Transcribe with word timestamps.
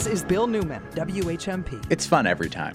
This 0.00 0.14
is 0.14 0.24
Bill 0.24 0.46
Newman, 0.46 0.82
WHMP. 0.94 1.84
It's 1.90 2.06
fun 2.06 2.26
every 2.26 2.48
time. 2.48 2.74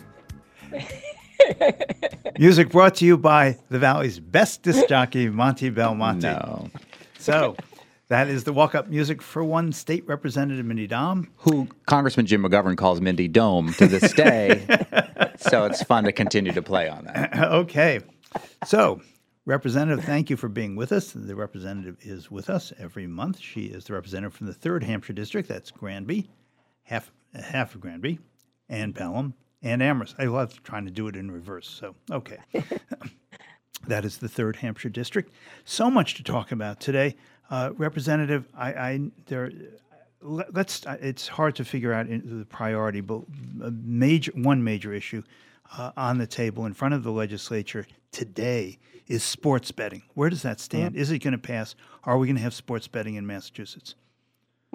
Music 2.38 2.70
brought 2.70 2.94
to 2.98 3.06
you 3.06 3.18
by 3.18 3.58
the 3.70 3.80
Valley's 3.80 4.20
best 4.20 4.62
disc 4.62 4.88
jockey, 4.88 5.28
Monty 5.30 5.72
Belmonte. 5.72 6.22
No. 6.22 6.70
So 7.18 7.56
that 8.10 8.28
is 8.28 8.44
the 8.44 8.54
walk 8.54 8.76
up 8.76 8.90
music 8.90 9.24
for 9.24 9.44
one 9.44 9.72
state 9.72 10.06
representative, 10.06 10.68
Mindy 10.68 10.88
Domb. 10.88 11.30
Who 11.38 11.68
Congressman 11.88 12.28
Jim 12.28 12.44
McGovern 12.44 12.78
calls 12.78 13.02
Mindy 13.02 13.28
Dome 13.28 13.74
to 13.74 13.88
this 13.88 14.14
day. 14.14 14.64
so 15.38 15.66
it's 15.66 15.82
fun 15.82 16.04
to 16.04 16.12
continue 16.12 16.52
to 16.52 16.62
play 16.62 16.88
on 16.88 17.06
that. 17.06 17.36
okay. 17.44 18.02
So, 18.68 19.02
Representative, 19.48 20.04
thank 20.04 20.32
you 20.32 20.38
for 20.38 20.50
being 20.50 20.76
with 20.76 20.92
us. 20.92 21.12
The 21.12 21.36
representative 21.36 21.98
is 22.02 22.32
with 22.32 22.50
us 22.50 22.74
every 22.80 23.06
month. 23.06 23.40
She 23.40 23.66
is 23.66 23.86
the 23.86 23.94
representative 23.94 24.34
from 24.34 24.48
the 24.48 24.54
3rd 24.54 24.82
Hampshire 24.82 25.14
District. 25.14 25.48
That's 25.48 25.70
Granby, 25.70 26.28
half, 26.86 27.12
half 27.34 27.76
of 27.76 27.82
Granby, 27.82 28.20
and 28.70 28.96
Pelham, 28.96 29.34
and 29.62 29.84
Amherst. 29.84 30.16
I 30.18 30.26
love 30.26 30.64
trying 30.64 30.86
to 30.86 30.92
do 30.92 31.08
it 31.08 31.16
in 31.16 31.30
reverse. 31.30 31.68
So, 31.68 31.96
okay. 32.12 32.38
that 33.88 34.06
is 34.06 34.18
the 34.18 34.28
3rd 34.28 34.58
Hampshire 34.58 34.90
District. 34.90 35.32
So 35.66 35.92
much 35.92 36.16
to 36.16 36.24
talk 36.24 36.52
about 36.52 36.80
today. 36.80 37.16
Uh, 37.50 37.72
Representative, 37.78 38.48
I, 38.56 38.74
I 38.74 39.02
there 39.28 39.52
let- 40.22 40.54
let's 40.54 40.84
it's 41.02 41.28
hard 41.28 41.56
to 41.56 41.66
figure 41.66 41.94
out 41.94 42.08
the 42.08 42.46
priority 42.50 43.02
but 43.02 43.22
major 43.72 44.32
one 44.36 44.64
major 44.64 44.94
issue 44.94 45.22
uh, 45.78 45.92
on 45.96 46.18
the 46.18 46.28
table 46.28 46.66
in 46.66 46.74
front 46.74 46.94
of 46.94 47.04
the 47.04 47.12
legislature 47.12 47.86
today 48.12 48.80
is 49.08 49.24
sports 49.24 49.72
betting 49.72 50.02
where 50.16 50.30
does 50.30 50.42
that 50.42 50.60
stand 50.60 50.96
is 50.96 51.12
it 51.12 51.20
going 51.20 51.32
to 51.34 51.38
pass 51.38 51.76
are 52.04 52.18
we 52.18 52.28
going 52.28 52.36
to 52.36 52.42
have 52.42 52.54
sports 52.54 52.88
betting 52.88 53.16
in 53.16 53.26
massachusetts 53.26 53.96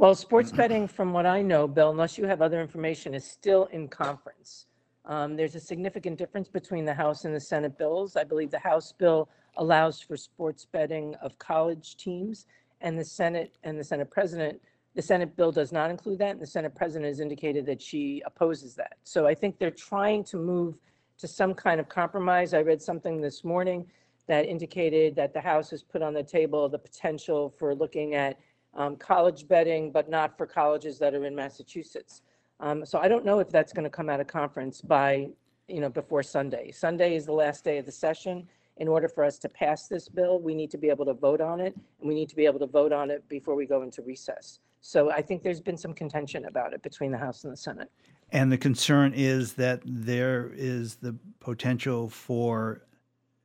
Well, 0.00 0.14
sports 0.14 0.50
betting, 0.50 0.88
from 0.88 1.12
what 1.12 1.26
I 1.26 1.42
know, 1.42 1.68
Bill, 1.68 1.90
unless 1.90 2.16
you 2.16 2.24
have 2.24 2.40
other 2.40 2.58
information, 2.58 3.12
is 3.12 3.22
still 3.22 3.66
in 3.66 3.86
conference. 3.86 4.64
Um, 5.04 5.36
There's 5.36 5.56
a 5.56 5.60
significant 5.60 6.16
difference 6.16 6.48
between 6.48 6.86
the 6.86 6.94
House 6.94 7.26
and 7.26 7.34
the 7.34 7.40
Senate 7.40 7.76
bills. 7.76 8.16
I 8.16 8.24
believe 8.24 8.50
the 8.50 8.58
House 8.58 8.92
bill 8.92 9.28
allows 9.58 10.00
for 10.00 10.16
sports 10.16 10.64
betting 10.64 11.14
of 11.16 11.38
college 11.38 11.98
teams, 11.98 12.46
and 12.80 12.98
the 12.98 13.04
Senate 13.04 13.58
and 13.62 13.78
the 13.78 13.84
Senate 13.84 14.10
President, 14.10 14.58
the 14.94 15.02
Senate 15.02 15.36
bill 15.36 15.52
does 15.52 15.70
not 15.70 15.90
include 15.90 16.18
that, 16.20 16.30
and 16.30 16.40
the 16.40 16.46
Senate 16.46 16.74
President 16.74 17.06
has 17.06 17.20
indicated 17.20 17.66
that 17.66 17.82
she 17.82 18.22
opposes 18.24 18.74
that. 18.76 18.96
So 19.04 19.26
I 19.26 19.34
think 19.34 19.58
they're 19.58 19.70
trying 19.70 20.24
to 20.24 20.38
move 20.38 20.76
to 21.18 21.28
some 21.28 21.52
kind 21.52 21.78
of 21.78 21.90
compromise. 21.90 22.54
I 22.54 22.62
read 22.62 22.80
something 22.80 23.20
this 23.20 23.44
morning 23.44 23.84
that 24.28 24.46
indicated 24.46 25.14
that 25.16 25.34
the 25.34 25.42
House 25.42 25.68
has 25.68 25.82
put 25.82 26.00
on 26.00 26.14
the 26.14 26.22
table 26.22 26.70
the 26.70 26.78
potential 26.78 27.52
for 27.58 27.74
looking 27.74 28.14
at 28.14 28.38
um, 28.74 28.96
college 28.96 29.48
betting, 29.48 29.90
but 29.90 30.08
not 30.08 30.36
for 30.36 30.46
colleges 30.46 30.98
that 30.98 31.14
are 31.14 31.24
in 31.24 31.34
Massachusetts. 31.34 32.22
Um, 32.60 32.84
so 32.84 32.98
I 32.98 33.08
don't 33.08 33.24
know 33.24 33.38
if 33.38 33.50
that's 33.50 33.72
going 33.72 33.84
to 33.84 33.90
come 33.90 34.08
out 34.08 34.20
of 34.20 34.26
conference 34.26 34.80
by, 34.80 35.28
you 35.68 35.80
know, 35.80 35.88
before 35.88 36.22
Sunday. 36.22 36.70
Sunday 36.70 37.16
is 37.16 37.26
the 37.26 37.32
last 37.32 37.64
day 37.64 37.78
of 37.78 37.86
the 37.86 37.92
session. 37.92 38.46
In 38.76 38.88
order 38.88 39.08
for 39.08 39.24
us 39.24 39.38
to 39.40 39.48
pass 39.48 39.88
this 39.88 40.08
bill, 40.08 40.40
we 40.40 40.54
need 40.54 40.70
to 40.70 40.78
be 40.78 40.88
able 40.88 41.04
to 41.04 41.12
vote 41.12 41.40
on 41.40 41.60
it, 41.60 41.74
and 42.00 42.08
we 42.08 42.14
need 42.14 42.28
to 42.30 42.36
be 42.36 42.46
able 42.46 42.58
to 42.60 42.66
vote 42.66 42.92
on 42.92 43.10
it 43.10 43.28
before 43.28 43.54
we 43.54 43.66
go 43.66 43.82
into 43.82 44.02
recess. 44.02 44.60
So 44.80 45.10
I 45.10 45.20
think 45.20 45.42
there's 45.42 45.60
been 45.60 45.76
some 45.76 45.92
contention 45.92 46.46
about 46.46 46.72
it 46.72 46.82
between 46.82 47.10
the 47.10 47.18
House 47.18 47.44
and 47.44 47.52
the 47.52 47.56
Senate. 47.56 47.90
and 48.32 48.50
the 48.50 48.56
concern 48.56 49.12
is 49.14 49.54
that 49.54 49.82
there 49.84 50.52
is 50.54 50.96
the 50.96 51.14
potential 51.40 52.08
for 52.08 52.86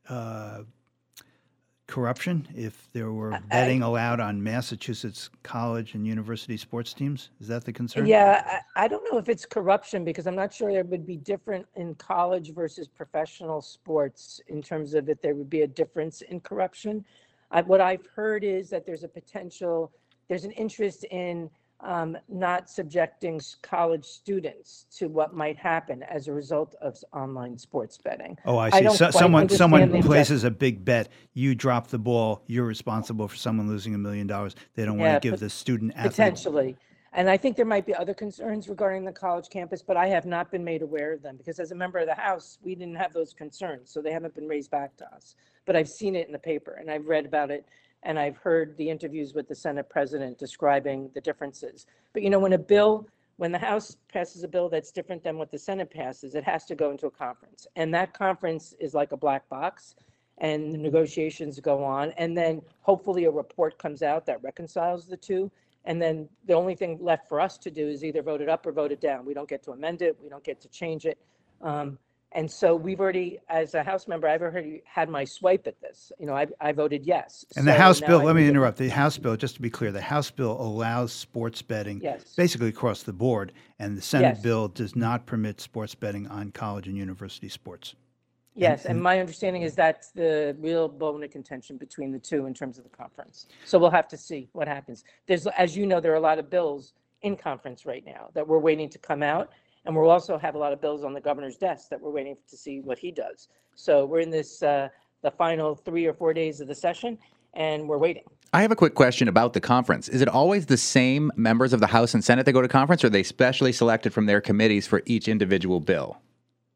uh, 0.08 0.60
corruption 1.88 2.48
if 2.56 2.90
there 2.94 3.12
were 3.12 3.40
betting 3.50 3.84
allowed 3.84 4.20
on 4.20 4.42
massachusetts 4.42 5.30
college 5.44 5.94
and 5.94 6.08
university 6.08 6.58
sports 6.58 6.94
teams 6.94 7.30
is 7.40 7.48
that 7.48 7.64
the 7.64 7.72
concern 7.72 8.08
Yeah, 8.08 8.62
I, 8.76 8.86
I 8.86 8.88
don't 8.88 9.04
know 9.12 9.20
if 9.20 9.30
it's 9.30 9.46
corruption 9.46 10.04
because 10.04 10.26
I'm 10.26 10.36
not 10.36 10.52
sure 10.52 10.72
there 10.72 10.84
would 10.84 11.06
be 11.06 11.18
different 11.18 11.68
in 11.76 11.94
college 11.96 12.54
versus 12.56 12.88
professional 12.88 13.62
sports 13.62 14.42
in 14.48 14.64
terms 14.64 14.96
of 14.96 15.06
that 15.06 15.22
there 15.22 15.36
would 15.36 15.50
be 15.50 15.62
a 15.62 15.68
difference 15.68 16.22
in 16.22 16.40
corruption. 16.40 17.06
I, 17.52 17.62
what 17.62 17.82
I've 17.82 18.08
heard 18.16 18.44
is 18.44 18.70
that 18.72 18.88
there's 18.88 19.04
a 19.04 19.08
potential, 19.08 19.92
there's 20.28 20.44
an 20.44 20.52
interest 20.52 21.06
in 21.12 21.52
um, 21.82 22.18
not 22.30 22.70
subjecting 22.70 23.36
s- 23.36 23.58
college 23.62 24.06
students 24.06 24.86
to 24.98 25.08
what 25.08 25.34
might 25.34 25.58
happen 25.58 26.04
as 26.04 26.28
a 26.28 26.34
result 26.34 26.76
of 26.82 26.94
s- 26.94 27.04
online 27.14 27.58
sports 27.58 27.98
betting. 27.98 28.38
Oh, 28.46 28.58
I 28.58 28.68
I 28.68 28.70
see. 28.72 28.82
don't 28.84 28.96
So, 28.96 29.06
quite 29.06 29.14
someone 29.20 29.42
understand 29.42 29.58
someone 29.58 29.84
object- 29.84 30.06
places 30.06 30.44
a 30.44 30.52
big 30.52 30.86
bet. 30.86 31.10
You 31.34 31.54
drop 31.54 31.88
the 31.88 32.00
ball. 32.00 32.42
You're 32.48 32.66
responsible 32.66 33.28
for 33.28 33.36
someone 33.36 33.68
losing 33.68 33.94
a 33.94 33.98
million 33.98 34.26
dollars. 34.28 34.56
They 34.76 34.86
don't 34.86 34.98
Yeah, 35.00 35.12
want 35.12 35.22
to 35.22 35.26
give 35.28 35.34
pot- 35.34 35.40
the 35.42 35.50
student 35.50 35.94
athlete. 35.96 36.12
Potentially. 36.12 36.78
And 37.14 37.30
I 37.30 37.38
think 37.38 37.56
there 37.56 37.66
might 37.66 37.86
be 37.86 37.96
other 37.96 38.14
concerns 38.14 38.68
regarding 38.68 39.06
the 39.06 39.12
college 39.12 39.50
campus, 39.50 39.82
but 39.82 39.96
I 39.96 40.08
have 40.08 40.26
not 40.26 40.52
been 40.52 40.66
made 40.66 40.82
aware 40.82 41.14
of 41.14 41.22
them 41.22 41.38
because 41.38 41.60
as 41.60 41.72
a 41.72 41.76
member 41.76 41.98
of 42.00 42.08
the 42.08 42.14
House, 42.16 42.58
we 42.62 42.76
didn't 42.76 42.96
have 42.96 43.14
those 43.14 43.34
concerns, 43.34 43.90
so 43.90 44.02
they 44.02 44.12
haven't 44.12 44.36
been 44.36 44.48
raised 44.50 44.70
back 44.70 44.98
to 44.98 45.06
us. 45.14 45.36
But 45.66 45.78
I've 45.78 45.88
seen 45.88 46.16
it 46.16 46.28
in 46.28 46.34
the 46.34 46.40
paper 46.40 46.74
and 46.74 46.92
I've 46.92 47.08
read 47.08 47.26
about 47.26 47.52
it 47.52 47.66
and 48.06 48.18
I've 48.18 48.38
heard 48.38 48.78
the 48.78 48.90
interviews 48.90 49.34
with 49.34 49.48
the 49.48 49.56
Senate 49.56 49.90
president 49.90 50.38
describing 50.38 51.10
the 51.14 51.22
differences. 51.22 51.88
But 52.14 52.24
you 52.24 52.30
know, 52.30 52.40
when 52.40 52.54
a 52.54 52.58
bill, 52.58 53.08
when 53.38 53.52
the 53.52 53.60
House 53.60 53.98
passes 54.14 54.44
a 54.44 54.48
bill 54.48 54.70
that's 54.70 54.92
different 54.92 55.24
than 55.24 55.38
what 55.38 55.52
the 55.52 55.60
Senate 55.60 55.90
passes, 55.90 56.36
it 56.36 56.44
has 56.44 56.66
to 56.66 56.76
go 56.76 56.92
into 56.92 57.08
a 57.08 57.12
conference. 57.12 57.68
And 57.76 57.94
that 57.94 58.14
conference 58.14 58.74
is 58.80 58.94
like 58.94 59.12
a 59.12 59.18
black 59.18 59.50
box 59.50 59.96
and 60.38 60.74
the 60.74 60.78
negotiations 60.78 61.60
go 61.60 61.84
on. 61.84 62.12
And 62.18 62.38
then 62.38 62.62
hopefully 62.82 63.26
a 63.26 63.32
report 63.32 63.78
comes 63.78 64.02
out 64.04 64.26
that 64.28 64.42
reconciles 64.44 65.08
the 65.08 65.18
two. 65.18 65.52
And 65.86 66.02
then 66.02 66.30
the 66.46 66.54
only 66.54 66.76
thing 66.76 66.98
left 67.02 67.28
for 67.28 67.42
us 67.42 67.58
to 67.60 67.72
do 67.72 67.88
is 67.88 68.04
either 68.04 68.22
vote 68.22 68.42
it 68.42 68.50
up 68.50 68.66
or 68.66 68.72
vote 68.72 68.92
it 68.92 69.02
down. 69.02 69.26
We 69.26 69.34
don't 69.34 69.50
get 69.50 69.64
to 69.64 69.72
amend 69.72 70.02
it. 70.02 70.18
We 70.22 70.30
don't 70.30 70.44
get 70.44 70.62
to 70.62 70.68
change 70.70 71.06
it. 71.06 71.18
Um, 71.62 71.98
and 72.36 72.52
so 72.52 72.76
we've 72.76 73.00
already, 73.00 73.40
as 73.48 73.76
a 73.76 73.82
House 73.82 74.10
member, 74.10 74.28
I've 74.28 74.42
already 74.42 74.84
had 74.86 75.08
my 75.10 75.24
swipe 75.24 75.68
at 75.68 75.80
this. 75.80 76.12
You 76.20 76.26
know, 76.26 76.36
I, 76.36 76.46
I 76.60 76.74
voted 76.74 77.06
yes. 77.06 77.46
And 77.56 77.66
the 77.66 77.74
House 77.74 78.02
bill. 78.02 78.20
I 78.20 78.26
Let 78.26 78.36
me 78.36 78.46
interrupt. 78.46 78.78
The 78.78 78.90
House 78.90 79.18
bill, 79.18 79.38
just 79.38 79.56
to 79.56 79.62
be 79.62 79.70
clear, 79.70 79.94
the 79.94 80.02
House 80.02 80.30
bill 80.30 80.52
allows 80.60 81.14
sports 81.14 81.62
betting 81.62 82.02
Yes. 82.04 82.36
basically 82.36 82.68
across 82.68 83.04
the 83.04 83.14
board, 83.14 83.54
and 83.80 83.98
the 83.98 84.02
Senate 84.02 84.36
Yes. 84.36 84.42
bill 84.42 84.68
does 84.68 84.98
not 84.98 85.26
permit 85.26 85.62
sports 85.62 85.96
betting 85.96 86.28
on 86.28 86.52
college 86.52 86.88
and 86.88 86.98
university 86.98 87.48
sports. 87.48 87.96
Yes, 88.54 88.86
and 88.86 89.02
my 89.02 89.20
understanding 89.20 89.62
is 89.62 89.74
that's 89.76 90.12
the 90.12 90.56
real 90.60 90.88
bone 90.88 91.24
of 91.24 91.32
contention 91.32 91.78
between 91.78 92.12
the 92.12 92.20
two 92.20 92.46
in 92.46 92.54
terms 92.54 92.78
of 92.78 92.84
the 92.84 92.90
conference. 92.90 93.48
So 93.66 93.80
we'll 93.80 93.92
have 93.92 94.08
to 94.10 94.18
see 94.18 94.50
what 94.52 94.68
happens. 94.68 95.04
There's, 95.26 95.48
as 95.48 95.76
you 95.76 95.86
know, 95.86 96.00
there 96.00 96.12
are 96.14 96.16
a 96.16 96.22
lot 96.22 96.40
of 96.40 96.50
bills 96.50 96.94
in 97.22 97.36
conference 97.36 97.86
right 97.86 98.06
now 98.06 98.30
that 98.34 98.48
we're 98.48 98.60
waiting 98.60 98.88
to 98.90 98.98
come 98.98 99.24
out. 99.24 99.52
And 99.86 99.96
we'll 99.96 100.10
also 100.10 100.38
have 100.38 100.56
a 100.56 100.58
lot 100.58 100.74
of 100.74 100.82
bills 100.82 101.04
on 101.04 101.14
the 101.14 101.22
governor's 101.22 101.58
desk 101.58 101.90
that 101.90 102.02
we're 102.02 102.12
waiting 102.12 102.36
to 102.50 102.58
see 102.58 102.82
what 102.82 102.98
he 102.98 103.12
does. 103.12 103.50
So 103.76 104.06
we're 104.06 104.22
in 104.22 104.32
this, 104.32 104.64
uh, 104.64 104.90
the 105.22 105.32
final 105.32 105.76
three 105.76 106.06
or 106.06 106.14
four 106.14 106.34
days 106.34 106.60
of 106.60 106.68
the 106.68 106.76
session, 106.76 107.18
and 107.54 107.88
we're 107.88 107.98
waiting. 107.98 108.24
I 108.54 108.62
have 108.62 108.72
a 108.72 108.76
quick 108.76 108.96
question 108.96 109.28
about 109.28 109.54
the 109.54 109.62
conference. 109.62 110.08
Is 110.08 110.22
it 110.22 110.28
always 110.28 110.66
the 110.66 110.78
same 110.78 111.32
members 111.36 111.74
of 111.74 111.80
the 111.82 111.88
House 111.88 112.14
and 112.14 112.24
Senate 112.24 112.46
that 112.46 112.54
go 112.54 112.62
to 112.62 112.68
conference, 112.68 113.04
or 113.04 113.08
are 113.08 113.10
they 113.12 113.24
specially 113.24 113.72
selected 113.72 114.14
from 114.14 114.26
their 114.26 114.42
committees 114.42 114.88
for 114.88 115.02
each 115.06 115.28
individual 115.28 115.80
bill? 115.80 116.18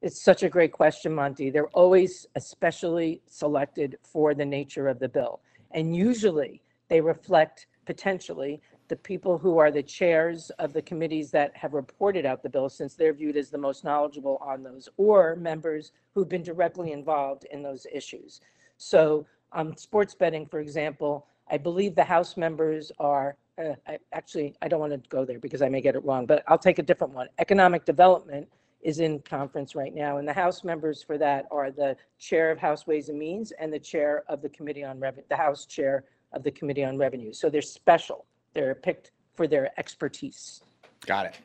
It's 0.01 0.21
such 0.21 0.43
a 0.43 0.49
great 0.49 0.71
question, 0.71 1.13
Monty. 1.13 1.49
They're 1.49 1.67
always 1.67 2.27
especially 2.35 3.21
selected 3.27 3.97
for 4.03 4.33
the 4.33 4.45
nature 4.45 4.87
of 4.87 4.99
the 4.99 5.09
bill. 5.09 5.41
And 5.71 5.95
usually 5.95 6.61
they 6.87 7.01
reflect 7.01 7.67
potentially 7.85 8.61
the 8.89 8.95
people 8.95 9.37
who 9.37 9.59
are 9.59 9.71
the 9.71 9.83
chairs 9.83 10.49
of 10.59 10.73
the 10.73 10.81
committees 10.81 11.31
that 11.31 11.55
have 11.55 11.73
reported 11.73 12.25
out 12.25 12.43
the 12.43 12.49
bill 12.49 12.69
since 12.69 12.95
they're 12.95 13.13
viewed 13.13 13.37
as 13.37 13.49
the 13.49 13.57
most 13.57 13.83
knowledgeable 13.83 14.37
on 14.41 14.63
those, 14.63 14.89
or 14.97 15.35
members 15.35 15.91
who've 16.13 16.27
been 16.27 16.43
directly 16.43 16.91
involved 16.91 17.45
in 17.51 17.61
those 17.61 17.85
issues. 17.93 18.41
So 18.77 19.25
um, 19.53 19.75
sports 19.77 20.15
betting, 20.15 20.45
for 20.45 20.59
example, 20.59 21.27
I 21.51 21.57
believe 21.57 21.95
the 21.95 22.03
House 22.03 22.35
members 22.35 22.91
are, 22.99 23.35
uh, 23.57 23.73
I, 23.87 23.99
actually, 24.11 24.55
I 24.61 24.67
don't 24.67 24.79
want 24.79 24.93
to 24.93 25.09
go 25.09 25.23
there 25.23 25.39
because 25.39 25.61
I 25.61 25.69
may 25.69 25.81
get 25.81 25.95
it 25.95 26.03
wrong, 26.03 26.25
but 26.25 26.43
I'll 26.47 26.57
take 26.57 26.79
a 26.79 26.83
different 26.83 27.13
one. 27.13 27.27
Economic 27.37 27.85
development 27.85 28.47
is 28.81 28.99
in 28.99 29.19
conference 29.19 29.75
right 29.75 29.93
now, 29.93 30.17
and 30.17 30.27
the 30.27 30.33
House 30.33 30.63
members 30.63 31.03
for 31.03 31.17
that 31.17 31.45
are 31.51 31.69
the 31.69 31.95
Chair 32.17 32.49
of 32.49 32.57
House 32.57 32.87
Ways 32.87 33.09
and 33.09 33.19
Means 33.19 33.51
and 33.59 33.71
the 33.71 33.79
Chair 33.79 34.23
of 34.29 34.41
the 34.41 34.49
Committee 34.49 34.83
on 34.83 34.99
Revenue, 34.99 35.25
the 35.29 35.35
House 35.35 35.65
Chair 35.65 36.05
of 36.31 36.43
the 36.43 36.51
Committee 36.51 36.85
on 36.85 36.97
Revenue. 36.97 37.33
So 37.33 37.49
they're 37.49 37.61
special. 37.61 38.25
They're 38.59 38.75
picked 38.75 39.11
for 39.35 39.47
their 39.47 39.71
expertise. 39.79 40.61
Got 41.05 41.27
it. 41.27 41.39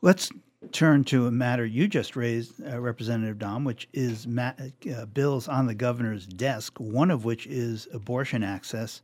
Let's 0.00 0.30
turn 0.72 1.04
to 1.04 1.26
a 1.26 1.30
matter 1.30 1.66
you 1.66 1.86
just 1.86 2.16
raised, 2.16 2.66
uh, 2.66 2.80
Representative 2.80 3.36
Domb, 3.36 3.66
which 3.66 3.88
is 3.92 4.26
ma- 4.26 4.52
uh, 4.90 5.04
bills 5.06 5.48
on 5.48 5.66
the 5.66 5.74
governor's 5.74 6.26
desk, 6.26 6.78
one 6.78 7.10
of 7.10 7.26
which 7.26 7.46
is 7.46 7.88
abortion 7.92 8.42
access. 8.42 9.02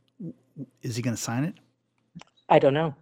Is 0.81 0.95
he 0.95 1.03
going 1.03 1.15
to 1.15 1.21
sign 1.21 1.43
it? 1.43 1.53
I 2.49 2.57
don't 2.57 2.73
know. 2.73 2.95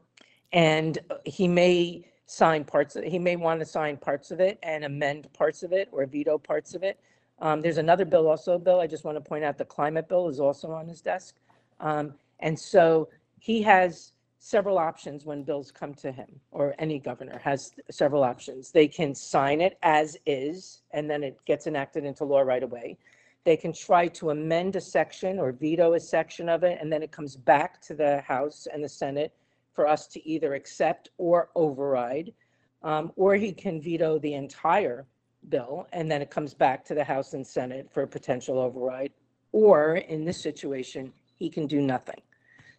And 0.52 0.98
uh, 1.10 1.16
he 1.26 1.48
may 1.48 2.06
sign 2.26 2.66
parts, 2.66 2.98
of 2.98 3.04
it. 3.04 3.10
he 3.10 3.20
may 3.20 3.38
want 3.38 3.62
to 3.62 3.66
sign 3.66 3.96
parts 3.96 4.32
of 4.32 4.42
it 4.42 4.60
and 4.64 4.84
amend 4.84 5.32
parts 5.32 5.64
of 5.64 5.72
it 5.72 5.88
or 5.94 6.06
veto 6.06 6.38
parts 6.38 6.76
of 6.76 6.84
it. 6.84 7.00
Um, 7.40 7.62
there's 7.62 7.78
another 7.78 8.04
bill 8.04 8.28
also, 8.28 8.60
Bill, 8.60 8.82
I 8.82 8.88
just 8.88 9.06
want 9.06 9.16
to 9.16 9.22
point 9.22 9.46
out 9.46 9.58
the 9.58 9.66
climate 9.66 10.10
bill 10.10 10.28
is 10.28 10.42
also 10.42 10.72
on 10.72 10.90
his 10.90 11.02
desk. 11.02 11.36
Um, 11.80 12.14
and 12.42 12.60
so 12.60 13.08
he 13.40 13.62
has 13.64 14.12
several 14.44 14.80
options 14.80 15.24
when 15.24 15.44
bills 15.44 15.72
come 15.72 15.94
to 15.94 16.12
him, 16.12 16.28
or 16.50 16.74
any 16.80 16.98
governor 16.98 17.38
has 17.38 17.74
several 17.92 18.24
options. 18.24 18.72
They 18.72 18.88
can 18.88 19.14
sign 19.14 19.62
it 19.62 19.78
as 19.84 20.18
is, 20.26 20.82
and 20.90 21.08
then 21.08 21.24
it 21.24 21.38
gets 21.46 21.68
enacted 21.68 22.06
into 22.06 22.26
law 22.26 22.42
right 22.42 22.64
away. 22.64 22.98
They 23.44 23.56
can 23.56 23.72
try 23.72 24.08
to 24.08 24.32
amend 24.32 24.76
a 24.76 24.82
section 24.82 25.38
or 25.38 25.52
veto 25.52 25.94
a 25.94 26.00
section 26.00 26.50
of 26.50 26.64
it, 26.64 26.80
and 26.82 26.92
then 26.92 27.04
it 27.04 27.12
comes 27.12 27.36
back 27.36 27.80
to 27.84 27.94
the 27.94 28.22
House 28.22 28.68
and 28.74 28.84
the 28.84 28.90
Senate 28.90 29.32
for 29.74 29.88
us 29.88 30.08
to 30.08 30.28
either 30.28 30.56
accept 30.56 31.12
or 31.20 31.50
override. 31.56 32.34
Um, 32.82 33.12
or 33.16 33.36
he 33.36 33.52
can 33.52 33.80
veto 33.80 34.18
the 34.18 34.34
entire 34.34 35.06
bill, 35.50 35.88
and 35.94 36.10
then 36.10 36.24
it 36.24 36.32
comes 36.32 36.56
back 36.56 36.84
to 36.86 36.96
the 36.96 37.04
House 37.04 37.36
and 37.36 37.46
Senate 37.46 37.92
for 37.92 38.02
a 38.02 38.08
potential 38.08 38.58
override. 38.58 39.14
Or 39.52 39.98
in 39.98 40.26
this 40.26 40.42
situation, 40.42 41.14
he 41.36 41.48
can 41.48 41.68
do 41.68 41.80
nothing. 41.80 42.22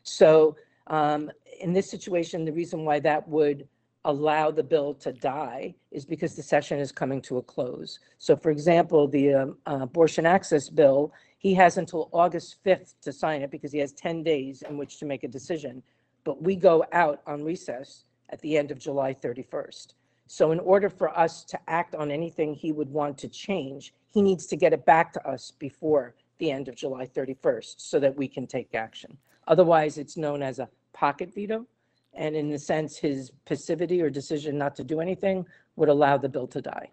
So 0.03 0.57
um, 0.89 1.31
in 1.63 1.73
this 1.73 1.91
situation, 1.91 2.45
the 2.45 2.53
reason 2.53 2.85
why 2.85 3.01
that 3.01 3.27
would 3.29 3.69
allow 4.05 4.51
the 4.51 4.63
bill 4.63 4.95
to 4.95 5.13
die 5.13 5.75
is 5.93 6.05
because 6.05 6.35
the 6.35 6.43
session 6.43 6.81
is 6.81 6.91
coming 6.91 7.23
to 7.23 7.39
a 7.39 7.43
close. 7.43 8.01
So 8.19 8.37
for 8.37 8.51
example, 8.51 9.07
the 9.07 9.35
um, 9.35 9.57
uh, 9.67 9.79
abortion 9.83 10.27
access 10.27 10.69
bill, 10.69 11.13
he 11.39 11.55
has 11.55 11.77
until 11.79 12.09
August 12.13 12.57
5th 12.67 12.95
to 13.03 13.13
sign 13.13 13.43
it 13.43 13.51
because 13.51 13.73
he 13.73 13.79
has 13.79 13.93
10 13.93 14.25
days 14.25 14.63
in 14.69 14.77
which 14.77 14.99
to 14.99 15.07
make 15.07 15.23
a 15.23 15.29
decision. 15.29 15.83
But 16.25 16.43
we 16.43 16.57
go 16.57 16.85
out 16.93 17.23
on 17.27 17.45
recess 17.45 18.05
at 18.31 18.41
the 18.41 18.59
end 18.59 18.73
of 18.73 18.79
July 18.79 19.15
31st. 19.15 19.95
So 20.27 20.51
in 20.51 20.61
order 20.61 20.89
for 20.89 21.17
us 21.17 21.45
to 21.45 21.59
act 21.69 21.95
on 21.95 22.11
anything 22.11 22.55
he 22.55 22.73
would 22.73 22.89
want 22.89 23.19
to 23.19 23.29
change, 23.29 23.95
he 24.11 24.23
needs 24.23 24.47
to 24.47 24.57
get 24.57 24.73
it 24.73 24.85
back 24.85 25.13
to 25.13 25.29
us 25.29 25.53
before 25.59 26.15
the 26.39 26.51
end 26.51 26.69
of 26.69 26.75
July 26.75 27.07
31st 27.07 27.75
so 27.79 28.01
that 28.01 28.17
we 28.17 28.27
can 28.27 28.47
take 28.47 28.75
action. 28.75 29.17
Otherwise, 29.47 29.99
it's 29.99 30.17
known 30.17 30.43
as 30.43 30.59
a 30.59 30.69
pocket 30.93 31.35
veto. 31.35 31.67
And 32.15 32.37
in 32.37 32.51
the 32.51 32.59
sense, 32.59 32.97
his 32.97 33.33
passivity 33.47 34.03
or 34.03 34.11
decision 34.11 34.59
not 34.59 34.75
to 34.77 34.85
do 34.85 35.01
anything 35.01 35.47
would 35.77 35.89
allow 35.89 36.19
the 36.19 36.29
bill 36.29 36.47
to 36.49 36.61
die. 36.61 36.91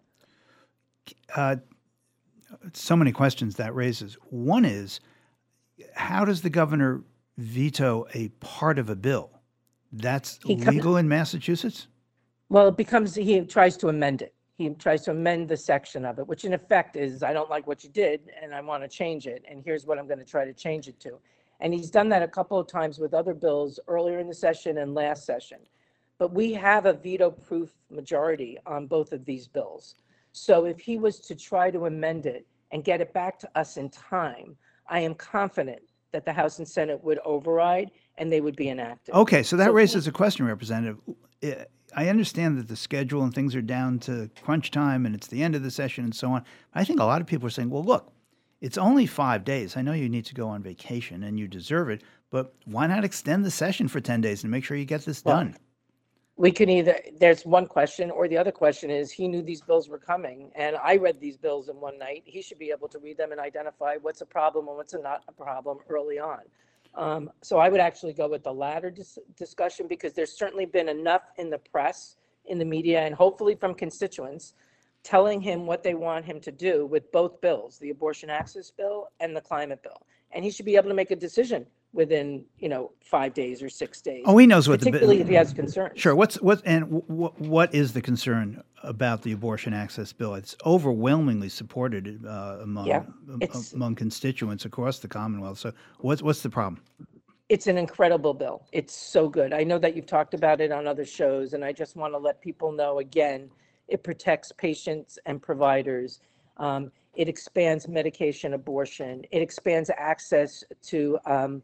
Uh, 1.36 1.58
so 2.74 2.96
many 2.96 3.12
questions 3.12 3.56
that 3.56 3.76
raises. 3.76 4.16
One 4.30 4.64
is, 4.64 5.02
how 5.94 6.24
does 6.26 6.42
the 6.42 6.50
governor 6.50 7.04
veto 7.38 8.06
a 8.14 8.30
part 8.40 8.80
of 8.80 8.90
a 8.90 8.96
bill? 8.96 9.30
That's 9.92 10.40
He 10.46 10.56
comes- 10.56 10.76
legal 10.76 10.98
in 10.98 11.08
Massachusetts? 11.08 11.88
Well, 12.50 12.68
it 12.70 12.78
becomes, 12.78 13.14
he 13.14 13.42
tries 13.42 13.78
to 13.78 13.90
amend 13.90 14.22
it. 14.22 14.34
He 14.58 14.70
tries 14.72 15.04
to 15.04 15.12
amend 15.12 15.48
the 15.48 15.56
section 15.56 16.04
of 16.04 16.20
it, 16.20 16.28
which 16.28 16.44
in 16.46 16.54
effect 16.54 16.96
is, 16.96 17.24
I 17.24 17.32
don't 17.32 17.50
like 17.50 17.66
what 17.68 17.84
you 17.84 17.90
did 17.90 18.32
and 18.42 18.54
I 18.54 18.62
want 18.62 18.84
to 18.84 18.90
change 18.90 19.28
it. 19.28 19.46
And 19.50 19.64
here's 19.64 19.86
what 19.86 19.98
I'm 19.98 20.08
going 20.08 20.20
to 20.20 20.26
try 20.26 20.46
to 20.46 20.54
change 20.54 20.88
it 20.88 21.00
to. 21.02 21.18
And 21.60 21.74
he's 21.74 21.90
done 21.90 22.10
that 22.10 22.24
a 22.24 22.28
couple 22.28 22.58
of 22.60 22.68
times 22.68 23.00
with 23.00 23.14
other 23.14 23.34
bills 23.34 23.80
earlier 23.88 24.20
in 24.20 24.28
the 24.28 24.34
session 24.34 24.78
and 24.78 24.94
last 24.96 25.26
session. 25.26 25.60
But 26.18 26.34
we 26.34 26.54
have 26.54 26.86
a 26.86 26.94
veto-proof 26.94 27.72
majority 27.90 28.58
on 28.66 28.88
both 28.88 29.12
of 29.12 29.26
these 29.26 29.48
bills. 29.48 29.96
So 30.32 30.66
if 30.66 30.80
he 30.80 30.98
was 30.98 31.20
to 31.22 31.36
try 31.36 31.72
to 31.72 31.86
amend 31.86 32.26
it 32.26 32.46
and 32.72 32.84
get 32.84 33.02
it 33.02 33.14
back 33.14 33.40
to 33.40 33.50
us 33.56 33.78
in 33.78 33.90
time, 33.90 34.56
I 34.88 35.00
am 35.02 35.16
confident 35.16 35.82
that 36.12 36.26
the 36.26 36.34
House 36.34 36.60
and 36.60 36.68
Senate 36.68 37.04
would 37.04 37.20
override 37.26 37.92
and 38.18 38.32
they 38.32 38.42
would 38.42 38.56
be 38.56 38.70
enacted. 38.70 39.14
Okay, 39.14 39.44
so 39.44 39.56
that 39.58 39.68
So- 39.68 39.74
raises 39.74 40.08
a 40.08 40.12
question, 40.12 40.46
Representative. 40.46 40.98
I 41.96 42.08
understand 42.10 42.58
that 42.60 42.68
the 42.68 42.76
schedule 42.76 43.24
and 43.24 43.34
things 43.34 43.56
are 43.56 43.62
down 43.64 43.98
to 44.00 44.30
crunch 44.44 44.70
time 44.70 45.06
and 45.08 45.16
it's 45.16 45.28
the 45.28 45.42
end 45.42 45.56
of 45.56 45.64
the 45.64 45.72
session 45.72 46.04
and 46.04 46.14
so 46.14 46.30
on. 46.32 46.44
I 46.76 46.84
think 46.84 47.00
a 47.00 47.04
lot 47.06 47.20
of 47.22 47.28
people 47.28 47.48
are 47.48 47.52
saying, 47.52 47.70
well, 47.72 47.84
look, 47.84 48.12
it's 48.62 48.78
only 48.78 49.06
five 49.06 49.44
days. 49.46 49.78
I 49.78 49.82
know 49.82 49.94
you 49.94 50.10
need 50.10 50.26
to 50.26 50.36
go 50.36 50.50
on 50.50 50.62
vacation 50.62 51.24
and 51.24 51.40
you 51.40 51.48
deserve 51.48 51.90
it, 51.90 52.04
but 52.30 52.54
why 52.66 52.88
not 52.88 53.04
extend 53.04 53.46
the 53.46 53.52
session 53.52 53.88
for 53.88 54.00
10 54.00 54.22
days 54.22 54.44
and 54.44 54.52
make 54.52 54.64
sure 54.64 54.78
you 54.78 54.86
get 54.86 55.06
this 55.06 55.24
Well, 55.24 55.38
done? 55.38 55.56
we 56.36 56.52
can 56.52 56.70
either, 56.70 57.00
there's 57.20 57.46
one 57.46 57.66
question, 57.66 58.12
or 58.12 58.28
the 58.28 58.38
other 58.38 58.52
question 58.52 58.90
is, 58.90 59.12
he 59.12 59.28
knew 59.28 59.42
these 59.42 59.62
bills 59.62 59.90
were 59.90 59.98
coming, 59.98 60.52
and 60.56 60.78
I 60.78 60.96
read 60.96 61.20
these 61.20 61.38
bills 61.38 61.68
in 61.70 61.76
one 61.78 61.98
night. 61.98 62.24
He 62.26 62.42
should 62.42 62.60
be 62.60 62.72
able 62.72 62.88
to 62.90 63.00
read 63.00 63.18
them 63.18 63.32
and 63.32 63.42
identify 63.42 63.98
what's 64.02 64.22
a 64.22 64.26
problem 64.26 64.68
and 64.68 64.78
what's 64.78 64.94
a 64.94 65.00
not 65.00 65.24
a 65.28 65.34
problem 65.34 65.80
early 65.90 66.18
on. 66.20 66.40
Um, 66.96 67.30
so 67.42 67.58
I 67.58 67.70
would 67.70 67.82
actually 67.82 68.14
go 68.14 68.28
with 68.28 68.44
the 68.44 68.54
latter 68.54 68.90
dis- 68.90 69.20
discussion, 69.36 69.86
because 69.88 70.14
there's 70.14 70.32
certainly 70.32 70.66
been 70.66 70.88
enough 70.88 71.24
in 71.38 71.50
the 71.50 71.58
press, 71.58 72.16
in 72.46 72.58
the 72.58 72.66
media, 72.66 73.02
and 73.02 73.14
hopefully 73.14 73.56
from 73.56 73.74
constituents, 73.74 74.54
telling 75.04 75.42
him 75.42 75.66
what 75.66 75.84
they 75.84 75.94
want 75.94 76.26
him 76.26 76.40
to 76.42 76.52
do 76.52 76.86
with 76.86 77.12
both 77.12 77.42
bills, 77.42 77.78
the 77.80 77.90
abortion 77.90 78.30
access 78.30 78.72
bill 78.72 79.08
and 79.20 79.36
the 79.36 79.42
climate 79.42 79.82
bill. 79.82 80.02
And 80.32 80.44
he 80.44 80.52
should 80.52 80.66
be 80.66 80.76
able 80.76 80.90
to 80.90 80.96
make 80.96 81.12
a 81.12 81.16
decision 81.16 81.66
within, 81.92 82.46
you 82.60 82.70
know, 82.70 82.92
five 83.04 83.34
days 83.34 83.64
or 83.64 83.70
six 83.70 84.02
days. 84.02 84.24
Oh, 84.26 84.38
he 84.38 84.46
knows 84.46 84.68
what 84.70 84.80
the 84.80 84.86
Particularly 84.86 85.22
if 85.22 85.28
he 85.28 85.34
has 85.34 85.54
concerns. 85.54 86.00
Sure. 86.00 86.16
What's 86.16 86.40
what 86.42 86.62
and 86.66 86.84
what 87.08 87.40
what 87.40 87.74
is 87.74 87.94
the 87.94 88.02
concern 88.02 88.64
about 88.84 89.24
the 89.24 89.32
abortion 89.32 89.74
access 89.74 90.14
bill? 90.14 90.36
It's 90.36 90.56
overwhelmingly 90.66 91.50
supported 91.50 92.24
uh, 92.26 92.58
among 92.62 92.86
Yeah, 92.86 93.04
among 93.74 93.96
constituents 93.96 94.66
across 94.66 95.00
the 95.00 95.08
Commonwealth. 95.08 95.58
So 95.58 95.74
what's 96.00 96.22
what's 96.22 96.42
the 96.42 96.50
problem? 96.50 96.84
It's 97.50 97.66
an 97.66 97.80
incredible 97.80 98.36
bill. 98.36 98.68
It's 98.72 98.94
so 98.94 99.28
good. 99.28 99.54
I 99.54 99.64
know 99.64 99.80
that 99.80 99.96
you've 99.96 100.06
talked 100.06 100.36
about 100.36 100.62
it 100.62 100.72
on 100.72 100.86
other 100.86 101.06
shows, 101.06 101.54
and 101.54 101.66
I 101.66 101.72
just 101.72 101.96
want 101.96 102.14
to 102.14 102.20
let 102.20 102.40
people 102.42 102.72
know 102.72 103.00
again, 103.00 103.50
it 103.90 104.04
protects 104.04 104.52
patients 104.52 105.20
and 105.26 105.42
providers. 105.42 106.20
Um, 106.58 106.92
it 107.16 107.28
expands 107.28 107.88
medication 107.88 108.54
abortion. 108.54 109.24
It 109.32 109.42
expands 109.42 109.90
access 109.98 110.64
to 110.84 111.18
um, 111.26 111.62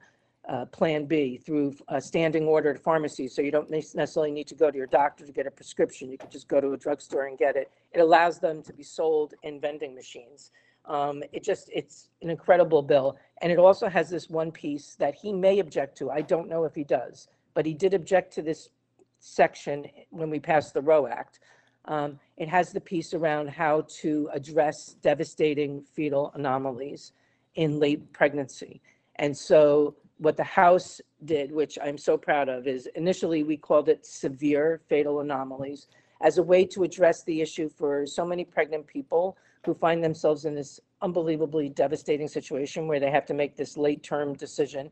uh, 0.47 0.65
Plan 0.65 1.05
B 1.05 1.37
through 1.37 1.75
a 1.87 2.01
standing 2.01 2.45
order 2.45 2.71
at 2.71 2.79
pharmacies. 2.79 3.35
So 3.35 3.41
you 3.41 3.51
don't 3.51 3.69
necessarily 3.69 4.31
need 4.31 4.47
to 4.47 4.55
go 4.55 4.69
to 4.69 4.77
your 4.77 4.87
doctor 4.87 5.25
to 5.25 5.31
get 5.31 5.47
a 5.47 5.51
prescription. 5.51 6.11
You 6.11 6.17
can 6.17 6.29
just 6.29 6.47
go 6.47 6.59
to 6.59 6.73
a 6.73 6.77
drugstore 6.77 7.27
and 7.27 7.37
get 7.37 7.55
it. 7.55 7.71
It 7.93 7.99
allows 7.99 8.39
them 8.39 8.61
to 8.63 8.73
be 8.73 8.83
sold 8.83 9.33
in 9.43 9.59
vending 9.59 9.95
machines. 9.95 10.51
Um, 10.85 11.23
it 11.31 11.43
just, 11.43 11.69
it's 11.73 12.09
an 12.21 12.29
incredible 12.29 12.83
bill. 12.83 13.17
And 13.41 13.51
it 13.51 13.57
also 13.57 13.87
has 13.89 14.09
this 14.09 14.29
one 14.29 14.51
piece 14.51 14.95
that 14.95 15.15
he 15.15 15.33
may 15.33 15.59
object 15.59 15.97
to. 15.99 16.11
I 16.11 16.21
don't 16.21 16.47
know 16.47 16.63
if 16.63 16.75
he 16.75 16.83
does, 16.83 17.27
but 17.53 17.65
he 17.65 17.73
did 17.73 17.93
object 17.93 18.33
to 18.33 18.41
this 18.41 18.69
section 19.19 19.85
when 20.11 20.29
we 20.29 20.39
passed 20.39 20.73
the 20.73 20.81
Roe 20.81 21.07
Act. 21.07 21.39
Um, 21.87 22.19
it 22.37 22.49
has 22.49 22.71
the 22.71 22.81
piece 22.81 23.13
around 23.13 23.49
how 23.49 23.85
to 24.01 24.29
address 24.33 24.95
devastating 25.01 25.83
fetal 25.93 26.31
anomalies 26.35 27.13
in 27.55 27.79
late 27.79 28.11
pregnancy. 28.11 28.81
And 29.17 29.35
so 29.35 29.95
what 30.17 30.37
the 30.37 30.43
House 30.43 30.99
did, 31.25 31.51
which 31.51 31.77
I'm 31.81 31.97
so 31.97 32.17
proud 32.17 32.49
of, 32.49 32.67
is 32.67 32.87
initially 32.95 33.43
we 33.43 33.57
called 33.57 33.89
it 33.89 34.05
severe 34.05 34.81
fatal 34.87 35.19
anomalies 35.19 35.87
as 36.21 36.37
a 36.37 36.43
way 36.43 36.65
to 36.65 36.83
address 36.83 37.23
the 37.23 37.41
issue 37.41 37.69
for 37.69 38.05
so 38.05 38.25
many 38.25 38.45
pregnant 38.45 38.87
people 38.87 39.37
who 39.65 39.73
find 39.73 40.03
themselves 40.03 40.45
in 40.45 40.55
this 40.55 40.79
unbelievably 41.01 41.69
devastating 41.69 42.27
situation 42.27 42.87
where 42.87 42.99
they 42.99 43.11
have 43.11 43.25
to 43.25 43.33
make 43.33 43.55
this 43.55 43.77
late 43.77 44.03
term 44.03 44.33
decision 44.33 44.89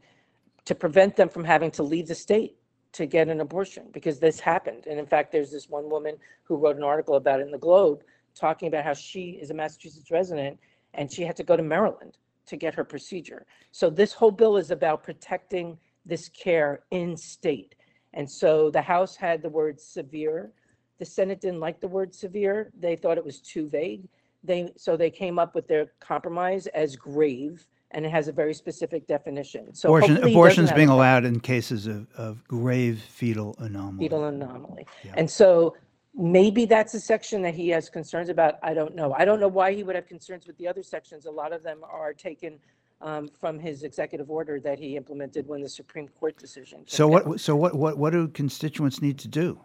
to 0.65 0.75
prevent 0.75 1.15
them 1.15 1.29
from 1.29 1.43
having 1.43 1.71
to 1.71 1.83
leave 1.83 2.07
the 2.07 2.15
state 2.15 2.57
to 2.93 3.05
get 3.05 3.27
an 3.27 3.41
abortion 3.41 3.87
because 3.91 4.19
this 4.19 4.39
happened. 4.39 4.85
And 4.87 4.99
in 4.99 5.05
fact, 5.05 5.31
there's 5.31 5.51
this 5.51 5.69
one 5.69 5.89
woman 5.89 6.15
who 6.43 6.55
wrote 6.55 6.77
an 6.77 6.83
article 6.83 7.15
about 7.15 7.39
it 7.39 7.45
in 7.45 7.51
the 7.51 7.57
Globe 7.57 8.03
talking 8.35 8.67
about 8.67 8.83
how 8.83 8.93
she 8.93 9.31
is 9.41 9.49
a 9.49 9.53
Massachusetts 9.53 10.11
resident 10.11 10.57
and 10.93 11.11
she 11.11 11.23
had 11.23 11.35
to 11.35 11.43
go 11.43 11.57
to 11.57 11.63
Maryland 11.63 12.17
to 12.45 12.57
get 12.57 12.75
her 12.75 12.83
procedure. 12.83 13.45
So 13.71 13.89
this 13.89 14.13
whole 14.13 14.31
bill 14.31 14.57
is 14.57 14.71
about 14.71 15.03
protecting 15.03 15.77
this 16.05 16.29
care 16.29 16.81
in 16.91 17.17
state. 17.17 17.75
And 18.13 18.29
so 18.29 18.69
the 18.69 18.81
House 18.81 19.15
had 19.15 19.41
the 19.41 19.49
word 19.49 19.79
severe. 19.79 20.51
The 20.99 21.05
Senate 21.05 21.41
didn't 21.41 21.59
like 21.59 21.79
the 21.79 21.87
word 21.87 22.13
severe. 22.13 22.71
They 22.79 22.95
thought 22.95 23.17
it 23.17 23.25
was 23.25 23.39
too 23.39 23.69
vague. 23.69 24.07
They, 24.43 24.73
so 24.75 24.97
they 24.97 25.09
came 25.09 25.39
up 25.39 25.55
with 25.55 25.67
their 25.67 25.87
compromise 25.99 26.67
as 26.67 26.95
grave, 26.95 27.65
and 27.93 28.05
it 28.05 28.11
has 28.11 28.27
a 28.27 28.31
very 28.31 28.53
specific 28.53 29.07
definition. 29.07 29.73
So 29.73 29.89
Abortion, 29.89 30.09
hopefully 30.15 30.31
he 30.31 30.35
abortion's 30.35 30.69
doesn't 30.69 30.75
being 30.77 30.89
a 30.89 30.93
allowed 30.93 31.25
in 31.25 31.39
cases 31.39 31.87
of, 31.87 32.07
of 32.15 32.45
grave 32.47 33.01
fetal 33.01 33.55
anomaly. 33.59 34.05
fetal 34.05 34.25
anomaly. 34.25 34.87
Yeah. 35.03 35.13
And 35.17 35.29
so 35.29 35.75
maybe 36.15 36.65
that's 36.65 36.93
a 36.93 36.99
section 36.99 37.41
that 37.43 37.53
he 37.53 37.69
has 37.69 37.89
concerns 37.89 38.29
about. 38.29 38.55
I 38.63 38.73
don't 38.73 38.95
know. 38.95 39.13
I 39.13 39.25
don't 39.25 39.39
know 39.39 39.47
why 39.47 39.73
he 39.73 39.83
would 39.83 39.95
have 39.95 40.07
concerns 40.07 40.47
with 40.47 40.57
the 40.57 40.67
other 40.67 40.83
sections. 40.83 41.25
A 41.25 41.31
lot 41.31 41.53
of 41.53 41.63
them 41.63 41.79
are 41.83 42.13
taken 42.13 42.59
um, 43.01 43.27
from 43.39 43.59
his 43.59 43.83
executive 43.83 44.29
order 44.31 44.59
that 44.61 44.79
he 44.79 44.95
implemented 44.95 45.47
when 45.47 45.61
the 45.61 45.69
Supreme 45.69 46.07
Court 46.07 46.37
decision. 46.37 46.79
came 46.79 46.87
So 46.87 47.09
down. 47.09 47.29
what 47.29 47.39
so 47.39 47.55
what, 47.55 47.75
what 47.75 47.97
what 47.97 48.11
do 48.11 48.27
constituents 48.29 49.01
need 49.01 49.19
to 49.19 49.27
do 49.27 49.59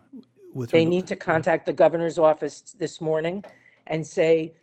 with 0.53 0.71
They 0.71 0.81
reg- 0.81 0.89
need 0.89 1.07
to 1.09 1.17
contact 1.17 1.65
the 1.67 1.73
governor's 1.73 2.19
office 2.19 2.61
this 2.79 3.01
morning 3.01 3.45
and 3.87 4.07
say 4.07 4.55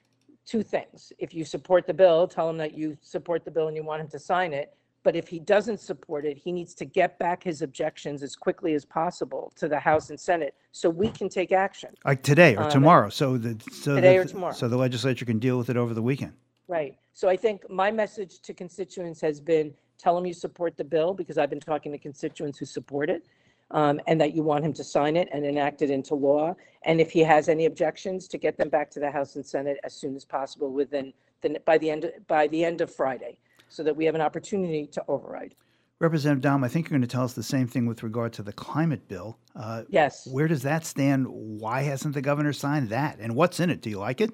two 0.46 0.64
things. 0.64 1.12
If 1.18 1.34
you 1.34 1.44
support 1.44 1.88
the 1.88 1.94
bill, 1.94 2.28
tell 2.28 2.50
him 2.50 2.58
that 2.58 2.78
you 2.78 2.98
support 3.02 3.46
the 3.46 3.52
bill 3.52 3.68
and 3.68 3.76
you 3.76 3.84
want 3.84 4.02
him 4.02 4.08
to 4.10 4.20
sign 4.20 4.54
it. 4.54 4.74
But 5.04 5.16
if 5.16 5.28
he 5.28 5.40
doesn't 5.40 5.80
support 5.80 6.26
it, 6.26 6.36
he 6.36 6.52
needs 6.52 6.74
to 6.76 6.86
get 6.86 7.20
back 7.20 7.44
his 7.44 7.62
objections 7.62 8.24
as 8.24 8.36
quickly 8.36 8.74
as 8.74 8.86
possible 8.86 9.54
to 9.56 9.68
the 9.68 9.80
House 9.80 10.10
and 10.10 10.20
Senate 10.20 10.56
so 10.72 10.90
we 10.90 11.10
can 11.10 11.30
take 11.30 11.52
action. 11.52 11.90
like 12.06 12.24
today 12.24 12.56
or 12.56 12.64
um, 12.64 12.72
tomorrow 12.72 13.10
so 13.10 13.38
that 13.38 13.62
so 13.72 13.96
Today 13.96 14.18
that, 14.18 14.26
or 14.26 14.30
tomorrow. 14.30 14.54
so 14.54 14.68
the 14.68 14.78
legislature 14.78 15.26
can 15.26 15.38
deal 15.38 15.58
with 15.60 15.70
it 15.70 15.78
over 15.78 15.94
the 15.94 16.02
weekend. 16.02 16.34
Right. 16.68 16.98
So 17.14 17.30
I 17.30 17.38
think 17.38 17.70
my 17.70 17.92
message 17.92 18.40
to 18.42 18.54
constituents 18.54 19.22
has 19.22 19.40
been, 19.40 19.74
tell 20.00 20.16
them 20.16 20.26
you 20.26 20.34
support 20.34 20.76
the 20.76 20.84
bill, 20.84 21.14
because 21.14 21.38
I've 21.38 21.52
been 21.52 21.60
talking 21.60 21.92
to 21.92 22.00
constituents 22.00 22.58
who 22.58 22.66
support 22.66 23.10
it. 23.10 23.28
Um, 23.72 24.00
and 24.06 24.22
that 24.22 24.36
you 24.36 24.44
want 24.44 24.64
him 24.64 24.74
to 24.74 24.84
sign 24.84 25.16
it 25.16 25.28
and 25.34 25.44
enact 25.44 25.82
it 25.82 25.90
into 25.90 26.14
law. 26.14 26.56
And 26.84 27.02
if 27.02 27.12
he 27.12 27.22
has 27.22 27.50
any 27.50 27.66
objections, 27.66 28.28
to 28.28 28.38
get 28.38 28.58
them 28.58 28.70
back 28.70 28.92
to 28.92 29.00
the 29.00 29.10
House 29.10 29.36
and 29.36 29.46
Senate 29.46 29.78
as 29.84 29.96
soon 29.96 30.16
as 30.16 30.24
possible 30.24 30.72
within, 30.72 31.12
the 31.42 31.60
by 31.66 31.80
the 31.80 31.90
end, 31.90 32.12
by 32.28 32.48
the 32.48 32.64
end 32.64 32.82
of 32.82 32.94
Friday, 32.94 33.40
so 33.68 33.82
that 33.84 33.96
we 33.96 34.06
have 34.06 34.14
an 34.14 34.22
opportunity 34.22 34.86
to 34.88 35.04
override. 35.08 35.56
Representative 36.00 36.44
Domb, 36.44 36.64
I 36.64 36.68
think 36.68 36.86
you're 36.86 36.98
going 36.98 37.02
to 37.02 37.08
tell 37.08 37.24
us 37.24 37.34
the 37.34 37.42
same 37.42 37.68
thing 37.68 37.86
with 37.86 38.04
regard 38.04 38.34
to 38.34 38.44
the 38.44 38.54
climate 38.54 39.08
bill. 39.08 39.40
Uh, 39.56 39.84
Yes. 39.90 40.28
Where 40.28 40.48
does 40.48 40.62
that 40.64 40.86
stand? 40.86 41.26
Why 41.28 41.82
hasn't 41.84 42.14
the 42.14 42.22
governor 42.22 42.54
signed 42.54 42.90
that? 42.90 43.18
And 43.20 43.36
what's 43.36 43.60
in 43.60 43.70
it? 43.70 43.82
Do 43.82 43.90
you 43.90 44.00
like 44.00 44.22
it? 44.22 44.32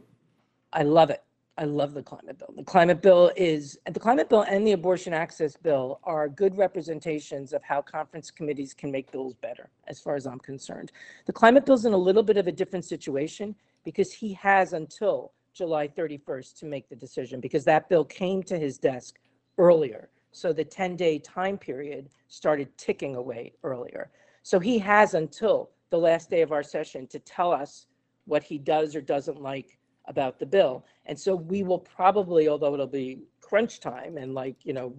I 0.74 0.84
love 0.84 1.10
it. 1.10 1.24
I 1.62 1.66
love 1.66 1.94
the 1.94 2.02
climate 2.02 2.40
bill. 2.40 2.56
The 2.58 2.64
climate 2.64 3.04
bill 3.04 3.32
is, 3.38 3.78
the 3.86 4.00
climate 4.00 4.30
bill 4.30 4.42
and 4.42 4.66
the 4.66 4.72
abortion 4.72 5.14
access 5.14 5.56
bill 5.56 6.00
are 6.04 6.28
good 6.28 6.58
representations 6.58 7.54
of 7.54 7.62
how 7.62 7.84
conference 7.84 8.32
committees 8.32 8.74
can 8.74 8.92
make 8.92 9.12
bills 9.12 9.36
better, 9.36 9.70
as 9.88 10.00
far 10.00 10.16
as 10.16 10.26
I'm 10.26 10.40
concerned. 10.40 10.92
The 11.28 11.34
climate 11.34 11.68
bill's 11.68 11.86
in 11.86 11.94
a 11.94 11.98
little 11.98 12.24
bit 12.24 12.38
of 12.38 12.48
a 12.48 12.52
different 12.52 12.84
situation 12.84 13.54
because 13.86 14.12
he 14.12 14.34
has 14.34 14.74
until 14.74 15.34
July 15.54 15.88
31st 15.88 16.58
to 16.58 16.66
make 16.66 16.90
the 16.90 16.96
decision, 16.96 17.40
because 17.40 17.64
that 17.66 17.90
bill 17.90 18.06
came 18.06 18.42
to 18.42 18.58
his 18.58 18.80
desk 18.80 19.20
earlier. 19.60 20.10
So 20.32 20.54
the 20.54 20.66
10-day 20.66 21.20
time 21.20 21.60
period 21.60 22.10
started 22.28 22.76
ticking 22.76 23.18
away 23.18 23.54
earlier. 23.64 24.10
So 24.42 24.60
he 24.60 24.80
has 24.80 25.14
until 25.14 25.70
the 25.92 26.00
last 26.00 26.28
day 26.28 26.42
of 26.42 26.52
our 26.52 26.64
session 26.64 27.06
to 27.06 27.20
tell 27.20 27.52
us 27.52 27.86
what 28.26 28.42
he 28.42 28.58
does 28.58 28.96
or 28.96 29.02
doesn't 29.02 29.40
like 29.40 29.78
about 30.06 30.40
the 30.40 30.46
bill. 30.46 30.86
And 31.06 31.20
so 31.20 31.36
we 31.36 31.64
will 31.64 31.80
probably, 31.80 32.48
although 32.48 32.74
it'll 32.74 32.88
be 32.88 33.24
crunch 33.42 33.80
time 33.80 34.18
and 34.18 34.34
like, 34.34 34.56
you 34.64 34.74
know, 34.74 34.94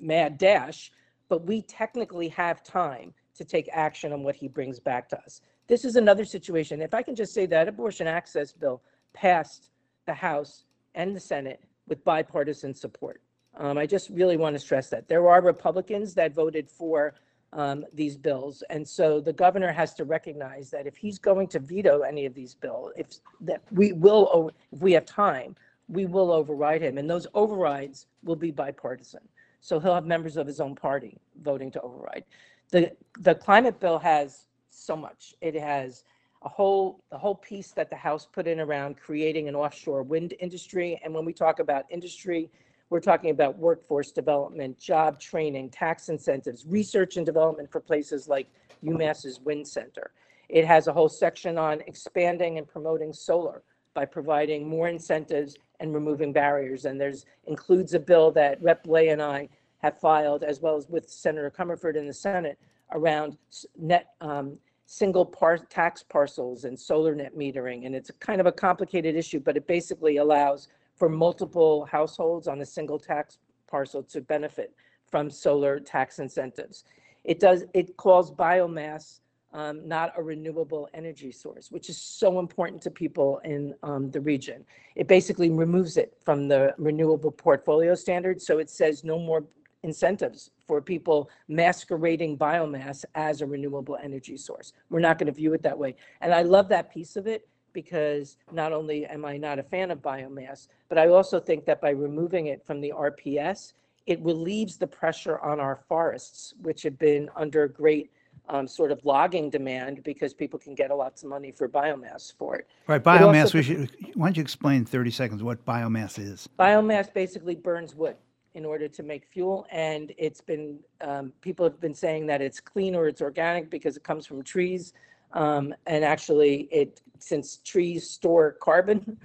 mad 0.00 0.38
dash, 0.38 0.92
but 1.28 1.44
we 1.46 1.62
technically 1.62 2.28
have 2.28 2.62
time 2.62 3.12
to 3.34 3.44
take 3.44 3.68
action 3.72 4.12
on 4.12 4.22
what 4.22 4.36
he 4.36 4.48
brings 4.48 4.78
back 4.78 5.08
to 5.08 5.18
us. 5.20 5.40
This 5.66 5.84
is 5.84 5.96
another 5.96 6.24
situation. 6.24 6.82
If 6.82 6.94
I 6.94 7.02
can 7.02 7.16
just 7.16 7.34
say 7.34 7.46
that 7.46 7.68
abortion 7.68 8.06
access 8.06 8.52
bill 8.52 8.82
passed 9.12 9.70
the 10.06 10.14
House 10.14 10.64
and 10.94 11.16
the 11.16 11.20
Senate 11.20 11.60
with 11.88 12.04
bipartisan 12.04 12.74
support. 12.74 13.20
Um, 13.56 13.78
I 13.78 13.86
just 13.86 14.10
really 14.10 14.36
want 14.36 14.54
to 14.54 14.58
stress 14.58 14.90
that. 14.90 15.08
There 15.08 15.28
are 15.28 15.40
Republicans 15.40 16.14
that 16.14 16.34
voted 16.34 16.68
for 16.68 17.14
um, 17.54 17.84
these 17.92 18.16
bills. 18.16 18.62
And 18.68 18.86
so 18.86 19.20
the 19.20 19.32
governor 19.32 19.72
has 19.72 19.94
to 19.94 20.04
recognize 20.04 20.70
that 20.70 20.86
if 20.86 20.96
he's 20.96 21.18
going 21.18 21.46
to 21.48 21.58
veto 21.58 22.00
any 22.00 22.26
of 22.26 22.34
these 22.34 22.54
bills, 22.54 22.92
if 22.96 23.06
that 23.40 23.62
we 23.70 23.92
will, 23.92 24.50
if 24.72 24.80
we 24.80 24.92
have 24.92 25.06
time, 25.06 25.56
we 25.88 26.04
will 26.06 26.32
override 26.32 26.82
him. 26.82 26.98
And 26.98 27.08
those 27.08 27.26
overrides 27.34 28.06
will 28.24 28.36
be 28.36 28.50
bipartisan. 28.50 29.20
So 29.60 29.80
he'll 29.80 29.94
have 29.94 30.04
members 30.04 30.36
of 30.36 30.46
his 30.46 30.60
own 30.60 30.74
party 30.74 31.16
voting 31.42 31.70
to 31.70 31.80
override. 31.80 32.24
The, 32.70 32.92
the 33.20 33.34
climate 33.34 33.80
bill 33.80 33.98
has 33.98 34.48
so 34.70 34.96
much. 34.96 35.34
It 35.40 35.54
has 35.54 36.04
a 36.42 36.48
whole, 36.48 37.02
the 37.10 37.16
whole 37.16 37.36
piece 37.36 37.70
that 37.72 37.88
the 37.88 37.96
House 37.96 38.26
put 38.30 38.46
in 38.46 38.60
around 38.60 38.96
creating 38.98 39.48
an 39.48 39.54
offshore 39.54 40.02
wind 40.02 40.34
industry. 40.40 41.00
And 41.02 41.14
when 41.14 41.24
we 41.24 41.32
talk 41.32 41.60
about 41.60 41.84
industry, 41.88 42.50
we're 42.94 43.00
talking 43.00 43.30
about 43.30 43.58
workforce 43.58 44.12
development, 44.12 44.78
job 44.78 45.18
training, 45.18 45.68
tax 45.68 46.08
incentives, 46.08 46.64
research 46.64 47.16
and 47.16 47.26
development 47.26 47.68
for 47.68 47.80
places 47.80 48.28
like 48.28 48.46
UMass's 48.84 49.40
Wind 49.40 49.66
Center. 49.66 50.12
It 50.48 50.64
has 50.64 50.86
a 50.86 50.92
whole 50.92 51.08
section 51.08 51.58
on 51.58 51.80
expanding 51.88 52.56
and 52.56 52.68
promoting 52.68 53.12
solar 53.12 53.64
by 53.94 54.04
providing 54.04 54.68
more 54.68 54.86
incentives 54.86 55.56
and 55.80 55.92
removing 55.92 56.32
barriers. 56.32 56.84
And 56.84 57.00
there's, 57.00 57.26
includes 57.48 57.94
a 57.94 57.98
bill 57.98 58.30
that 58.30 58.62
Rep. 58.62 58.86
Blais 58.86 59.12
and 59.12 59.20
I 59.20 59.48
have 59.78 59.98
filed, 59.98 60.44
as 60.44 60.60
well 60.60 60.76
as 60.76 60.88
with 60.88 61.10
Senator 61.10 61.50
Comerford 61.50 61.96
in 61.96 62.06
the 62.06 62.14
Senate, 62.14 62.60
around 62.92 63.36
net, 63.76 64.10
um, 64.20 64.56
single 64.86 65.26
par, 65.26 65.58
tax 65.58 66.04
parcels 66.04 66.62
and 66.64 66.78
solar 66.78 67.16
net 67.16 67.36
metering. 67.36 67.86
And 67.86 67.94
it's 67.96 68.12
kind 68.20 68.40
of 68.40 68.46
a 68.46 68.52
complicated 68.52 69.16
issue, 69.16 69.40
but 69.40 69.56
it 69.56 69.66
basically 69.66 70.18
allows 70.18 70.68
for 71.04 71.10
multiple 71.10 71.84
households 71.84 72.48
on 72.48 72.62
a 72.62 72.64
single 72.64 72.98
tax 72.98 73.36
parcel 73.70 74.02
to 74.02 74.22
benefit 74.22 74.72
from 75.06 75.28
solar 75.28 75.78
tax 75.78 76.18
incentives. 76.18 76.84
It 77.24 77.38
does, 77.38 77.66
it 77.74 77.98
calls 77.98 78.30
biomass 78.30 79.20
um, 79.52 79.86
not 79.86 80.14
a 80.16 80.22
renewable 80.22 80.88
energy 80.94 81.30
source, 81.30 81.70
which 81.70 81.90
is 81.90 82.00
so 82.00 82.38
important 82.38 82.80
to 82.80 82.90
people 82.90 83.38
in 83.44 83.74
um, 83.82 84.10
the 84.12 84.20
region. 84.22 84.64
It 84.96 85.06
basically 85.06 85.50
removes 85.50 85.98
it 85.98 86.16
from 86.24 86.48
the 86.48 86.74
renewable 86.78 87.30
portfolio 87.30 87.94
standards. 87.94 88.46
So 88.46 88.56
it 88.56 88.70
says 88.70 89.04
no 89.04 89.18
more 89.18 89.44
incentives 89.82 90.52
for 90.66 90.80
people 90.80 91.28
masquerading 91.48 92.38
biomass 92.38 93.04
as 93.14 93.42
a 93.42 93.46
renewable 93.46 93.98
energy 94.02 94.38
source. 94.38 94.72
We're 94.88 95.00
not 95.00 95.18
going 95.18 95.26
to 95.26 95.32
view 95.32 95.52
it 95.52 95.62
that 95.64 95.78
way. 95.78 95.96
And 96.22 96.32
I 96.32 96.40
love 96.40 96.70
that 96.70 96.90
piece 96.90 97.16
of 97.16 97.26
it 97.26 97.46
because 97.74 98.38
not 98.52 98.72
only 98.72 99.04
am 99.04 99.26
I 99.26 99.36
not 99.36 99.58
a 99.58 99.62
fan 99.62 99.90
of 99.90 100.00
biomass, 100.00 100.68
but 100.88 100.96
I 100.96 101.08
also 101.08 101.38
think 101.38 101.66
that 101.66 101.82
by 101.82 101.90
removing 101.90 102.46
it 102.46 102.64
from 102.64 102.80
the 102.80 102.94
RPS, 102.96 103.74
it 104.06 104.22
relieves 104.22 104.78
the 104.78 104.86
pressure 104.86 105.38
on 105.40 105.60
our 105.60 105.76
forests, 105.88 106.54
which 106.62 106.82
have 106.84 106.98
been 106.98 107.28
under 107.36 107.68
great 107.68 108.10
um, 108.48 108.66
sort 108.66 108.92
of 108.92 109.02
logging 109.04 109.50
demand 109.50 110.02
because 110.04 110.34
people 110.34 110.58
can 110.58 110.74
get 110.74 110.90
a 110.90 110.94
lots 110.94 111.22
of 111.22 111.30
money 111.30 111.50
for 111.50 111.68
biomass 111.68 112.32
for 112.36 112.56
it. 112.56 112.68
Right, 112.86 113.00
It 113.00 113.06
also 113.06 113.32
biomass. 113.32 113.54
We 113.54 113.62
should. 113.62 113.90
Why 114.14 114.28
don't 114.28 114.36
you 114.36 114.42
explain 114.42 114.78
in 114.78 114.84
30 114.84 115.10
seconds 115.10 115.42
what 115.42 115.64
biomass 115.64 116.18
is? 116.18 116.48
Biomass 116.58 117.12
basically 117.12 117.54
burns 117.54 117.94
wood 117.94 118.16
in 118.54 118.64
order 118.64 118.86
to 118.86 119.02
make 119.02 119.26
fuel, 119.26 119.66
and 119.72 120.12
it's 120.16 120.40
been, 120.40 120.78
um, 121.00 121.32
people 121.40 121.64
have 121.64 121.80
been 121.80 121.94
saying 121.94 122.26
that 122.26 122.40
it's 122.40 122.60
clean 122.60 122.94
or 122.94 123.08
it's 123.08 123.20
organic 123.20 123.68
because 123.68 123.96
it 123.96 124.04
comes 124.04 124.26
from 124.26 124.44
trees. 124.44 124.92
Um, 125.34 125.74
and 125.86 126.04
actually, 126.04 126.68
it, 126.72 127.00
since 127.18 127.58
trees 127.58 128.08
store 128.08 128.52
carbon, 128.52 129.18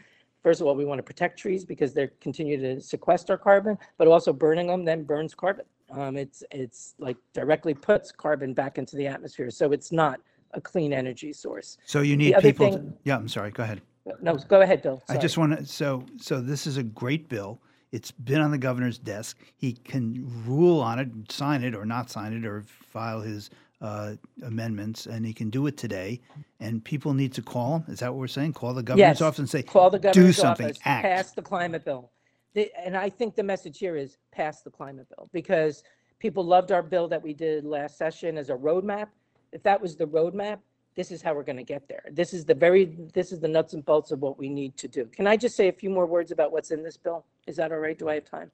first 0.44 0.60
of 0.60 0.68
all, 0.68 0.76
we 0.76 0.86
want 0.86 1.00
to 1.00 1.04
protect 1.04 1.40
trees 1.40 1.64
because 1.64 1.94
they 1.94 2.10
continue 2.20 2.60
to 2.60 2.82
sequester 2.82 3.38
carbon, 3.38 3.78
but 3.98 4.08
also 4.08 4.34
burning 4.34 4.68
them 4.68 4.84
then 4.84 5.04
burns 5.04 5.34
carbon. 5.36 5.66
Um, 5.92 6.18
it's, 6.18 6.44
it's 6.52 6.96
like 7.00 7.18
directly 7.34 7.74
puts 7.74 8.12
carbon 8.12 8.54
back 8.54 8.78
into 8.78 8.96
the 8.96 9.08
atmosphere, 9.08 9.50
so 9.50 9.72
it's 9.72 9.92
not 9.92 10.20
a 10.54 10.62
clean 10.62 10.94
energy 10.94 11.32
source. 11.32 11.78
So 11.86 12.02
you 12.02 12.18
need 12.18 12.34
other 12.34 12.42
people. 12.52 12.72
to- 12.72 12.78
thing- 12.78 12.94
yeah, 13.04 13.16
I'm 13.16 13.28
sorry. 13.28 13.52
Go 13.52 13.64
ahead. 13.64 13.82
No, 14.22 14.36
go 14.36 14.62
ahead, 14.62 14.82
Bill. 14.82 15.04
I 15.08 15.14
Sorry. 15.14 15.22
just 15.22 15.38
want 15.38 15.58
to. 15.60 15.66
So, 15.66 16.04
so 16.18 16.42
this 16.42 16.66
is 16.66 16.78
a 16.78 16.84
great 16.84 17.30
bill. 17.30 17.62
It's 17.92 18.10
been 18.10 18.42
on 18.42 18.50
the 18.50 18.58
governor's 18.58 18.98
desk. 18.98 19.38
He 19.56 19.74
can 19.74 20.26
rule 20.48 20.80
on 20.80 20.98
it, 20.98 21.10
sign 21.32 21.64
it 21.64 21.76
or 21.76 21.86
not 21.86 22.10
sign 22.10 22.34
it, 22.34 22.44
or 22.46 22.64
file 22.64 23.22
his 23.22 23.52
uh, 23.82 24.14
amendments, 24.44 25.06
and 25.06 25.26
he 25.26 25.34
can 25.34 25.50
do 25.50 25.68
it 25.68 25.78
today. 25.78 26.20
And 26.60 26.84
people 26.84 27.14
need 27.14 27.34
to 27.34 27.42
call 27.42 27.78
him. 27.78 27.86
Is 27.88 28.00
that 28.00 28.12
what 28.12 28.20
we're 28.20 28.28
saying? 28.28 28.54
Call 28.54 28.74
the 28.74 28.84
governor's 28.84 29.20
Yes. 29.20 29.22
office 29.22 29.40
and 29.40 29.50
say, 29.50 29.64
Call 29.64 29.90
the 29.90 30.00
"Do 30.00 30.10
governor's 30.10 30.38
something, 30.38 30.66
office, 30.68 30.80
act." 30.86 31.04
pass 31.04 31.32
the 31.32 31.42
climate 31.42 31.86
bill. 31.86 32.12
The- 32.54 32.72
And 32.78 32.98
I 32.98 33.10
think 33.10 33.36
the 33.36 33.44
message 33.44 33.78
here 33.80 33.96
is 33.96 34.18
pass 34.32 34.62
the 34.62 34.72
climate 34.72 35.08
bill 35.16 35.30
because 35.32 35.84
people 36.20 36.44
loved 36.44 36.72
our 36.72 36.84
bill 36.84 37.08
that 37.08 37.22
we 37.22 37.34
did 37.34 37.64
last 37.64 37.98
session 37.98 38.38
as 38.38 38.50
a 38.50 38.56
roadmap. 38.56 39.08
If 39.52 39.64
that 39.64 39.82
was 39.82 39.96
the 39.96 40.06
roadmap, 40.08 40.60
this 40.96 41.12
is 41.12 41.22
how 41.22 41.34
we're 41.34 41.44
going 41.44 41.56
to 41.58 41.64
get 41.64 41.88
there. 41.88 42.04
This 42.12 42.34
is 42.34 42.44
the 42.44 42.54
very, 42.56 42.86
this 43.14 43.32
is 43.32 43.40
the 43.40 43.48
nuts 43.48 43.74
and 43.74 43.86
bolts 43.86 44.12
of 44.12 44.20
what 44.20 44.38
we 44.38 44.50
need 44.50 44.76
to 44.78 44.88
do. 44.90 45.06
Can 45.06 45.28
I 45.28 45.38
just 45.38 45.56
say 45.56 45.70
a 45.70 45.72
few 45.72 45.90
more 45.90 46.06
words 46.06 46.32
about 46.32 46.52
what's 46.52 46.72
in 46.72 46.84
this 46.84 46.98
bill? 46.98 47.26
Is 47.48 47.56
that 47.56 47.72
all 47.72 47.78
right? 47.80 47.98
Do 47.98 48.10
I 48.10 48.16
have 48.16 48.26
time? 48.26 48.52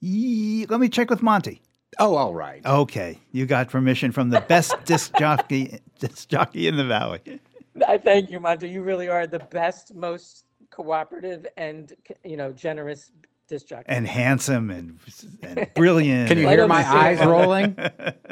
Yee- 0.00 0.66
Let 0.66 0.78
me 0.80 0.88
check 0.88 1.10
with 1.10 1.22
Monty. 1.22 1.60
Oh, 1.98 2.14
all 2.14 2.34
right. 2.34 2.64
Okay, 2.64 3.18
you 3.32 3.46
got 3.46 3.68
permission 3.68 4.12
from 4.12 4.30
the 4.30 4.40
best 4.42 4.74
disc 4.84 5.14
jockey, 5.18 5.80
disc 5.98 6.28
jockey 6.28 6.68
in 6.68 6.76
the 6.76 6.84
valley. 6.84 7.40
I 7.86 7.98
thank 7.98 8.30
you, 8.30 8.40
Monty. 8.40 8.68
You 8.68 8.82
really 8.82 9.08
are 9.08 9.26
the 9.26 9.38
best, 9.38 9.94
most 9.94 10.44
cooperative 10.70 11.46
and, 11.56 11.92
you 12.24 12.36
know, 12.36 12.52
generous 12.52 13.12
disc 13.48 13.66
jockey. 13.66 13.86
and 13.88 14.06
handsome 14.06 14.70
and, 14.70 14.98
and 15.42 15.68
brilliant. 15.74 16.28
Can 16.28 16.38
you 16.38 16.48
hear 16.48 16.68
my 16.68 16.88
eyes 16.88 17.18
rolling? 17.18 17.76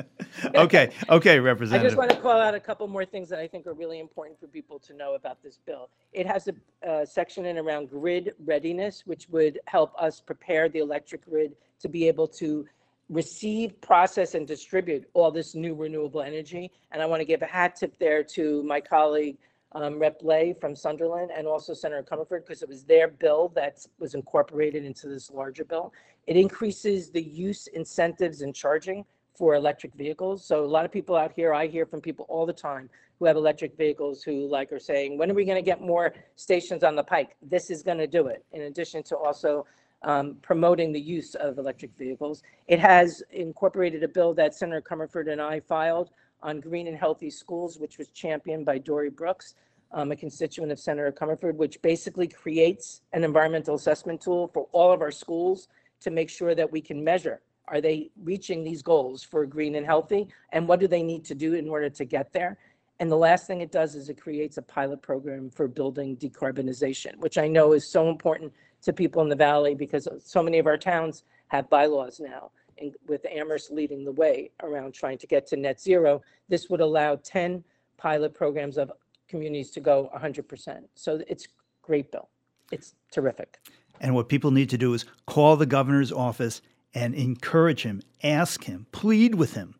okay, 0.55 0.93
okay, 1.09 1.41
Representative. 1.41 1.85
I 1.85 1.89
just 1.89 1.99
want 1.99 2.11
to 2.11 2.17
call 2.19 2.41
out 2.41 2.55
a 2.55 2.61
couple 2.61 2.87
more 2.87 3.05
things 3.05 3.29
that 3.31 3.41
I 3.41 3.49
think 3.49 3.67
are 3.67 3.75
really 3.75 3.99
important 3.99 4.39
for 4.39 4.47
people 4.47 4.79
to 4.81 4.95
know 4.95 5.15
about 5.15 5.43
this 5.43 5.59
bill. 5.67 5.91
It 6.13 6.27
has 6.27 6.49
a 6.49 6.89
uh, 6.89 7.05
section 7.05 7.47
in 7.47 7.59
around 7.59 7.91
grid 7.91 8.35
readiness, 8.45 9.03
which 9.07 9.29
would 9.29 9.59
help 9.67 9.93
us 10.01 10.21
prepare 10.21 10.69
the 10.69 10.79
electric 10.79 11.29
grid 11.29 11.57
to 11.81 11.89
be 11.89 12.07
able 12.07 12.29
to 12.29 12.67
receive, 13.11 13.81
process, 13.81 14.35
and 14.35 14.47
distribute 14.47 15.09
all 15.15 15.31
this 15.31 15.55
new 15.55 15.75
renewable 15.75 16.21
energy. 16.21 16.71
And 16.93 17.03
I 17.03 17.07
want 17.07 17.21
to 17.21 17.25
give 17.25 17.43
a 17.43 17.47
hat 17.47 17.77
tip 17.77 17.99
there 17.99 18.23
to 18.25 18.63
my 18.65 18.81
colleague, 18.81 19.39
um, 19.73 19.99
Rep. 19.99 20.21
Blais 20.21 20.59
from 20.61 20.75
Sunderland, 20.75 21.31
and 21.37 21.47
also 21.47 21.75
Senator 21.75 22.03
Comerford, 22.03 22.47
because 22.47 22.63
it 22.63 22.69
was 22.69 22.85
their 22.85 23.09
bill 23.09 23.53
that 23.55 23.85
was 23.99 24.15
incorporated 24.15 24.85
into 24.85 25.09
this 25.09 25.31
larger 25.31 25.65
bill. 25.65 25.93
It 26.27 26.37
increases 26.37 27.11
the 27.11 27.23
use 27.23 27.67
incentives 27.69 28.43
and 28.43 28.55
charging 28.55 29.05
for 29.35 29.55
electric 29.55 29.95
vehicles. 29.95 30.45
So 30.45 30.65
a 30.65 30.67
lot 30.67 30.85
of 30.85 30.91
people 30.91 31.17
out 31.17 31.33
here, 31.33 31.55
I 31.55 31.69
hear 31.69 31.87
from 31.87 32.01
people 32.01 32.27
all 32.29 32.45
the 32.45 32.53
time 32.53 32.91
who 33.19 33.25
have 33.25 33.37
electric 33.37 33.77
vehicles 33.77 34.23
who 34.23 34.49
like 34.49 34.73
are 34.73 34.79
saying, 34.79 35.17
when 35.17 35.31
are 35.31 35.35
we 35.35 35.45
going 35.45 35.57
to 35.57 35.63
get 35.63 35.81
more 35.81 36.13
stations 36.37 36.83
on 36.83 36.97
the 36.97 37.03
pike? 37.03 37.37
This 37.43 37.71
is 37.71 37.83
going 37.83 37.99
to 37.99 38.07
do 38.07 38.27
it. 38.27 38.45
In 38.53 38.63
addition 38.63 39.03
to 39.05 39.17
also 39.17 39.65
um, 40.03 40.37
promoting 40.43 40.93
the 40.93 41.01
use 41.01 41.35
of 41.35 41.59
electric 41.59 41.97
vehicles. 41.97 42.43
It 42.67 42.79
has 42.81 43.23
incorporated 43.31 44.03
a 44.03 44.09
bill 44.09 44.35
that 44.35 44.55
Senator 44.55 44.83
Comerford 44.83 45.31
and 45.31 45.41
I 45.41 45.61
filed 45.61 46.11
on 46.43 46.61
green 46.61 46.87
and 46.87 46.97
healthy 46.97 47.31
schools, 47.31 47.79
which 47.79 47.99
was 47.99 48.09
championed 48.09 48.65
by 48.65 48.79
Dory 48.79 49.11
Brooks, 49.11 49.55
um, 49.93 50.13
a 50.13 50.17
constituent 50.17 50.71
of 50.71 50.79
Senator 50.79 51.11
Comerford, 51.11 51.57
which 51.57 51.83
basically 51.83 52.29
creates 52.29 53.03
an 53.13 53.25
environmental 53.25 53.75
assessment 53.75 54.21
tool 54.21 54.49
for 54.49 54.69
all 54.73 54.93
of 54.93 55.01
our 55.01 55.11
schools 55.11 55.69
to 56.01 56.11
make 56.11 56.31
sure 56.31 56.55
that 56.55 56.71
we 56.71 56.81
can 56.81 57.03
measure, 57.03 57.41
are 57.71 57.81
they 57.81 58.11
reaching 58.23 58.65
these 58.65 58.83
goals 58.83 59.23
for 59.23 59.45
green 59.47 59.75
and 59.75 59.85
healthy? 59.85 60.29
And 60.53 60.67
what 60.67 60.81
do 60.81 60.89
they 60.89 61.03
need 61.03 61.25
to 61.27 61.35
do 61.35 61.55
in 61.55 61.69
order 61.69 61.91
to 61.91 62.05
get 62.05 62.33
there? 62.33 62.57
And 63.01 63.11
the 63.11 63.17
last 63.17 63.47
thing 63.47 63.61
it 63.61 63.71
does 63.71 63.95
is 63.95 64.09
it 64.09 64.21
creates 64.21 64.57
a 64.57 64.63
pilot 64.63 65.03
program 65.03 65.51
for 65.51 65.69
building 65.69 66.17
decarbonization, 66.17 67.17
which 67.19 67.39
I 67.39 67.47
know 67.47 67.73
is 67.73 67.87
so 67.87 68.09
important 68.09 68.53
to 68.83 68.93
people 68.93 69.23
in 69.23 69.29
the 69.29 69.37
valley 69.37 69.75
because 69.75 70.09
so 70.25 70.43
many 70.43 70.59
of 70.59 70.67
our 70.67 70.79
towns 70.79 71.25
have 71.49 71.69
bylaws 71.69 72.21
now. 72.21 72.51
And 72.79 72.95
with 73.09 73.27
Amherst 73.27 73.73
leading 73.73 74.05
the 74.05 74.13
way 74.13 74.51
around 74.63 74.95
trying 74.95 75.19
to 75.19 75.27
get 75.27 75.47
to 75.49 75.57
net 75.57 75.81
zero, 75.81 76.23
this 76.49 76.71
would 76.71 76.81
allow 76.81 77.17
10 77.17 77.65
pilot 77.97 78.35
programs 78.35 78.79
of 78.79 78.93
communities 79.27 79.71
to 79.73 79.81
go 79.81 80.11
100%. 80.17 80.85
So 80.95 81.21
it's 81.27 81.49
great 81.83 82.13
bill. 82.13 82.29
It's 82.71 82.95
terrific. 83.11 83.59
And 84.01 84.15
what 84.15 84.29
people 84.29 84.51
need 84.53 84.71
to 84.71 84.79
do 84.79 84.95
is 84.95 85.05
call 85.27 85.57
the 85.57 85.67
governor's 85.67 86.13
office 86.13 86.63
and 86.95 87.15
encourage 87.15 87.83
him, 87.83 88.03
ask 88.23 88.65
him, 88.65 88.87
plead 88.93 89.35
with 89.35 89.55
him, 89.55 89.75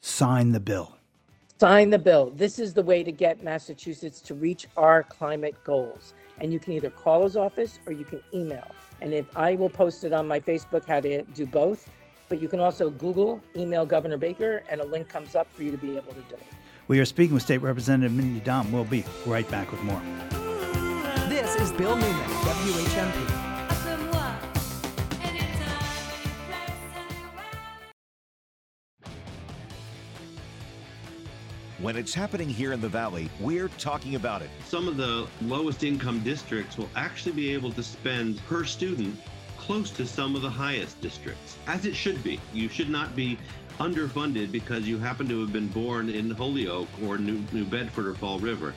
sign 0.00 0.52
the 0.52 0.60
bill. 0.60 0.96
Sign 1.60 1.90
the 1.90 1.98
bill. 1.98 2.32
This 2.34 2.58
is 2.58 2.72
the 2.72 2.82
way 2.82 3.04
to 3.04 3.12
get 3.12 3.44
Massachusetts 3.44 4.22
to 4.22 4.34
reach 4.34 4.66
our 4.78 5.02
climate 5.02 5.54
goals. 5.62 6.14
And 6.38 6.54
you 6.54 6.58
can 6.58 6.72
either 6.72 6.88
call 6.88 7.24
his 7.24 7.36
office 7.36 7.80
or 7.84 7.92
you 7.92 8.06
can 8.06 8.22
email. 8.32 8.66
And 9.02 9.12
if 9.12 9.26
I 9.36 9.56
will 9.56 9.68
post 9.68 10.02
it 10.04 10.14
on 10.14 10.26
my 10.26 10.40
Facebook 10.40 10.86
how 10.86 11.00
to 11.00 11.22
do 11.22 11.44
both, 11.44 11.86
but 12.30 12.40
you 12.40 12.48
can 12.48 12.60
also 12.60 12.88
Google, 12.88 13.42
email 13.54 13.84
Governor 13.84 14.16
Baker, 14.16 14.62
and 14.70 14.80
a 14.80 14.86
link 14.86 15.10
comes 15.10 15.34
up 15.34 15.52
for 15.52 15.62
you 15.62 15.70
to 15.70 15.76
be 15.76 15.98
able 15.98 16.14
to 16.14 16.22
do 16.30 16.36
it. 16.36 16.46
We 16.88 16.98
are 16.98 17.04
speaking 17.04 17.34
with 17.34 17.42
State 17.42 17.58
Representative 17.58 18.16
Mindy 18.16 18.40
Domb. 18.40 18.70
We'll 18.70 18.84
be 18.84 19.04
right 19.26 19.48
back 19.50 19.70
with 19.70 19.82
more. 19.82 20.00
This 21.28 21.56
is 21.56 21.72
Bill 21.72 21.94
Newman, 21.94 22.14
WHMP. 22.14 23.29
When 31.80 31.96
it's 31.96 32.12
happening 32.12 32.50
here 32.50 32.74
in 32.74 32.82
the 32.82 32.90
Valley, 32.90 33.30
we're 33.40 33.68
talking 33.78 34.14
about 34.14 34.42
it. 34.42 34.50
Some 34.66 34.86
of 34.86 34.98
the 34.98 35.26
lowest 35.40 35.82
income 35.82 36.20
districts 36.20 36.76
will 36.76 36.90
actually 36.94 37.32
be 37.32 37.54
able 37.54 37.72
to 37.72 37.82
spend 37.82 38.38
per 38.46 38.64
student 38.64 39.18
close 39.56 39.90
to 39.92 40.06
some 40.06 40.36
of 40.36 40.42
the 40.42 40.50
highest 40.50 41.00
districts, 41.00 41.56
as 41.66 41.86
it 41.86 41.96
should 41.96 42.22
be. 42.22 42.38
You 42.52 42.68
should 42.68 42.90
not 42.90 43.16
be 43.16 43.38
underfunded 43.78 44.52
because 44.52 44.86
you 44.86 44.98
happen 44.98 45.26
to 45.28 45.40
have 45.40 45.54
been 45.54 45.68
born 45.68 46.10
in 46.10 46.30
Holyoke 46.32 46.88
or 47.02 47.16
New, 47.16 47.42
New 47.50 47.64
Bedford 47.64 48.06
or 48.06 48.14
Fall 48.14 48.38
River. 48.38 48.74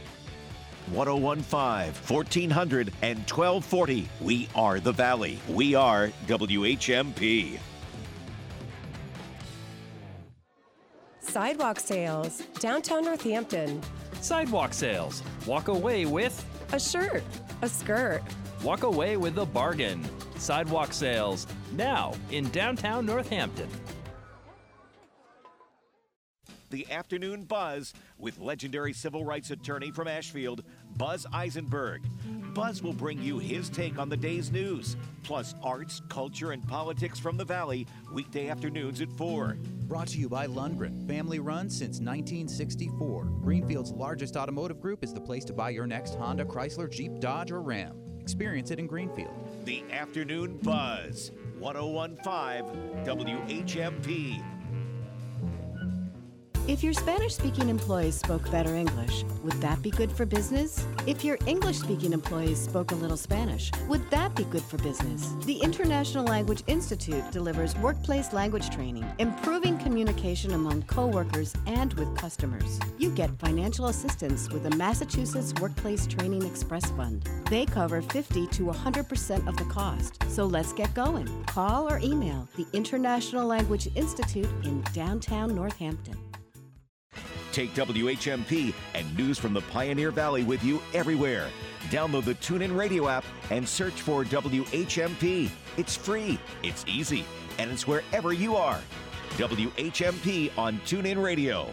1015, 0.92 2.16
1400, 2.16 2.94
and 3.02 3.20
1240. 3.20 4.08
We 4.22 4.48
are 4.56 4.80
the 4.80 4.94
Valley. 4.94 5.40
We 5.50 5.76
are 5.76 6.10
WHMP. 6.28 7.60
Sidewalk 11.34 11.80
sales, 11.80 12.44
downtown 12.60 13.06
Northampton. 13.06 13.82
Sidewalk 14.22 14.72
sales. 14.72 15.24
Walk 15.48 15.68
away 15.68 16.06
with 16.06 16.46
A 16.74 16.80
shirt, 16.80 17.24
a 17.64 17.68
skirt. 17.68 18.22
Walk 18.64 18.84
away 18.84 19.18
with 19.18 19.40
a 19.40 19.46
bargain. 19.48 20.06
Sidewalk 20.38 20.94
sales. 20.94 21.48
Now 21.72 22.14
in 22.30 22.52
downtown 22.52 23.08
Northampton. 23.08 23.68
The 26.70 26.92
Afternoon 26.92 27.46
Buzz 27.46 27.96
with 28.20 28.38
legendary 28.38 28.94
civil 28.94 29.26
rights 29.26 29.50
attorney 29.50 29.90
from 29.90 30.08
Ashfield, 30.08 30.64
Buzz 30.98 31.26
Eisenberg. 31.34 32.04
Buzz 32.54 32.84
will 32.84 32.94
bring 32.94 33.22
you 33.22 33.40
his 33.40 33.70
take 33.70 33.98
on 33.98 34.10
the 34.10 34.18
day's 34.18 34.52
news, 34.52 34.96
plus 35.24 35.56
arts, 35.64 36.02
culture, 36.08 36.52
and 36.52 36.68
politics 36.68 37.20
from 37.20 37.36
the 37.36 37.46
Valley, 37.46 37.88
weekday 38.14 38.50
afternoons 38.50 39.02
at 39.02 39.12
4. 39.14 39.58
Brought 39.88 40.08
to 40.10 40.20
you 40.20 40.30
by 40.30 40.46
Lundgren, 40.46 41.08
family 41.08 41.40
run 41.40 41.70
since 41.70 42.00
1964. 42.00 43.26
Greenfield's 43.42 43.92
largest 43.92 44.38
automotive 44.38 44.80
group 44.80 45.04
is 45.04 45.14
the 45.14 45.22
place 45.22 45.46
to 45.46 45.54
buy 45.54 45.72
your 45.72 45.88
next 45.88 46.16
Honda, 46.16 46.46
Chrysler, 46.46 46.92
Jeep, 46.92 47.20
Dodge, 47.20 47.52
or 47.52 47.62
Ram. 47.62 48.00
Experience 48.20 48.72
it 48.72 48.80
in 48.80 48.88
Greenfield. 48.88 49.34
The 49.66 49.84
Afternoon 49.92 50.58
Buzz, 50.58 51.32
1015 51.60 53.04
WHMP. 53.04 54.53
If 56.66 56.82
your 56.82 56.94
Spanish 56.94 57.36
speaking 57.36 57.68
employees 57.68 58.16
spoke 58.16 58.50
better 58.50 58.74
English, 58.74 59.26
would 59.44 59.60
that 59.60 59.82
be 59.82 59.92
good 59.92 60.10
for 60.10 60.26
business? 60.26 60.88
If 61.06 61.22
your 61.22 61.38
English 61.46 61.80
speaking 61.80 62.14
employees 62.14 62.58
spoke 62.58 62.92
a 62.92 62.96
little 62.96 63.18
Spanish, 63.18 63.70
would 63.90 64.10
that 64.12 64.34
be 64.34 64.46
good 64.46 64.62
for 64.62 64.78
business? 64.78 65.34
The 65.44 65.58
International 65.58 66.24
Language 66.24 66.64
Institute 66.68 67.30
delivers 67.32 67.76
workplace 67.80 68.32
language 68.32 68.70
training, 68.70 69.06
improving 69.20 69.78
communication 69.78 70.54
among 70.54 70.84
coworkers 70.84 71.54
and 71.68 71.94
with 71.96 72.16
customers. 72.16 72.80
You 72.98 73.12
get 73.12 73.38
financial 73.40 73.88
assistance 73.88 74.50
with 74.50 74.64
the 74.64 74.76
Massachusetts 74.78 75.54
Workplace 75.60 76.08
Training 76.08 76.46
Express 76.46 76.90
Fund. 76.92 77.28
They 77.50 77.66
cover 77.66 78.02
50 78.02 78.48
to 78.48 78.64
100% 78.64 79.48
of 79.50 79.58
the 79.58 79.66
cost. 79.66 80.24
So 80.30 80.46
let's 80.46 80.72
get 80.72 80.94
going. 80.94 81.28
Call 81.46 81.92
or 81.92 82.00
email 82.00 82.48
the 82.56 82.66
International 82.72 83.46
Language 83.46 83.90
Institute 83.96 84.50
in 84.64 84.82
downtown 84.94 85.54
Northampton. 85.54 86.18
Take 87.54 87.76
WHMP 87.76 88.74
and 88.96 89.16
news 89.16 89.38
from 89.38 89.54
the 89.54 89.62
Pioneer 89.62 90.10
Valley 90.10 90.44
with 90.44 90.64
you 90.64 90.82
everywhere. 90.96 91.50
Download 91.92 92.26
the 92.26 92.34
TuneIn 92.34 92.76
Radio 92.76 93.08
app 93.08 93.24
and 93.52 93.70
search 93.70 94.02
for 94.02 94.26
WHMP. 94.26 95.52
It's 95.78 95.96
free, 95.96 96.40
it's 96.64 96.84
easy, 96.88 97.24
and 97.60 97.70
it's 97.70 97.86
wherever 97.86 98.34
you 98.34 98.56
are. 98.56 98.82
WHMP 99.38 100.50
on 100.58 100.80
TuneIn 100.80 101.24
Radio. 101.24 101.72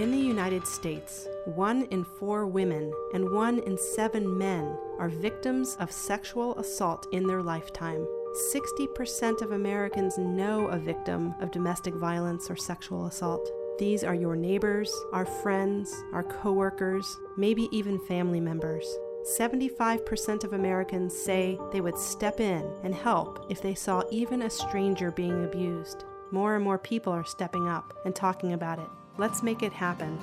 In 0.00 0.10
the 0.10 0.18
United 0.18 0.66
States, 0.66 1.28
one 1.44 1.84
in 1.92 2.02
four 2.02 2.46
women 2.46 2.92
and 3.14 3.30
one 3.30 3.60
in 3.60 3.78
seven 3.78 4.36
men 4.36 4.76
are 4.98 5.08
victims 5.08 5.76
of 5.78 5.92
sexual 5.92 6.58
assault 6.58 7.06
in 7.12 7.28
their 7.28 7.42
lifetime. 7.42 8.04
60% 8.52 9.40
of 9.40 9.52
Americans 9.52 10.18
know 10.18 10.66
a 10.66 10.78
victim 10.78 11.34
of 11.40 11.52
domestic 11.52 11.94
violence 11.94 12.50
or 12.50 12.56
sexual 12.56 13.06
assault. 13.06 13.52
These 13.80 14.04
are 14.04 14.14
your 14.14 14.36
neighbors, 14.36 14.92
our 15.10 15.24
friends, 15.24 16.04
our 16.12 16.22
coworkers, 16.22 17.18
maybe 17.38 17.66
even 17.72 17.98
family 17.98 18.38
members. 18.38 18.86
75% 19.38 20.44
of 20.44 20.52
Americans 20.52 21.16
say 21.16 21.58
they 21.72 21.80
would 21.80 21.96
step 21.96 22.40
in 22.40 22.70
and 22.82 22.94
help 22.94 23.46
if 23.48 23.62
they 23.62 23.74
saw 23.74 24.02
even 24.10 24.42
a 24.42 24.50
stranger 24.50 25.10
being 25.10 25.44
abused. 25.44 26.04
More 26.30 26.56
and 26.56 26.62
more 26.62 26.76
people 26.76 27.10
are 27.10 27.24
stepping 27.24 27.68
up 27.68 27.94
and 28.04 28.14
talking 28.14 28.52
about 28.52 28.78
it. 28.78 28.88
Let's 29.16 29.42
make 29.42 29.62
it 29.62 29.72
happen. 29.72 30.18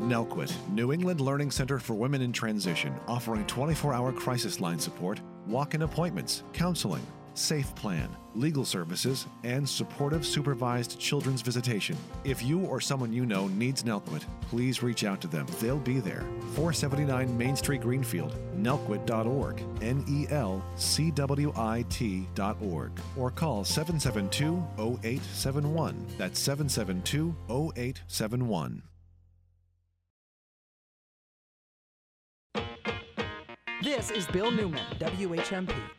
NELCWIT, 0.00 0.70
New 0.70 0.90
England 0.90 1.20
Learning 1.20 1.50
Center 1.50 1.78
for 1.78 1.92
Women 1.92 2.22
in 2.22 2.32
Transition, 2.32 2.98
offering 3.06 3.44
24 3.44 3.92
hour 3.92 4.12
crisis 4.12 4.60
line 4.60 4.78
support, 4.78 5.20
walk 5.46 5.74
in 5.74 5.82
appointments, 5.82 6.42
counseling, 6.54 7.06
safe 7.38 7.74
plan, 7.74 8.08
legal 8.34 8.64
services, 8.64 9.26
and 9.44 9.68
supportive 9.68 10.26
supervised 10.26 10.98
children's 10.98 11.40
visitation. 11.40 11.96
If 12.24 12.42
you 12.42 12.60
or 12.60 12.80
someone 12.80 13.12
you 13.12 13.24
know 13.24 13.48
needs 13.48 13.82
NELCWIT, 13.84 14.24
please 14.42 14.82
reach 14.82 15.04
out 15.04 15.20
to 15.22 15.28
them. 15.28 15.46
They'll 15.60 15.78
be 15.78 16.00
there. 16.00 16.24
479 16.54 17.36
Main 17.38 17.56
Street, 17.56 17.80
Greenfield, 17.80 18.34
nelcwit.org, 18.56 19.62
N 19.80 20.04
E 20.08 20.26
L 20.30 20.64
C 20.76 21.10
W 21.12 21.52
I 21.56 21.84
T.org, 21.88 22.92
or 23.16 23.30
call 23.30 23.64
772 23.64 24.62
0871. 24.78 26.06
That's 26.18 26.40
772 26.40 27.34
0871. 27.48 28.82
This 33.80 34.10
is 34.10 34.26
Bill 34.26 34.50
Newman, 34.50 34.82
WHMP. 34.98 35.97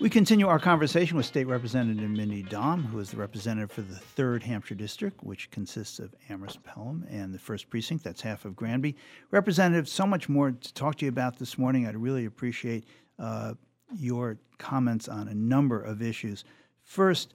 We 0.00 0.08
continue 0.08 0.48
our 0.48 0.58
conversation 0.58 1.18
with 1.18 1.26
State 1.26 1.46
Representative 1.46 2.08
Mindy 2.08 2.42
Domb, 2.42 2.86
who 2.86 2.98
is 3.00 3.10
the 3.10 3.18
representative 3.18 3.70
for 3.70 3.82
the 3.82 4.00
3rd 4.16 4.42
Hampshire 4.42 4.74
District, 4.74 5.22
which 5.22 5.50
consists 5.50 5.98
of 5.98 6.14
Amherst 6.30 6.62
Pelham 6.64 7.04
and 7.10 7.34
the 7.34 7.38
1st 7.38 7.68
Precinct, 7.68 8.02
that's 8.02 8.22
half 8.22 8.46
of 8.46 8.56
Granby. 8.56 8.96
Representative, 9.30 9.86
so 9.90 10.06
much 10.06 10.26
more 10.26 10.52
to 10.52 10.74
talk 10.74 10.96
to 10.96 11.04
you 11.04 11.10
about 11.10 11.38
this 11.38 11.58
morning. 11.58 11.86
I'd 11.86 11.96
really 11.98 12.24
appreciate 12.24 12.86
uh, 13.18 13.52
your 13.94 14.38
comments 14.56 15.06
on 15.06 15.28
a 15.28 15.34
number 15.34 15.82
of 15.82 16.00
issues. 16.00 16.44
First, 16.82 17.34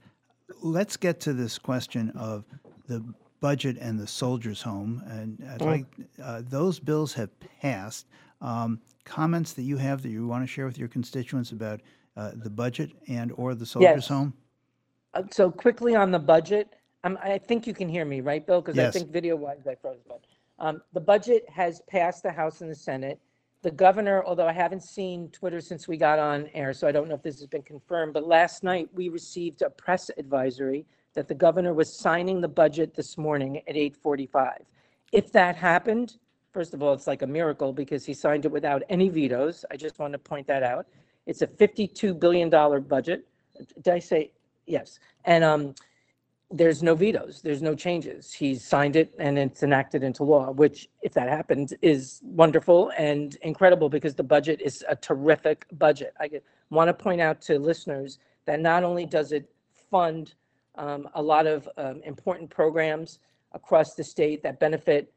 let's 0.64 0.98
get 0.98 1.20
to 1.22 1.34
this 1.34 1.60
question 1.60 2.10
of 2.16 2.46
the 2.88 3.06
budget 3.42 3.78
and 3.80 4.00
the 4.00 4.08
soldiers' 4.08 4.64
home. 4.64 5.04
And 5.06 5.48
I'd 5.52 5.60
Mm. 5.60 5.66
like 5.66 5.86
uh, 6.22 6.42
those 6.44 6.80
bills 6.80 7.14
have 7.14 7.30
passed. 7.62 8.08
Um, 8.42 8.82
comments 9.04 9.54
that 9.54 9.64
you 9.64 9.78
have 9.78 10.02
that 10.02 10.10
you 10.10 10.26
want 10.26 10.42
to 10.44 10.48
share 10.48 10.66
with 10.66 10.80
your 10.80 10.88
constituents 10.88 11.52
about 11.52 11.82
uh, 12.18 12.32
the 12.36 12.50
budget 12.50 12.92
and 13.08 13.32
or 13.36 13.56
the 13.56 13.66
soldiers' 13.66 13.94
Yes. 13.96 14.08
home? 14.08 14.34
Uh, 15.14 15.24
So 15.32 15.52
quickly 15.52 15.96
on 15.96 16.12
the 16.12 16.20
budget, 16.20 16.76
Um, 17.04 17.20
I 17.22 17.38
think 17.38 17.68
you 17.68 17.74
can 17.76 17.88
hear 17.88 18.04
me, 18.04 18.20
right, 18.22 18.44
Bill? 18.44 18.62
Because 18.62 18.80
I 18.80 18.84
Yes. 18.86 18.94
think 18.94 19.12
video-wise 19.12 19.68
I 19.68 19.76
froze, 19.76 20.02
but, 20.08 20.22
um, 20.58 20.82
the 20.94 21.00
budget 21.00 21.48
has 21.48 21.82
passed 21.82 22.24
the 22.24 22.32
House 22.32 22.62
and 22.62 22.72
the 22.72 22.74
Senate. 22.76 23.20
The 23.62 23.70
governor, 23.70 24.24
although 24.26 24.48
I 24.48 24.54
haven't 24.54 24.82
seen 24.82 25.30
Twitter 25.30 25.62
since 25.62 25.88
we 25.88 25.98
got 25.98 26.18
on 26.18 26.48
air, 26.56 26.74
so 26.74 26.88
I 26.88 26.92
don't 26.92 27.08
know 27.08 27.14
if 27.14 27.22
this 27.22 27.38
has 27.38 27.46
been 27.48 27.62
confirmed, 27.62 28.14
but 28.16 28.26
last 28.26 28.64
night 28.64 28.90
we 28.92 29.10
received 29.10 29.62
a 29.62 29.70
press 29.70 30.10
advisory 30.18 30.88
that 31.14 31.28
the 31.28 31.36
governor 31.36 31.76
was 31.76 31.96
signing 31.96 32.42
the 32.42 32.48
budget 32.48 32.96
this 32.96 33.20
morning 33.20 33.62
at 33.68 33.76
8:45. 33.78 34.66
If 35.12 35.32
that 35.34 35.56
happened, 35.56 36.18
first 36.54 36.74
of 36.74 36.82
all, 36.82 36.94
it's 36.94 37.06
like 37.06 37.22
a 37.22 37.28
miracle 37.28 37.72
because 37.72 38.04
he 38.04 38.16
signed 38.16 38.46
it 38.46 38.52
without 38.52 38.82
any 38.90 39.10
vetoes. 39.10 39.64
I 39.70 39.78
just 39.78 40.00
want 40.00 40.14
to 40.14 40.20
point 40.20 40.48
that 40.48 40.64
out. 40.64 40.88
It's 41.26 41.42
a 41.42 41.48
$52 41.48 42.20
billion 42.20 42.50
budget. 42.50 43.28
Did 43.82 43.94
I 43.94 44.00
say, 44.00 44.32
yes? 44.66 45.00
And, 45.26 45.44
um, 45.44 45.76
there's 46.52 46.84
no 46.84 46.96
vetoes, 46.96 47.42
there's 47.42 47.62
no 47.62 47.76
changes. 47.76 48.32
He's 48.32 48.68
signed 48.68 48.96
it 48.96 49.14
and 49.18 49.38
it's 49.38 49.64
enacted 49.64 50.04
into 50.04 50.24
law, 50.24 50.52
which, 50.52 50.88
if 51.02 51.14
that 51.14 51.28
happens, 51.28 51.74
is 51.82 52.22
wonderful 52.24 52.92
and 52.98 53.36
incredible 53.42 53.90
because 53.90 54.14
the 54.16 54.24
budget 54.24 54.62
is 54.62 54.84
a 54.88 54.96
terrific 54.96 55.66
budget. 55.74 56.14
I 56.20 56.30
want 56.70 56.88
to 56.90 56.94
point 56.94 57.20
out 57.20 57.42
to 57.42 57.58
listeners 57.58 58.20
that 58.46 58.60
not 58.60 58.84
only 58.84 59.06
does 59.06 59.32
it 59.32 59.50
fund 59.90 60.36
um, 60.76 61.10
a 61.16 61.22
lot 61.22 61.48
of 61.48 61.68
um, 61.78 62.02
important 62.04 62.50
programs 62.50 63.20
across 63.54 63.96
the 63.96 64.04
state 64.04 64.44
that 64.44 64.60
benefit 64.60 65.12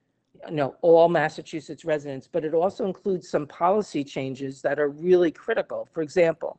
you 0.48 0.56
know, 0.56 0.76
all 0.82 1.08
Massachusetts 1.08 1.84
residents, 1.84 2.28
but 2.30 2.44
it 2.44 2.54
also 2.54 2.86
includes 2.86 3.28
some 3.28 3.46
policy 3.46 4.04
changes 4.04 4.62
that 4.62 4.78
are 4.78 4.88
really 4.88 5.30
critical. 5.30 5.88
For 5.92 6.02
example, 6.02 6.58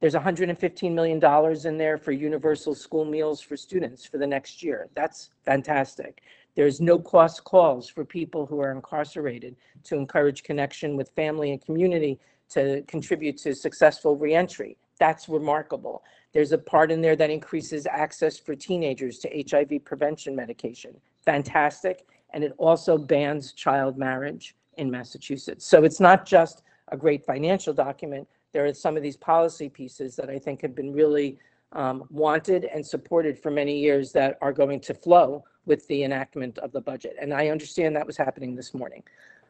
there's 0.00 0.14
$115 0.14 0.92
million 0.92 1.66
in 1.66 1.78
there 1.78 1.98
for 1.98 2.12
universal 2.12 2.74
school 2.74 3.04
meals 3.04 3.40
for 3.40 3.56
students 3.56 4.06
for 4.06 4.18
the 4.18 4.26
next 4.26 4.62
year. 4.62 4.88
That's 4.94 5.30
fantastic. 5.44 6.22
There's 6.54 6.80
no 6.80 6.98
cost 6.98 7.44
calls 7.44 7.88
for 7.88 8.04
people 8.04 8.46
who 8.46 8.60
are 8.60 8.72
incarcerated 8.72 9.56
to 9.84 9.96
encourage 9.96 10.42
connection 10.42 10.96
with 10.96 11.10
family 11.10 11.52
and 11.52 11.64
community 11.64 12.18
to 12.50 12.82
contribute 12.86 13.36
to 13.38 13.54
successful 13.54 14.16
reentry. 14.16 14.76
That's 14.98 15.28
remarkable. 15.28 16.02
There's 16.32 16.52
a 16.52 16.58
part 16.58 16.90
in 16.90 17.00
there 17.00 17.16
that 17.16 17.30
increases 17.30 17.86
access 17.86 18.38
for 18.38 18.54
teenagers 18.54 19.18
to 19.20 19.44
HIV 19.48 19.84
prevention 19.84 20.34
medication. 20.34 21.00
Fantastic. 21.24 22.06
And 22.32 22.44
it 22.44 22.52
also 22.58 22.98
bans 22.98 23.52
child 23.52 23.96
marriage 23.96 24.54
in 24.76 24.90
Massachusetts. 24.90 25.66
So 25.66 25.84
it's 25.84 26.00
not 26.00 26.26
just 26.26 26.62
a 26.88 26.96
great 26.96 27.24
financial 27.24 27.72
document. 27.72 28.28
There 28.52 28.64
are 28.64 28.74
some 28.74 28.96
of 28.96 29.02
these 29.02 29.16
policy 29.16 29.68
pieces 29.68 30.16
that 30.16 30.30
I 30.30 30.38
think 30.38 30.62
have 30.62 30.74
been 30.74 30.92
really 30.92 31.38
um, 31.72 32.04
wanted 32.10 32.64
and 32.64 32.86
supported 32.86 33.38
for 33.38 33.50
many 33.50 33.78
years 33.78 34.12
that 34.12 34.38
are 34.40 34.52
going 34.52 34.80
to 34.80 34.94
flow 34.94 35.44
with 35.66 35.86
the 35.88 36.02
enactment 36.04 36.58
of 36.58 36.72
the 36.72 36.80
budget. 36.80 37.16
And 37.20 37.32
I 37.32 37.48
understand 37.48 37.94
that 37.96 38.06
was 38.06 38.16
happening 38.16 38.54
this 38.54 38.72
morning. 38.72 39.02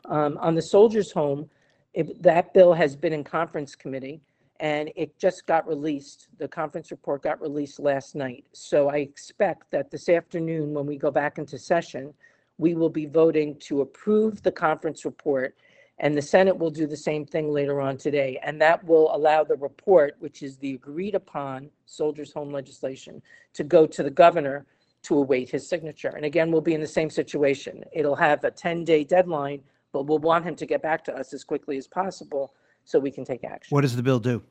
Um, 0.06 0.36
on 0.38 0.54
the 0.54 0.62
soldiers' 0.62 1.12
home, 1.12 1.48
it, 1.94 2.20
that 2.22 2.52
bill 2.54 2.72
has 2.74 2.96
been 2.96 3.12
in 3.12 3.24
conference 3.24 3.74
committee 3.74 4.20
and 4.60 4.90
it 4.96 5.16
just 5.18 5.46
got 5.46 5.66
released. 5.68 6.28
The 6.38 6.48
conference 6.48 6.90
report 6.90 7.22
got 7.22 7.40
released 7.40 7.78
last 7.78 8.16
night. 8.16 8.44
So 8.52 8.88
I 8.88 8.96
expect 8.96 9.70
that 9.70 9.90
this 9.90 10.08
afternoon, 10.08 10.74
when 10.74 10.86
we 10.86 10.96
go 10.96 11.12
back 11.12 11.38
into 11.38 11.58
session, 11.58 12.12
we 12.58 12.74
will 12.74 12.90
be 12.90 13.06
voting 13.06 13.56
to 13.60 13.80
approve 13.80 14.42
the 14.42 14.52
conference 14.52 15.04
report 15.04 15.54
and 16.00 16.16
the 16.16 16.22
Senate 16.22 16.56
will 16.56 16.70
do 16.70 16.86
the 16.86 16.96
same 16.96 17.24
thing 17.24 17.50
later 17.52 17.80
on 17.80 17.96
today. 17.96 18.38
And 18.44 18.60
that 18.60 18.84
will 18.84 19.14
allow 19.14 19.42
the 19.42 19.56
report, 19.56 20.14
which 20.20 20.42
is 20.42 20.56
the 20.56 20.74
agreed 20.74 21.14
upon 21.14 21.70
soldiers' 21.86 22.32
home 22.32 22.52
legislation, 22.52 23.20
to 23.54 23.64
go 23.64 23.86
to 23.86 24.02
the 24.02 24.10
governor 24.10 24.66
to 25.02 25.16
await 25.16 25.50
his 25.50 25.68
signature. 25.68 26.10
And 26.10 26.24
again, 26.24 26.52
we'll 26.52 26.60
be 26.60 26.74
in 26.74 26.80
the 26.80 26.86
same 26.86 27.10
situation. 27.10 27.84
It'll 27.92 28.16
have 28.16 28.44
a 28.44 28.50
10-day 28.50 29.04
deadline, 29.04 29.60
but 29.92 30.06
we'll 30.06 30.18
want 30.18 30.44
him 30.44 30.54
to 30.56 30.66
get 30.66 30.82
back 30.82 31.04
to 31.04 31.16
us 31.16 31.32
as 31.32 31.42
quickly 31.42 31.78
as 31.78 31.88
possible 31.88 32.54
so 32.84 32.98
we 32.98 33.10
can 33.10 33.24
take 33.24 33.44
action. 33.44 33.74
What 33.74 33.82
does 33.82 33.96
the 33.96 34.02
bill 34.02 34.20
do? 34.20 34.42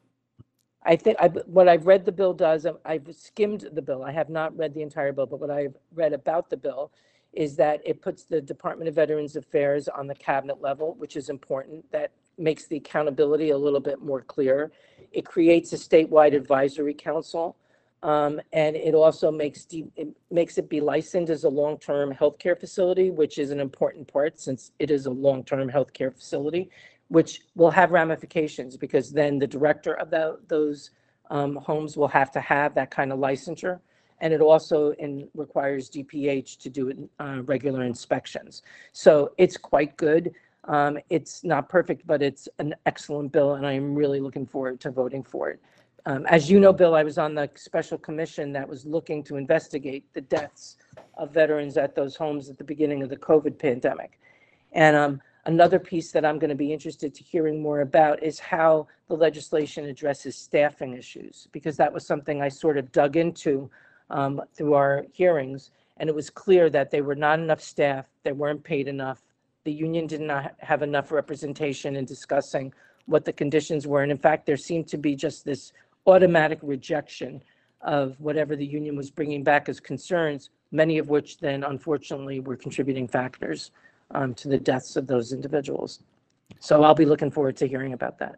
I 0.84 0.96
think, 0.96 1.18
I, 1.20 1.28
what 1.28 1.68
I've 1.68 1.86
read 1.86 2.06
the 2.06 2.12
bill 2.12 2.34
does, 2.34 2.66
I've 2.86 3.08
skimmed 3.12 3.70
the 3.74 3.82
bill. 3.82 4.04
I 4.04 4.12
have 4.12 4.30
not 4.30 4.56
read 4.58 4.74
the 4.74 4.82
entire 4.82 5.12
bill, 5.12 5.26
but 5.26 5.40
what 5.40 5.50
I've 5.50 5.76
read 5.94 6.14
about 6.14 6.50
the 6.50 6.58
bill 6.58 6.92
is 7.38 7.56
that 7.56 7.80
it 7.86 8.02
puts 8.02 8.24
the 8.24 8.42
Department 8.42 8.90
of 8.90 8.96
Veterans 8.96 9.36
Affairs 9.36 9.88
on 9.88 10.08
the 10.08 10.16
cabinet 10.16 10.60
level, 10.60 10.96
which 10.98 11.16
is 11.16 11.30
important. 11.30 11.86
That 11.92 12.12
makes 12.40 12.66
the 12.66 12.78
accountability 12.78 13.52
a 13.52 13.58
little 13.58 13.80
bit 13.80 14.02
more 14.02 14.22
clear. 14.22 14.72
It 15.12 15.24
creates 15.24 15.72
a 15.72 15.76
statewide 15.76 16.36
advisory 16.36 16.96
council. 16.96 17.56
Um, 18.02 18.42
and 18.54 18.76
it 18.76 18.96
also 18.96 19.30
makes, 19.30 19.66
de- 19.66 19.92
it 19.96 20.08
makes 20.32 20.58
it 20.58 20.68
be 20.68 20.82
licensed 20.82 21.32
as 21.32 21.44
a 21.44 21.50
long-term 21.50 22.12
healthcare 22.12 22.60
facility, 22.60 23.12
which 23.12 23.38
is 23.38 23.52
an 23.52 23.60
important 23.60 24.12
part 24.12 24.40
since 24.40 24.72
it 24.80 24.90
is 24.90 25.06
a 25.06 25.12
long-term 25.12 25.70
healthcare 25.70 26.12
facility, 26.14 26.72
which 27.10 27.42
will 27.56 27.72
have 27.72 27.92
ramifications 27.92 28.78
because 28.78 29.12
then 29.12 29.38
the 29.38 29.48
director 29.48 29.94
of 29.94 30.10
tho- 30.10 30.40
those 30.48 30.90
um, 31.30 31.56
homes 31.56 31.98
will 31.98 32.08
have 32.08 32.32
to 32.32 32.40
have 32.40 32.74
that 32.74 32.90
kind 32.90 33.12
of 33.12 33.20
licensure. 33.20 33.80
And 34.20 34.34
it 34.34 34.42
also 34.42 34.92
in, 34.94 35.28
requires 35.36 35.90
DPH 35.90 36.58
to 36.60 36.70
do 36.70 37.10
uh, 37.20 37.42
regular 37.46 37.84
inspections. 37.84 38.64
So 38.94 39.32
it's 39.38 39.58
quite 39.58 39.96
good. 39.98 40.34
Um, 40.66 41.00
it's 41.10 41.44
not 41.44 41.70
perfect, 41.70 42.06
but 42.06 42.22
it's 42.22 42.50
an 42.60 42.76
excellent 42.86 43.32
bill, 43.32 43.54
and 43.54 43.66
I 43.66 43.74
am 43.74 43.96
really 43.96 44.20
looking 44.20 44.46
forward 44.46 44.80
to 44.82 44.92
voting 44.92 45.24
for 45.24 45.50
it. 45.50 45.62
Um, 46.08 46.26
as 46.28 46.50
you 46.50 46.62
know, 46.62 46.72
Bill, 46.72 46.96
I 46.96 47.04
was 47.04 47.18
on 47.18 47.36
the 47.36 47.50
special 47.56 47.98
commission 47.98 48.54
that 48.54 48.68
was 48.68 48.86
looking 48.86 49.24
to 49.24 49.36
investigate 49.36 50.06
the 50.14 50.22
deaths 50.22 50.78
of 51.18 51.34
veterans 51.34 51.76
at 51.76 51.96
those 51.96 52.16
homes 52.16 52.50
at 52.50 52.58
the 52.58 52.64
beginning 52.64 53.04
of 53.04 53.10
the 53.10 53.18
COVID 53.18 53.60
pandemic. 53.60 54.18
And 54.72 54.96
um, 54.96 55.22
another 55.48 55.80
piece 55.80 56.14
that 56.14 56.24
I'm 56.24 56.40
going 56.40 56.50
to 56.50 56.56
be 56.56 56.72
interested 56.72 57.14
to 57.14 57.24
hearing 57.24 57.62
more 57.62 57.82
about 57.82 58.24
is 58.24 58.40
how 58.40 58.88
the 59.10 59.16
legislation 59.16 59.84
addresses 59.84 60.38
staffing 60.38 60.94
issues, 60.94 61.50
because 61.52 61.76
that 61.76 61.92
was 61.92 62.08
something 62.08 62.42
I 62.42 62.48
sort 62.48 62.78
of 62.78 62.90
dug 62.94 63.18
into 63.18 63.70
um, 64.10 64.42
through 64.54 64.74
our 64.74 65.06
hearings, 65.12 65.72
and 65.98 66.10
it 66.10 66.16
was 66.16 66.30
clear 66.30 66.70
that 66.70 66.92
there 66.92 67.04
were 67.04 67.16
not 67.16 67.40
enough 67.40 67.62
staff, 67.62 68.06
they 68.24 68.32
weren't 68.32 68.64
paid 68.64 68.88
enough. 68.88 69.22
The 69.64 69.72
union 69.72 70.08
did 70.08 70.22
not 70.22 70.56
have 70.60 70.82
enough 70.82 71.12
representation 71.12 71.96
in 71.96 72.06
discussing 72.06 72.74
what 73.06 73.26
the 73.26 73.34
conditions 73.34 73.88
were, 73.88 74.04
and 74.04 74.12
in 74.12 74.18
fact, 74.18 74.46
there 74.46 74.58
seemed 74.58 74.88
to 74.90 74.98
be 74.98 75.16
just 75.16 75.46
this 75.46 75.74
automatic 76.06 76.60
rejection 76.62 77.42
of 77.82 78.20
whatever 78.20 78.56
the 78.56 78.66
union 78.66 78.96
was 78.96 79.12
bringing 79.12 79.44
back 79.44 79.70
as 79.70 79.80
concerns, 79.80 80.50
many 80.72 80.98
of 80.98 81.10
which 81.10 81.38
then 81.38 81.64
unfortunately 81.64 82.40
were 82.40 82.56
contributing 82.56 83.08
factors 83.08 83.72
um, 84.12 84.34
to 84.34 84.48
the 84.48 84.58
deaths 84.58 84.96
of 84.96 85.08
those 85.08 85.34
individuals. 85.34 86.00
So 86.60 86.84
I'll 86.84 86.96
be 86.96 87.06
looking 87.06 87.32
forward 87.32 87.58
to 87.58 87.68
hearing 87.68 87.94
about 87.94 88.18
that. 88.20 88.38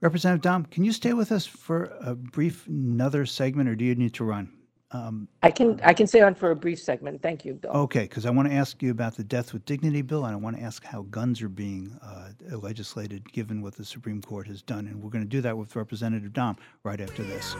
Representative 0.00 0.42
Domb, 0.42 0.68
can 0.70 0.84
you 0.84 0.92
stay 0.92 1.12
with 1.12 1.30
us 1.30 1.46
for 1.46 1.84
a 2.00 2.14
brief 2.14 2.66
another 2.66 3.24
segment, 3.24 3.68
or 3.68 3.76
do 3.76 3.84
you 3.84 3.94
need 3.94 4.12
to 4.14 4.24
run? 4.24 4.52
Um, 4.92 5.26
I 5.42 5.50
can, 5.50 5.80
I 5.82 5.94
can 5.94 6.06
stay 6.06 6.20
on 6.20 6.34
for 6.34 6.50
a 6.50 6.56
brief 6.56 6.78
segment. 6.78 7.22
Thank 7.22 7.46
you, 7.46 7.54
Bill. 7.54 7.70
Okay, 7.70 8.02
because 8.02 8.26
I 8.26 8.30
want 8.30 8.48
to 8.48 8.54
ask 8.54 8.82
you 8.82 8.90
about 8.90 9.16
the 9.16 9.24
Death 9.24 9.54
with 9.54 9.64
Dignity 9.64 10.02
bill, 10.02 10.26
and 10.26 10.34
I 10.34 10.36
want 10.36 10.56
to 10.56 10.62
ask 10.62 10.84
how 10.84 11.02
guns 11.02 11.40
are 11.40 11.48
being 11.48 11.98
uh, 12.02 12.56
legislated, 12.58 13.32
given 13.32 13.62
what 13.62 13.74
the 13.74 13.86
Supreme 13.86 14.20
Court 14.20 14.46
has 14.48 14.60
done. 14.60 14.86
And 14.86 15.02
we're 15.02 15.10
going 15.10 15.24
to 15.24 15.28
do 15.28 15.40
that 15.40 15.56
with 15.56 15.74
Representative 15.74 16.32
Domb 16.32 16.58
right 16.84 17.00
after 17.00 17.22
this. 17.22 17.56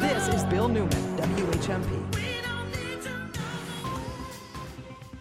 This 0.00 0.28
is 0.28 0.44
Bill 0.44 0.68
Newman, 0.68 0.90
WHMP. 1.18 2.16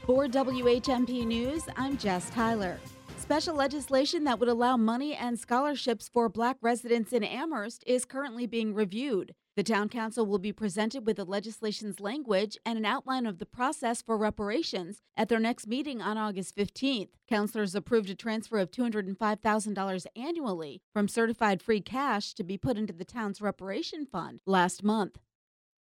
For 0.05 0.27
WHMP 0.27 1.25
News, 1.25 1.63
I'm 1.75 1.97
Jess 1.97 2.29
Tyler. 2.29 2.79
Special 3.17 3.55
legislation 3.55 4.23
that 4.23 4.39
would 4.39 4.49
allow 4.49 4.77
money 4.77 5.15
and 5.15 5.37
scholarships 5.39 6.09
for 6.09 6.29
black 6.29 6.57
residents 6.61 7.13
in 7.13 7.23
Amherst 7.23 7.83
is 7.85 8.05
currently 8.05 8.45
being 8.45 8.73
reviewed. 8.73 9.35
The 9.57 9.63
town 9.63 9.89
council 9.89 10.25
will 10.25 10.39
be 10.39 10.53
presented 10.53 11.05
with 11.05 11.17
the 11.17 11.25
legislation's 11.25 11.99
language 11.99 12.57
and 12.65 12.79
an 12.79 12.85
outline 12.85 13.25
of 13.25 13.37
the 13.37 13.45
process 13.45 14.01
for 14.01 14.17
reparations 14.17 15.01
at 15.17 15.27
their 15.27 15.41
next 15.41 15.67
meeting 15.67 16.01
on 16.01 16.17
August 16.17 16.55
15th. 16.55 17.09
Councilors 17.27 17.75
approved 17.75 18.09
a 18.09 18.15
transfer 18.15 18.59
of 18.59 18.71
$205,000 18.71 20.05
annually 20.15 20.81
from 20.93 21.09
certified 21.09 21.61
free 21.61 21.81
cash 21.81 22.33
to 22.35 22.45
be 22.45 22.57
put 22.57 22.77
into 22.77 22.93
the 22.93 23.03
town's 23.03 23.41
reparation 23.41 24.05
fund 24.05 24.39
last 24.45 24.85
month. 24.85 25.17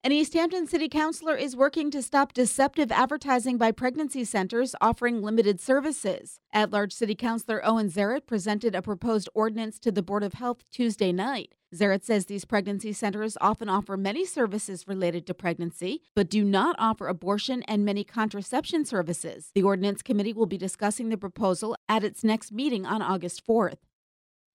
An 0.04 0.12
Easthampton 0.12 0.68
city 0.68 0.88
councilor 0.88 1.34
is 1.34 1.56
working 1.56 1.90
to 1.90 2.02
stop 2.02 2.32
deceptive 2.32 2.92
advertising 2.92 3.58
by 3.58 3.72
pregnancy 3.72 4.22
centers 4.22 4.76
offering 4.80 5.22
limited 5.22 5.61
services. 5.61 6.38
At 6.52 6.70
large 6.70 6.92
city 6.92 7.16
councilor 7.16 7.61
Owen 7.66 7.90
Zaret 7.90 8.24
presented 8.24 8.76
a 8.76 8.80
proposed 8.80 9.28
ordinance 9.34 9.76
to 9.80 9.90
the 9.90 10.00
Board 10.00 10.22
of 10.22 10.34
Health 10.34 10.62
Tuesday 10.70 11.11
night. 11.11 11.56
Zaret 11.74 12.04
says 12.04 12.26
these 12.26 12.44
pregnancy 12.44 12.92
centers 12.92 13.37
often 13.40 13.68
offer 13.68 13.96
many 13.96 14.24
services 14.24 14.87
related 14.87 15.26
to 15.26 15.34
pregnancy, 15.34 16.00
but 16.14 16.30
do 16.30 16.44
not 16.44 16.76
offer 16.78 17.08
abortion 17.08 17.64
and 17.64 17.84
many 17.84 18.04
contraception 18.04 18.84
services. 18.84 19.50
The 19.52 19.64
Ordinance 19.64 20.02
Committee 20.02 20.32
will 20.32 20.46
be 20.46 20.56
discussing 20.56 21.08
the 21.08 21.18
proposal 21.18 21.76
at 21.88 22.04
its 22.04 22.22
next 22.22 22.52
meeting 22.52 22.87
on 22.87 23.02
August 23.02 23.44
4th. 23.44 23.78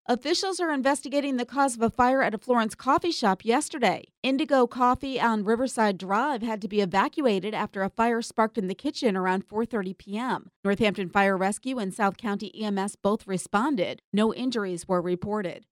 Officials 0.05 0.59
are 0.59 0.69
investigating 0.69 1.37
the 1.37 1.45
cause 1.45 1.75
of 1.75 1.81
a 1.81 1.89
fire 1.89 2.21
at 2.21 2.33
a 2.33 2.37
Florence 2.37 2.75
coffee 2.75 3.09
shop 3.09 3.45
yesterday. 3.45 4.03
Indigo 4.21 4.67
Coffee 4.67 5.17
on 5.17 5.45
Riverside 5.45 5.97
Drive 5.97 6.41
had 6.41 6.61
to 6.61 6.67
be 6.67 6.81
evacuated 6.81 7.53
after 7.53 7.83
a 7.83 7.89
fire 7.89 8.21
sparked 8.21 8.57
in 8.57 8.67
the 8.67 8.75
kitchen 8.75 9.15
around 9.15 9.47
4:30 9.47 9.97
p.m. 9.97 10.49
Northampton 10.61 11.07
Fire 11.07 11.37
Rescue 11.37 11.79
and 11.79 11.93
South 11.93 12.17
County 12.17 12.51
EMS 12.53 12.97
both 12.97 13.25
responded. 13.25 14.01
No 14.11 14.33
injuries 14.33 14.89
were 14.89 15.01
reported. 15.01 15.63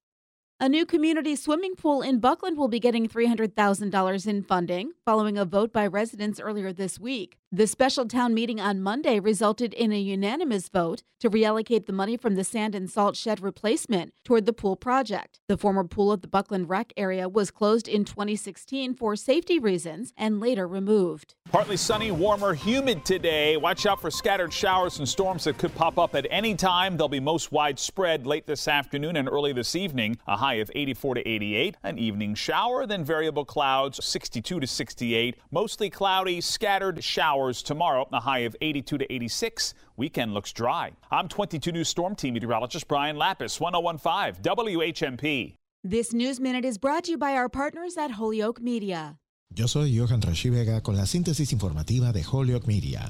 A 0.64 0.70
new 0.70 0.86
community 0.86 1.36
swimming 1.36 1.74
pool 1.74 2.04
in 2.04 2.20
Buckland 2.20 2.56
will 2.56 2.68
be 2.68 2.80
getting 2.80 3.08
$300,000 3.08 4.28
in 4.28 4.44
funding 4.44 4.92
following 5.04 5.36
a 5.36 5.44
vote 5.44 5.74
by 5.74 5.88
residents 5.88 6.40
earlier 6.40 6.72
this 6.72 7.00
week. 7.00 7.40
The 7.52 7.66
special 7.66 8.06
town 8.06 8.36
meeting 8.36 8.62
on 8.62 8.80
Monday 8.80 9.20
resulted 9.20 9.74
in 9.74 9.92
a 9.92 10.00
unanimous 10.00 10.70
vote 10.70 11.02
to 11.20 11.30
reallocate 11.30 11.86
the 11.86 11.92
money 11.94 12.16
from 12.16 12.36
the 12.36 12.44
sand 12.44 12.76
and 12.76 12.90
salt 12.90 13.18
shed 13.18 13.42
replacement 13.42 14.14
toward 14.24 14.46
the 14.46 14.54
pool 14.54 14.76
project. 14.78 15.42
The 15.50 15.58
former 15.58 15.84
pool 15.84 16.14
at 16.14 16.22
the 16.22 16.30
Buckland 16.30 16.70
Rec 16.70 16.94
area 16.96 17.28
was 17.28 17.52
closed 17.52 17.90
in 17.90 18.06
2016 18.06 18.94
for 18.94 19.18
safety 19.18 19.60
reasons 19.60 20.14
and 20.16 20.40
later 20.40 20.66
removed. 20.66 21.36
Partly 21.52 21.76
sunny, 21.76 22.12
warmer, 22.12 22.54
humid 22.54 23.04
today. 23.04 23.58
Watch 23.58 23.86
out 23.86 24.00
for 24.00 24.10
scattered 24.10 24.54
showers 24.54 25.00
and 25.00 25.10
storms 25.10 25.44
that 25.44 25.58
could 25.58 25.76
pop 25.76 26.00
up 26.00 26.16
at 26.16 26.26
any 26.32 26.56
time. 26.56 26.96
They'll 26.96 27.10
be 27.10 27.20
most 27.20 27.52
widespread 27.52 28.26
late 28.26 28.46
this 28.46 28.70
afternoon 28.70 29.18
and 29.18 29.28
early 29.28 29.52
this 29.52 29.76
evening. 29.76 30.18
A 30.26 30.38
high 30.52 30.60
of 30.60 30.72
84 30.76 31.16
to 31.16 31.28
88. 31.28 31.78
An 31.84 31.98
evening 31.98 32.36
shower, 32.36 32.86
then 32.86 33.06
variable 33.06 33.46
clouds 33.46 34.04
62 34.04 34.60
to 34.60 34.68
68. 34.68 35.38
Mostly 35.50 35.90
cloudy, 35.90 36.42
scattered 36.42 37.04
showers 37.04 37.64
tomorrow, 37.64 38.08
a 38.12 38.20
high 38.20 38.40
of 38.40 38.56
82 38.60 38.98
to 38.98 39.14
86. 39.14 39.74
Weekend 39.96 40.34
looks 40.34 40.52
dry. 40.52 40.92
I'm 41.10 41.28
22 41.30 41.72
News 41.72 41.90
Storm 41.90 42.16
Team 42.16 42.34
meteorologist 42.34 42.88
Brian 42.88 43.16
Lapis, 43.16 43.60
1015 43.60 44.44
WHMP. 44.44 45.56
This 45.84 46.14
News 46.14 46.40
Minute 46.40 46.66
is 46.66 46.78
brought 46.78 47.06
to 47.06 47.12
you 47.12 47.18
by 47.18 47.34
our 47.34 47.50
partners 47.50 47.98
at 47.98 48.12
Holyoke 48.12 48.62
Media. 48.62 49.18
Yo 49.56 49.68
soy 49.68 49.86
Johan 49.86 50.22
Rashi 50.22 50.50
Vega 50.52 50.82
con 50.82 50.96
la 50.96 51.06
síntesis 51.06 51.52
informativa 51.52 52.12
de 52.14 52.24
Holyoke 52.24 52.68
Media. 52.68 53.10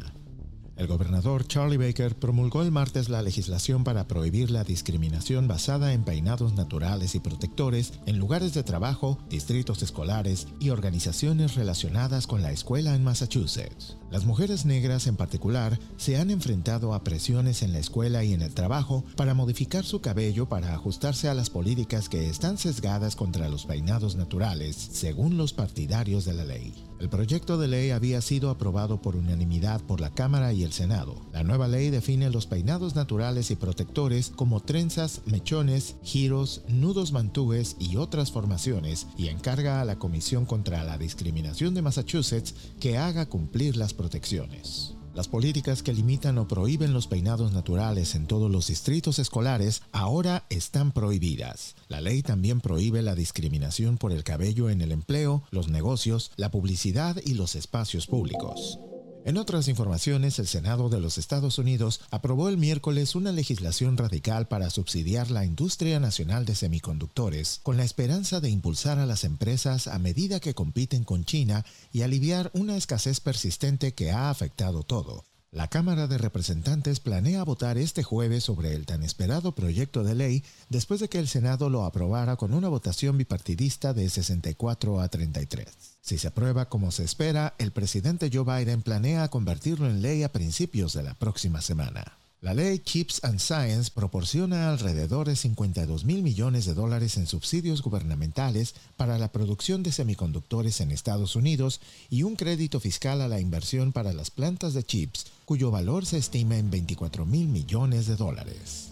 El 0.76 0.88
gobernador 0.88 1.48
Charlie 1.48 1.78
Baker 1.78 2.16
promulgó 2.16 2.62
el 2.64 2.72
martes 2.72 3.10
la 3.10 3.22
legislación 3.22 3.84
para 3.84 4.08
prohibir 4.08 4.50
la 4.50 4.64
discriminación 4.64 5.48
basada 5.48 5.94
en 5.94 6.04
peinados 6.04 6.54
naturales 6.54 7.14
y 7.16 7.20
protectores 7.20 7.94
en 8.06 8.18
lugares 8.18 8.54
de 8.54 8.64
trabajo, 8.64 9.20
distritos 9.30 9.84
escolares 9.84 10.48
y 10.60 10.70
organizaciones 10.70 11.56
relacionadas 11.56 12.26
con 12.26 12.42
la 12.42 12.52
escuela 12.52 12.96
en 12.96 13.04
Massachusetts. 13.04 14.01
Las 14.12 14.26
mujeres 14.26 14.65
negras 14.65 15.08
en 15.08 15.15
particular 15.15 15.80
se 15.95 16.17
han 16.17 16.32
enfrentado 16.32 16.93
a 16.93 17.02
presiones 17.02 17.62
en 17.63 17.71
la 17.71 17.80
escuela 17.80 18.26
y 18.26 18.34
en 18.34 18.41
el 18.41 18.54
trabajo 18.54 19.06
para 19.15 19.34
modificar 19.34 19.86
su 19.86 20.02
cabello 20.02 20.50
para 20.50 20.74
ajustarse 20.74 21.30
a 21.30 21.34
las 21.34 21.50
políticas 21.50 22.10
que 22.10 22.28
están 22.28 22.58
sesgadas 22.58 23.15
contra 23.15 23.47
los 23.47 23.65
peinados 23.65 24.17
naturales, 24.17 24.76
según 24.76 25.38
los 25.38 25.54
partidarios 25.54 26.26
de 26.26 26.34
la 26.34 26.43
ley. 26.43 26.74
El 27.00 27.10
proyecto 27.10 27.58
de 27.58 27.67
ley 27.67 27.89
había 27.89 28.21
sido 28.21 28.52
aprobado 28.52 29.02
por 29.02 29.15
unanimidad 29.15 29.82
por 29.82 30.02
la 30.02 30.12
Cámara 30.12 30.54
y 30.54 30.63
el 30.63 30.71
Senado. 30.71 31.15
La 31.34 31.43
nueva 31.43 31.67
ley 31.67 31.89
define 31.89 32.30
los 32.30 32.45
peinados 32.45 32.95
naturales 32.95 33.50
y 33.50 33.56
protectores 33.56 34.30
como 34.30 34.60
trenzas, 34.60 35.21
mechones, 35.26 35.95
giros, 36.04 36.62
nudos 36.67 37.12
mantúes 37.12 37.76
y 37.80 37.95
otras 37.95 38.32
formaciones 38.32 39.08
y 39.17 39.30
encarga 39.30 39.82
a 39.82 39.86
la 39.86 39.97
Comisión 39.97 40.45
contra 40.45 40.84
la 40.84 41.00
Discriminación 41.00 41.74
de 41.74 41.82
Massachusetts 41.82 42.54
que 42.80 43.00
haga 43.00 43.26
cumplir 43.26 43.78
las 43.78 43.95
protecciones. 44.02 44.96
Las 45.14 45.28
políticas 45.28 45.84
que 45.84 45.94
limitan 45.94 46.40
o 46.40 46.48
prohíben 46.48 46.92
los 46.92 47.06
peinados 47.06 47.52
naturales 47.52 48.16
en 48.16 48.26
todos 48.26 48.50
los 48.50 48.68
distritos 48.68 49.20
escolares 49.20 49.84
ahora 49.92 50.46
están 50.50 50.92
prohibidas. 50.92 51.76
La 51.88 52.02
ley 52.02 52.24
también 52.24 52.62
prohíbe 52.62 53.04
la 53.04 53.14
discriminación 53.14 53.98
por 53.98 54.12
el 54.12 54.24
cabello 54.24 54.70
en 54.70 54.82
el 54.82 54.92
empleo, 54.92 55.44
los 55.52 55.68
negocios, 55.68 56.32
la 56.36 56.50
publicidad 56.50 57.18
y 57.24 57.36
los 57.36 57.56
espacios 57.56 58.08
públicos. 58.08 58.80
En 59.24 59.38
otras 59.38 59.68
informaciones, 59.68 60.40
el 60.40 60.48
Senado 60.48 60.90
de 60.90 61.00
los 61.00 61.20
Estados 61.20 61.60
Unidos 61.60 62.02
aprobó 62.10 62.50
el 62.50 62.58
miércoles 62.58 63.14
una 63.14 63.32
legislación 63.32 63.96
radical 63.96 64.48
para 64.48 64.72
subsidiar 64.72 65.30
la 65.30 65.46
industria 65.46 66.00
nacional 66.00 66.44
de 66.46 66.56
semiconductores, 66.56 67.60
con 67.62 67.78
la 67.78 67.84
esperanza 67.84 68.40
de 68.40 68.50
impulsar 68.50 68.98
a 68.98 69.06
las 69.06 69.24
empresas 69.24 69.88
a 69.88 70.00
medida 70.00 70.40
que 70.40 70.56
compiten 70.56 71.04
con 71.04 71.24
China 71.24 71.64
y 71.94 72.02
aliviar 72.02 72.50
una 72.56 72.76
escasez 72.76 73.20
persistente 73.20 73.94
que 73.94 74.12
ha 74.12 74.32
afectado 74.32 74.82
todo. 74.82 75.24
La 75.52 75.68
Cámara 75.68 76.08
de 76.08 76.18
Representantes 76.18 77.00
planea 77.00 77.44
votar 77.44 77.78
este 77.78 78.02
jueves 78.02 78.46
sobre 78.46 78.74
el 78.74 78.88
tan 78.88 79.04
esperado 79.04 79.54
proyecto 79.54 80.04
de 80.04 80.16
ley 80.16 80.44
después 80.70 81.00
de 81.00 81.10
que 81.10 81.20
el 81.20 81.28
Senado 81.28 81.70
lo 81.70 81.84
aprobara 81.86 82.38
con 82.38 82.56
una 82.56 82.70
votación 82.70 83.20
bipartidista 83.20 83.94
de 83.94 84.10
64 84.10 85.00
a 85.00 85.10
33. 85.10 85.91
Si 86.02 86.18
se 86.18 86.28
aprueba 86.28 86.68
como 86.68 86.92
se 86.92 87.04
espera, 87.04 87.54
el 87.60 87.72
presidente 87.72 88.30
Joe 88.34 88.44
Biden 88.44 88.82
planea 88.82 89.30
convertirlo 89.30 89.88
en 89.88 90.02
ley 90.02 90.24
a 90.24 90.32
principios 90.32 90.94
de 90.94 91.04
la 91.04 91.14
próxima 91.14 91.62
semana. 91.62 92.18
La 92.42 92.56
ley 92.56 92.80
Chips 92.80 93.24
and 93.24 93.38
Science 93.38 93.92
proporciona 93.94 94.72
alrededor 94.72 95.28
de 95.28 95.36
52 95.36 96.06
mil 96.06 96.24
millones 96.24 96.66
de 96.66 96.74
dólares 96.74 97.18
en 97.18 97.28
subsidios 97.28 97.84
gubernamentales 97.84 98.74
para 98.98 99.20
la 99.20 99.32
producción 99.32 99.84
de 99.84 99.92
semiconductores 99.92 100.82
en 100.82 100.90
Estados 100.90 101.36
Unidos 101.36 101.82
y 102.10 102.24
un 102.24 102.36
crédito 102.36 102.80
fiscal 102.80 103.22
a 103.22 103.28
la 103.28 103.40
inversión 103.40 103.92
para 103.92 104.12
las 104.12 104.32
plantas 104.32 104.74
de 104.74 104.84
chips, 104.84 105.28
cuyo 105.46 105.70
valor 105.70 106.08
se 106.08 106.18
estima 106.18 106.58
en 106.58 106.72
24 106.72 107.28
mil 107.28 107.48
millones 107.48 108.08
de 108.08 108.16
dólares. 108.16 108.91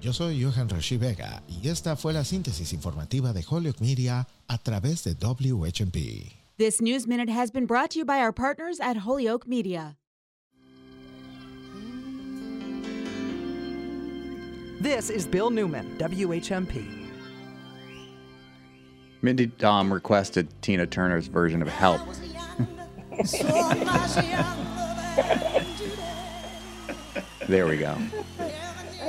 Yo 0.00 0.12
soy 0.12 0.40
Johan 0.40 0.66
Rashi 0.66 0.98
Vega 0.98 1.42
y 1.46 1.68
esta 1.68 1.94
fue 1.94 2.14
la 2.14 2.24
síntesis 2.24 2.72
informativa 2.72 3.34
de 3.34 3.42
Holyoke 3.42 3.82
Media 3.82 4.26
a 4.48 4.56
través 4.56 5.04
de 5.04 5.14
WHMP. 5.14 6.32
This 6.56 6.80
News 6.80 7.06
Minute 7.06 7.28
has 7.28 7.50
been 7.50 7.66
brought 7.66 7.90
to 7.90 7.98
you 7.98 8.06
by 8.06 8.20
our 8.20 8.32
partners 8.32 8.80
at 8.80 8.98
Holyoke 8.98 9.46
Media. 9.46 9.98
This 14.80 15.10
is 15.10 15.26
Bill 15.26 15.50
Newman, 15.50 15.98
WHMP. 15.98 16.82
Mindy 19.20 19.48
Domb 19.48 19.92
requested 19.92 20.48
Tina 20.62 20.86
Turner's 20.86 21.26
version 21.26 21.60
of 21.60 21.68
Help. 21.68 22.00
there 27.48 27.66
we 27.66 27.76
go. 27.76 27.98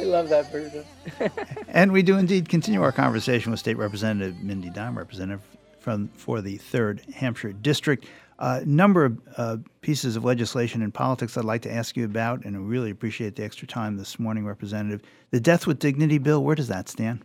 I 0.02 0.06
love 0.06 0.30
that 0.30 0.52
version. 0.52 0.84
and 1.68 1.92
we 1.92 2.02
do 2.02 2.18
indeed 2.18 2.50
continue 2.50 2.82
our 2.82 2.92
conversation 2.92 3.52
with 3.52 3.60
State 3.60 3.78
Representative 3.78 4.42
Mindy 4.42 4.72
Domb, 4.72 4.98
representative 4.98 5.42
from 5.80 6.08
for 6.10 6.42
the 6.42 6.58
Third 6.58 7.04
Hampshire 7.14 7.54
District. 7.54 8.06
A 8.40 8.44
uh, 8.44 8.62
number 8.66 9.06
of 9.06 9.22
uh, 9.38 9.58
pieces 9.82 10.16
of 10.16 10.26
legislation 10.26 10.82
and 10.82 10.92
politics 10.92 11.38
I'd 11.38 11.46
like 11.46 11.62
to 11.62 11.72
ask 11.72 11.96
you 11.96 12.06
about, 12.06 12.44
and 12.46 12.56
I 12.56 12.60
really 12.60 12.90
appreciate 12.90 13.36
the 13.36 13.44
extra 13.44 13.68
time 13.68 13.96
this 13.96 14.18
morning, 14.18 14.44
Representative. 14.44 15.04
The 15.30 15.40
Death 15.40 15.68
with 15.68 15.78
Dignity 15.78 16.18
bill, 16.18 16.44
where 16.44 16.56
does 16.56 16.68
that 16.70 16.90
stand? 16.90 17.24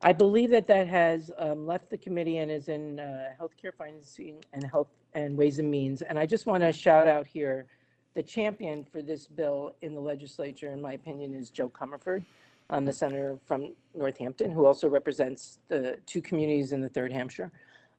I 0.00 0.12
believe 0.12 0.50
that 0.50 0.66
that 0.66 0.88
has 0.88 1.30
um, 1.38 1.64
left 1.64 1.88
the 1.90 1.98
committee 1.98 2.38
and 2.38 2.50
is 2.50 2.66
in 2.66 2.98
uh, 2.98 3.26
healthcare 3.40 3.72
financing 3.72 4.44
and 4.52 4.68
health 4.68 4.88
and 5.14 5.36
ways 5.36 5.60
and 5.60 5.70
means. 5.70 6.02
And 6.02 6.18
I 6.18 6.26
just 6.26 6.46
want 6.46 6.64
to 6.64 6.72
shout 6.72 7.06
out 7.06 7.24
here 7.24 7.66
the 8.14 8.22
champion 8.22 8.84
for 8.84 9.02
this 9.02 9.26
bill 9.26 9.74
in 9.82 9.94
the 9.94 10.00
legislature, 10.00 10.70
in 10.70 10.80
my 10.80 10.92
opinion, 10.92 11.34
is 11.34 11.50
Jo 11.50 11.68
Comerford, 11.68 12.24
um, 12.70 12.84
the 12.84 12.92
senator 12.92 13.38
from 13.46 13.72
Northampton, 13.94 14.50
who 14.50 14.66
also 14.66 14.88
represents 14.88 15.58
the 15.68 15.98
two 16.06 16.20
communities 16.20 16.72
in 16.72 16.80
the 16.80 16.88
Third 16.88 17.12
Hampshire. 17.12 17.50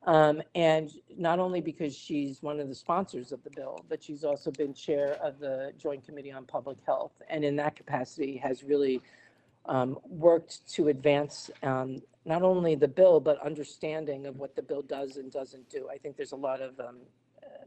Um, 0.05 0.41
and 0.53 0.91
not 1.17 1.39
only 1.39 1.61
because 1.61 1.95
she's 1.95 2.43
one 2.43 2.59
of 2.59 2.67
the 2.67 2.75
sponsors 2.75 3.31
of 3.31 3.41
the 3.43 3.49
bill, 3.51 3.85
but 3.87 4.03
she's 4.03 4.25
also 4.25 4.51
been 4.51 4.73
chair 4.73 5.13
of 5.23 5.39
the 5.39 5.71
Joint 5.77 6.05
Committee 6.05 6.31
on 6.31 6.45
Public 6.45 6.77
Health, 6.85 7.13
and 7.29 7.45
in 7.45 7.55
that 7.55 7.75
capacity 7.75 8.35
has 8.37 8.63
really 8.63 9.01
um, 9.65 9.97
worked 10.09 10.67
to 10.73 10.89
advance 10.89 11.49
um, 11.63 12.01
not 12.25 12.41
only 12.41 12.75
the 12.75 12.87
bill 12.87 13.21
but 13.21 13.41
understanding 13.41 14.25
of 14.25 14.37
what 14.37 14.55
the 14.55 14.61
bill 14.61 14.81
does 14.81 15.15
and 15.15 15.31
doesn't 15.31 15.69
do. 15.69 15.87
I 15.89 15.97
think 15.97 16.17
there's 16.17 16.33
a 16.33 16.37
lot 16.37 16.61
of 16.61 16.77
um, 16.81 16.97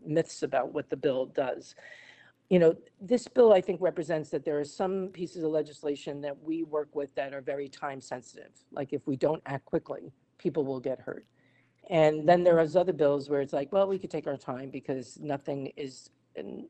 myths 0.04 0.42
about 0.42 0.72
what 0.72 0.90
the 0.90 0.96
bill 0.96 1.26
does. 1.26 1.74
You 2.48 2.60
know, 2.60 2.74
this 3.00 3.26
bill 3.26 3.52
I 3.52 3.60
think 3.60 3.80
represents 3.80 4.30
that 4.30 4.44
there 4.44 4.58
are 4.58 4.64
some 4.64 5.08
pieces 5.08 5.42
of 5.42 5.50
legislation 5.50 6.20
that 6.20 6.36
we 6.42 6.62
work 6.62 6.94
with 6.94 7.14
that 7.16 7.34
are 7.34 7.40
very 7.40 7.68
time 7.68 8.00
sensitive. 8.00 8.52
Like 8.70 8.92
if 8.92 9.06
we 9.06 9.16
don't 9.16 9.42
act 9.46 9.64
quickly, 9.64 10.12
people 10.38 10.64
will 10.64 10.80
get 10.80 11.00
hurt. 11.00 11.26
And 11.90 12.28
then 12.28 12.42
there 12.42 12.58
are 12.58 12.78
other 12.78 12.92
bills 12.92 13.28
where 13.28 13.40
it's 13.40 13.52
like, 13.52 13.72
well, 13.72 13.86
we 13.86 13.98
could 13.98 14.10
take 14.10 14.26
our 14.26 14.36
time 14.36 14.70
because 14.70 15.18
nothing 15.20 15.72
is 15.76 16.10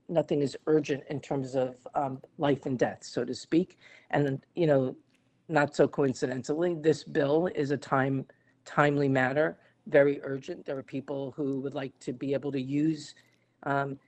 nothing 0.08 0.42
is 0.42 0.56
urgent 0.68 1.02
in 1.10 1.20
terms 1.20 1.56
of 1.56 1.74
um, 1.96 2.22
life 2.38 2.66
and 2.66 2.78
death, 2.78 2.98
so 3.02 3.24
to 3.24 3.34
speak. 3.34 3.78
And 4.10 4.40
you 4.54 4.66
know, 4.66 4.96
not 5.48 5.74
so 5.74 5.88
coincidentally, 5.88 6.76
this 6.80 7.02
bill 7.02 7.48
is 7.54 7.70
a 7.70 7.76
time 7.76 8.26
timely 8.64 9.08
matter, 9.08 9.58
very 9.86 10.20
urgent. 10.22 10.64
There 10.64 10.78
are 10.78 10.82
people 10.82 11.32
who 11.36 11.60
would 11.60 11.74
like 11.74 11.98
to 12.00 12.12
be 12.12 12.32
able 12.32 12.52
to 12.52 12.60
use 12.60 13.14
um, 13.64 13.98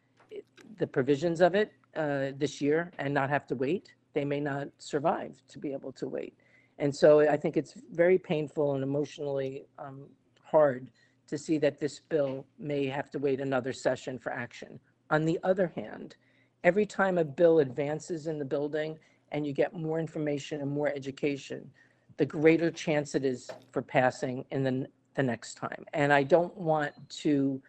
the 0.79 0.87
provisions 0.87 1.41
of 1.41 1.55
it 1.55 1.73
uh, 1.97 2.33
this 2.37 2.61
year 2.61 2.93
and 2.99 3.13
not 3.13 3.31
have 3.31 3.47
to 3.49 3.55
wait. 3.55 3.93
They 4.15 4.25
may 4.25 4.41
not 4.41 4.69
survive 4.79 5.37
to 5.49 5.59
be 5.59 5.73
able 5.73 5.93
to 5.93 6.09
wait. 6.09 6.35
And 6.79 6.95
so 6.95 7.21
I 7.21 7.37
think 7.37 7.57
it's 7.57 7.75
very 7.93 8.19
painful 8.19 8.75
and 8.75 8.83
emotionally 8.83 9.67
um, 9.79 10.07
hard 10.43 10.91
to 11.27 11.37
see 11.37 11.59
that 11.59 11.79
this 11.79 12.01
bill 12.01 12.47
may 12.59 12.87
have 12.87 13.11
to 13.11 13.19
wait 13.19 13.41
another 13.41 13.73
session 13.73 14.19
for 14.19 14.33
action. 14.33 14.79
On 15.11 15.25
the 15.25 15.39
other 15.43 15.73
hand, 15.75 16.17
every 16.65 16.87
time 16.87 17.19
a 17.19 17.25
bill 17.25 17.59
advances 17.59 18.27
in 18.27 18.39
the 18.39 18.45
building 18.45 18.99
and 19.33 19.47
you 19.47 19.53
get 19.53 19.75
more 19.75 19.99
information 19.99 20.61
and 20.61 20.71
more 20.71 20.89
education, 20.89 21.71
the 22.17 22.27
greater 22.27 22.71
chance 22.71 23.15
it 23.15 23.25
is 23.25 23.51
for 23.73 23.83
passing 23.83 24.45
in 24.51 24.63
the, 24.65 24.87
the 25.15 25.23
next 25.23 25.55
time. 25.55 25.85
And 25.93 26.13
I 26.13 26.23
don't 26.23 26.57
want 26.57 26.93
to 27.21 27.61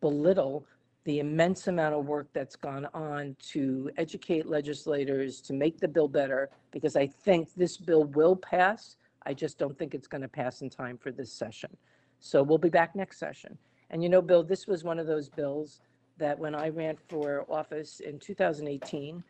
belittle 0.00 0.66
the 1.06 1.20
immense 1.20 1.68
amount 1.68 1.94
of 1.94 2.04
work 2.04 2.26
that's 2.32 2.56
gone 2.56 2.88
on 2.92 3.36
to 3.38 3.88
educate 3.96 4.44
legislators 4.46 5.40
to 5.40 5.52
make 5.52 5.78
the 5.78 5.86
bill 5.86 6.08
better, 6.08 6.50
because 6.72 6.96
I 6.96 7.06
think 7.06 7.48
this 7.56 7.76
bill 7.76 8.04
will 8.04 8.34
pass. 8.34 8.96
I 9.24 9.32
just 9.32 9.56
don't 9.56 9.78
think 9.78 9.94
it's 9.94 10.08
going 10.08 10.22
to 10.22 10.28
pass 10.28 10.62
in 10.62 10.68
time 10.68 10.98
for 10.98 11.12
this 11.12 11.32
session. 11.32 11.70
So 12.18 12.42
we'll 12.42 12.58
be 12.58 12.68
back 12.68 12.96
next 12.96 13.18
session. 13.18 13.56
And 13.90 14.02
you 14.02 14.08
know, 14.08 14.20
Bill, 14.20 14.42
this 14.42 14.66
was 14.66 14.82
one 14.82 14.98
of 14.98 15.06
those 15.06 15.28
bills 15.28 15.80
that 16.18 16.36
when 16.36 16.56
I 16.56 16.70
ran 16.70 16.96
for 17.08 17.46
office 17.48 18.00
in 18.00 18.18
2018, 18.18 19.22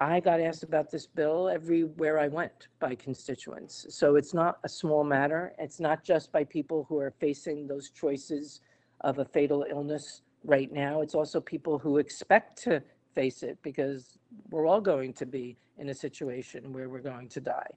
I 0.00 0.18
got 0.18 0.40
asked 0.40 0.64
about 0.64 0.90
this 0.90 1.06
bill 1.06 1.48
everywhere 1.48 2.18
I 2.18 2.26
went 2.26 2.66
by 2.80 2.96
constituents. 2.96 3.86
So 3.90 4.16
it's 4.16 4.34
not 4.34 4.58
a 4.64 4.68
small 4.68 5.04
matter. 5.04 5.52
It's 5.60 5.78
not 5.78 6.02
just 6.02 6.32
by 6.32 6.42
people 6.42 6.86
who 6.88 6.98
are 6.98 7.12
facing 7.20 7.68
those 7.68 7.90
choices 7.90 8.62
of 9.02 9.20
a 9.20 9.24
fatal 9.24 9.64
illness 9.70 10.22
right 10.44 10.70
now. 10.72 11.00
It's 11.00 11.14
also 11.14 11.40
people 11.40 11.78
who 11.78 11.98
expect 11.98 12.62
to 12.64 12.82
face 13.14 13.42
it 13.42 13.58
because 13.62 14.18
we're 14.50 14.66
all 14.66 14.80
going 14.80 15.12
to 15.14 15.26
be 15.26 15.56
in 15.78 15.88
a 15.88 15.94
situation 15.94 16.72
where 16.72 16.88
we're 16.88 17.00
going 17.00 17.28
to 17.30 17.40
die. 17.40 17.70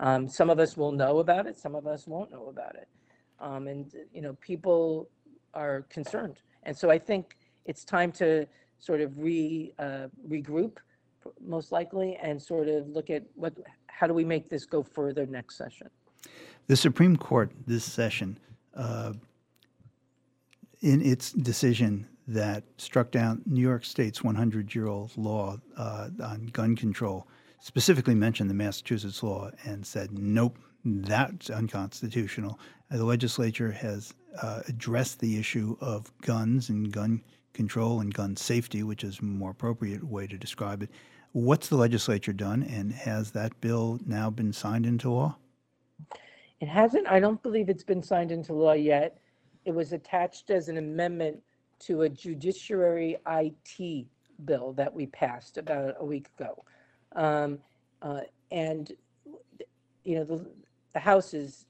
Um, 0.00 0.28
some 0.28 0.50
of 0.50 0.58
us 0.58 0.76
will 0.76 0.92
know 0.92 1.18
about 1.18 1.46
it, 1.46 1.56
some 1.56 1.74
of 1.74 1.86
us 1.86 2.06
won't 2.06 2.30
know 2.32 2.46
about 2.48 2.74
it. 2.74 2.88
Um, 3.40 3.68
and, 3.68 3.92
you 4.12 4.22
know, 4.22 4.34
people 4.40 5.08
are 5.52 5.82
concerned. 5.82 6.40
And 6.64 6.76
so 6.76 6.90
I 6.90 6.98
think 6.98 7.36
it's 7.64 7.84
time 7.84 8.10
to 8.12 8.46
sort 8.78 9.00
of 9.00 9.16
re, 9.18 9.72
uh, 9.78 10.08
regroup, 10.28 10.78
most 11.40 11.72
likely, 11.72 12.16
and 12.22 12.40
sort 12.40 12.68
of 12.68 12.88
look 12.88 13.10
at 13.10 13.22
what, 13.34 13.54
how 13.86 14.06
do 14.06 14.14
we 14.14 14.24
make 14.24 14.48
this 14.48 14.64
go 14.64 14.82
further 14.82 15.26
next 15.26 15.56
session? 15.56 15.88
The 16.66 16.76
Supreme 16.76 17.16
Court 17.16 17.52
this 17.66 17.84
session, 17.84 18.38
uh, 18.74 19.12
in 20.80 21.00
its 21.00 21.32
decision 21.32 22.06
that 22.26 22.64
struck 22.78 23.10
down 23.10 23.42
New 23.46 23.60
York 23.60 23.84
State's 23.84 24.22
100 24.22 24.74
year 24.74 24.86
old 24.86 25.16
law 25.16 25.56
uh, 25.76 26.08
on 26.22 26.46
gun 26.46 26.76
control, 26.76 27.28
specifically 27.60 28.14
mentioned 28.14 28.48
the 28.48 28.54
Massachusetts 28.54 29.22
law 29.22 29.50
and 29.64 29.86
said, 29.86 30.18
nope, 30.18 30.58
that's 30.84 31.50
unconstitutional. 31.50 32.58
Uh, 32.90 32.96
the 32.98 33.04
legislature 33.04 33.72
has 33.72 34.14
uh, 34.42 34.62
addressed 34.68 35.20
the 35.20 35.38
issue 35.38 35.76
of 35.80 36.12
guns 36.20 36.68
and 36.68 36.92
gun 36.92 37.22
control 37.52 38.00
and 38.00 38.12
gun 38.12 38.36
safety, 38.36 38.82
which 38.82 39.04
is 39.04 39.20
a 39.20 39.24
more 39.24 39.50
appropriate 39.50 40.02
way 40.04 40.26
to 40.26 40.36
describe 40.36 40.82
it. 40.82 40.90
What's 41.32 41.68
the 41.68 41.76
legislature 41.76 42.32
done, 42.32 42.62
and 42.62 42.92
has 42.92 43.32
that 43.32 43.60
bill 43.60 43.98
now 44.06 44.30
been 44.30 44.52
signed 44.52 44.86
into 44.86 45.10
law? 45.10 45.36
It 46.60 46.68
hasn't. 46.68 47.08
I 47.08 47.18
don't 47.18 47.42
believe 47.42 47.68
it's 47.68 47.82
been 47.82 48.02
signed 48.02 48.30
into 48.30 48.52
law 48.52 48.72
yet. 48.72 49.18
It 49.64 49.74
was 49.74 49.92
attached 49.92 50.50
as 50.50 50.68
an 50.68 50.76
amendment 50.76 51.40
to 51.80 52.02
a 52.02 52.08
judiciary 52.08 53.16
IT 53.26 54.06
bill 54.44 54.72
that 54.72 54.92
we 54.92 55.06
passed 55.06 55.58
about 55.58 55.94
a 55.98 56.04
week 56.04 56.28
ago. 56.38 56.64
Um, 57.14 57.58
uh, 58.02 58.20
and, 58.50 58.92
you 60.04 60.16
know, 60.16 60.24
the, 60.24 60.46
the 60.92 61.00
House 61.00 61.34
is 61.34 61.66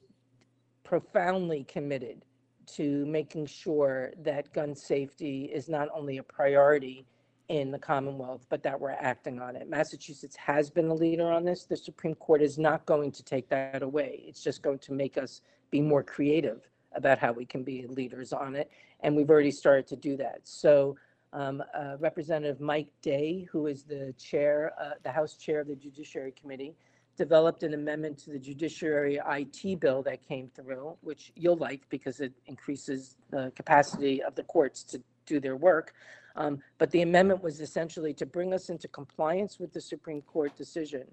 profoundly 0.83 1.63
committed 1.63 2.23
to 2.67 3.05
making 3.05 3.45
sure 3.45 4.11
that 4.23 4.51
gun 4.53 4.75
safety 4.75 5.45
is 5.45 5.69
not 5.69 5.87
only 5.93 6.17
a 6.17 6.23
priority 6.23 7.05
in 7.47 7.71
the 7.71 7.77
Commonwealth, 7.77 8.45
but 8.49 8.63
that 8.63 8.79
we're 8.79 8.91
acting 8.91 9.39
on 9.39 9.55
it. 9.55 9.69
Massachusetts 9.69 10.35
has 10.35 10.69
been 10.69 10.87
a 10.87 10.93
leader 10.93 11.31
on 11.31 11.45
this. 11.45 11.65
The 11.65 11.77
Supreme 11.77 12.15
Court 12.15 12.41
is 12.41 12.57
not 12.57 12.85
going 12.85 13.11
to 13.11 13.23
take 13.23 13.49
that 13.49 13.83
away. 13.83 14.23
It's 14.27 14.43
just 14.43 14.63
going 14.63 14.79
to 14.79 14.93
make 14.93 15.17
us 15.17 15.41
be 15.69 15.81
more 15.81 16.03
creative 16.03 16.67
about 16.95 17.19
how 17.19 17.31
we 17.31 17.45
can 17.45 17.63
be 17.63 17.85
leaders 17.87 18.33
on 18.33 18.55
it. 18.55 18.71
And 19.01 19.15
we've 19.15 19.29
already 19.29 19.51
started 19.51 19.87
to 19.87 19.95
do 19.95 20.17
that. 20.17 20.39
So 20.43 20.95
um, 21.33 21.61
uh, 21.77 21.97
Representative 21.99 22.61
Mike 22.61 22.87
Day, 23.01 23.47
who 23.51 23.67
is 23.67 23.83
the 23.83 24.13
chair, 24.17 24.73
uh, 24.81 24.91
the 25.03 25.11
House 25.11 25.35
chair 25.35 25.59
of 25.59 25.67
the 25.67 25.75
Judiciary 25.75 26.33
Committee, 26.39 26.73
developed 27.17 27.63
an 27.63 27.73
amendment 27.73 28.17
to 28.19 28.31
the 28.31 28.39
Judiciary 28.39 29.19
IT 29.29 29.79
bill 29.79 30.01
that 30.03 30.25
came 30.27 30.49
through, 30.55 30.97
which 31.01 31.31
you'll 31.35 31.57
like 31.57 31.81
because 31.89 32.19
it 32.19 32.33
increases 32.47 33.17
the 33.29 33.51
capacity 33.55 34.21
of 34.23 34.35
the 34.35 34.43
courts 34.43 34.83
to 34.83 35.01
do 35.25 35.39
their 35.39 35.55
work. 35.55 35.93
Um, 36.35 36.59
but 36.77 36.91
the 36.91 37.01
amendment 37.01 37.41
was 37.41 37.61
essentially 37.61 38.13
to 38.15 38.25
bring 38.25 38.53
us 38.53 38.69
into 38.69 38.87
compliance 38.89 39.59
with 39.59 39.71
the 39.71 39.79
Supreme 39.79 40.21
Court 40.21 40.55
decision, 40.57 41.05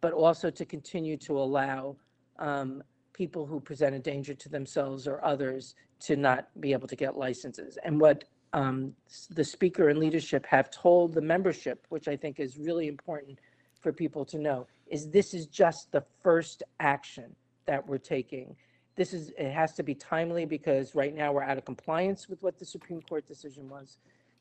but 0.00 0.12
also 0.12 0.50
to 0.50 0.64
continue 0.64 1.16
to 1.18 1.38
allow 1.38 1.96
um, 2.38 2.82
people 3.20 3.44
who 3.44 3.60
present 3.60 3.94
a 3.94 3.98
danger 3.98 4.32
to 4.32 4.48
themselves 4.48 5.06
or 5.06 5.22
others 5.22 5.74
to 6.00 6.16
not 6.16 6.48
be 6.58 6.72
able 6.72 6.88
to 6.88 6.96
get 6.96 7.18
licenses. 7.18 7.76
And 7.84 8.00
what 8.00 8.24
um, 8.54 8.94
the 9.28 9.44
speaker 9.44 9.90
and 9.90 9.98
leadership 9.98 10.46
have 10.46 10.70
told 10.70 11.12
the 11.12 11.20
membership, 11.20 11.84
which 11.90 12.08
I 12.08 12.16
think 12.16 12.40
is 12.40 12.56
really 12.56 12.88
important 12.88 13.38
for 13.82 13.92
people 13.92 14.24
to 14.24 14.38
know, 14.38 14.66
is 14.86 15.10
this 15.10 15.34
is 15.34 15.44
just 15.44 15.92
the 15.92 16.02
first 16.22 16.62
action 16.80 17.36
that 17.66 17.86
we're 17.86 17.98
taking. 17.98 18.56
This 18.96 19.12
is, 19.12 19.32
it 19.36 19.52
has 19.52 19.74
to 19.74 19.82
be 19.82 19.94
timely 19.94 20.46
because 20.46 20.94
right 20.94 21.14
now 21.14 21.30
we're 21.30 21.42
out 21.42 21.58
of 21.58 21.66
compliance 21.66 22.26
with 22.26 22.42
what 22.42 22.58
the 22.58 22.64
Supreme 22.64 23.02
Court 23.02 23.26
decision 23.26 23.68
was. 23.68 23.98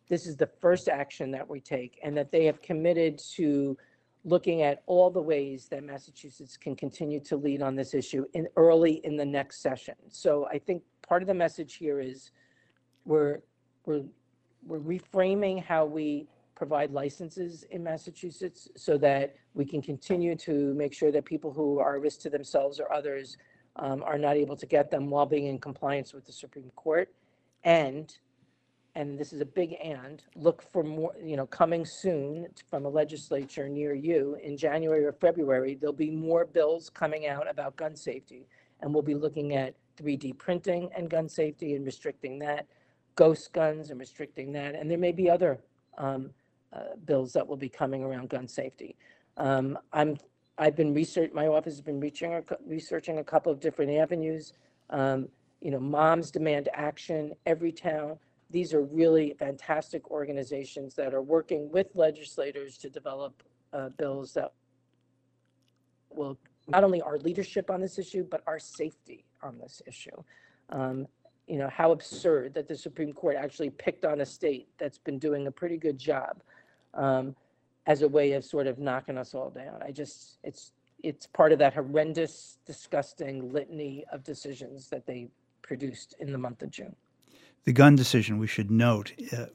This 0.08 0.26
is 0.26 0.38
the 0.38 0.50
first 0.62 0.88
action 0.88 1.32
that 1.32 1.50
we 1.50 1.60
take 1.60 2.00
and 2.02 2.16
that 2.16 2.32
they 2.32 2.46
have 2.46 2.62
committed 2.62 3.20
to 3.36 3.78
looking 4.26 4.62
at 4.64 4.84
all 4.86 5.10
the 5.10 5.22
ways 5.22 5.68
that 5.70 5.84
Massachusetts 5.84 6.58
can 6.58 6.76
continue 6.76 7.20
to 7.22 7.38
lead 7.38 7.62
on 7.62 7.76
this 7.76 7.94
issue 7.94 8.26
in 8.34 8.48
early 8.58 9.02
in 9.06 9.16
the 9.16 9.26
next 9.26 9.62
session. 9.62 9.96
So 10.10 10.48
I 10.48 10.60
think 10.60 10.84
part 11.08 11.22
of 11.22 11.28
the 11.28 11.34
message 11.34 11.76
here 11.76 12.00
is 12.00 12.32
we're 13.06 13.40
we're 13.86 14.04
we're 14.66 14.80
reframing 14.80 15.64
how 15.64 15.86
we 15.86 16.28
provide 16.54 16.92
licenses 16.92 17.64
in 17.72 17.82
Massachusetts 17.82 18.68
so 18.76 18.98
that 18.98 19.36
we 19.54 19.64
can 19.64 19.82
continue 19.82 20.36
to 20.36 20.74
make 20.74 20.94
sure 20.94 21.12
that 21.12 21.24
people 21.24 21.54
who 21.54 21.80
are 21.80 21.96
a 21.96 22.00
risk 22.00 22.20
to 22.20 22.30
themselves 22.30 22.82
or 22.82 22.92
others 22.92 23.38
um, 23.78 24.04
are 24.04 24.18
not 24.18 24.36
able 24.36 24.58
to 24.58 24.66
get 24.66 24.92
them 24.92 25.10
while 25.10 25.26
being 25.26 25.46
in 25.46 25.58
compliance 25.58 26.14
with 26.14 26.26
the 26.26 26.34
Supreme 26.34 26.70
Court. 26.76 27.14
And, 27.64 28.14
and 28.96 29.18
this 29.18 29.34
is 29.34 29.42
a 29.42 29.46
big 29.46 29.76
and, 29.84 30.24
look 30.36 30.62
for 30.62 30.84
more, 30.84 31.14
you 31.24 31.38
know, 31.38 31.46
coming 31.46 31.86
soon 31.86 32.48
from 32.70 32.86
a 32.86 32.90
legislature 32.90 33.70
near 33.70 33.94
you 33.94 34.38
in 34.44 34.58
January 34.58 35.06
or 35.06 35.14
February, 35.14 35.76
there'll 35.76 35.94
be 35.94 36.12
more 36.12 36.46
bills 36.46 36.90
coming 36.90 37.28
out 37.28 37.50
about 37.50 37.76
gun 37.76 37.96
safety. 37.96 38.48
And 38.82 38.94
we'll 38.94 39.04
be 39.04 39.16
looking 39.16 39.56
at 39.56 39.76
3D 40.02 40.38
printing 40.38 40.90
and 40.96 41.10
gun 41.10 41.30
safety 41.30 41.76
and 41.76 41.86
restricting 41.86 42.40
that, 42.40 42.66
ghost 43.16 43.54
guns 43.54 43.90
and 43.90 44.00
restricting 44.00 44.52
that. 44.54 44.76
And 44.76 44.90
there 44.90 44.98
may 44.98 45.12
be 45.12 45.30
other 45.30 45.60
um, 45.98 46.32
uh, 46.74 46.96
bills 47.06 47.34
that 47.34 47.48
will 47.48 47.58
be 47.58 47.70
coming 47.70 48.04
around 48.04 48.30
gun 48.30 48.48
safety. 48.48 48.96
Um, 49.38 49.78
I'm, 49.94 50.18
I've 50.58 50.76
been 50.76 50.94
research, 50.94 51.32
my 51.34 51.48
office 51.48 51.74
has 51.74 51.82
been 51.82 52.00
reaching, 52.00 52.44
researching 52.66 53.20
a 53.20 53.24
couple 53.24 53.52
of 53.52 53.60
different 53.60 53.92
avenues. 53.92 54.54
Um, 54.90 55.30
you 55.62 55.72
know, 55.72 55.80
Moms 55.80 56.32
Demand 56.32 56.70
Action, 56.74 57.34
Everytown. 57.46 58.18
These 58.50 58.74
are 58.74 58.82
really 58.82 59.36
fantastic 59.38 60.10
organizations 60.10 60.96
that 60.96 61.14
are 61.14 61.22
working 61.22 61.70
with 61.72 61.88
legislators 61.94 62.78
to 62.80 62.90
develop 62.90 63.44
uh, 63.74 63.90
bills 63.90 64.34
that 64.34 64.54
will 66.10 66.38
not 66.68 66.84
only 66.84 67.02
our 67.02 67.18
leadership 67.20 67.70
on 67.70 67.82
this 67.82 68.00
issue, 68.00 68.24
but 68.24 68.44
our 68.48 68.60
safety 68.60 69.26
on 69.44 69.58
this 69.60 69.82
issue. 69.86 70.24
Um, 70.70 71.08
you 71.48 71.58
know, 71.58 71.70
how 71.70 71.92
absurd 71.92 72.54
that 72.54 72.68
the 72.68 72.76
Supreme 72.76 73.12
Court 73.12 73.36
actually 73.36 73.72
picked 73.72 74.06
on 74.06 74.22
a 74.22 74.26
state 74.26 74.68
that's 74.78 75.00
been 75.00 75.18
doing 75.18 75.48
a 75.48 75.52
pretty 75.52 75.78
good 75.78 75.98
job 75.98 76.42
um, 76.94 77.36
as 77.88 78.04
a 78.04 78.08
way 78.08 78.34
of 78.34 78.46
sort 78.46 78.68
of 78.68 78.78
knocking 78.78 79.18
us 79.18 79.34
all 79.34 79.50
down. 79.50 79.82
I 79.84 79.92
just, 79.92 80.38
it's, 80.44 80.72
it's 81.02 81.26
part 81.26 81.52
of 81.52 81.60
that 81.60 81.74
horrendous, 81.74 82.60
disgusting 82.66 83.52
litany 83.52 84.06
of 84.12 84.24
decisions 84.24 84.90
that 84.90 85.08
they 85.08 85.28
produced 85.64 86.16
in 86.20 86.32
the 86.32 86.38
month 86.38 86.62
of 86.62 86.70
June. 86.70 86.96
The 87.66 87.74
gun 87.74 87.96
decision, 87.96 88.40
we 88.40 88.48
should 88.48 88.72
note, 88.72 89.14
uh, 89.32 89.46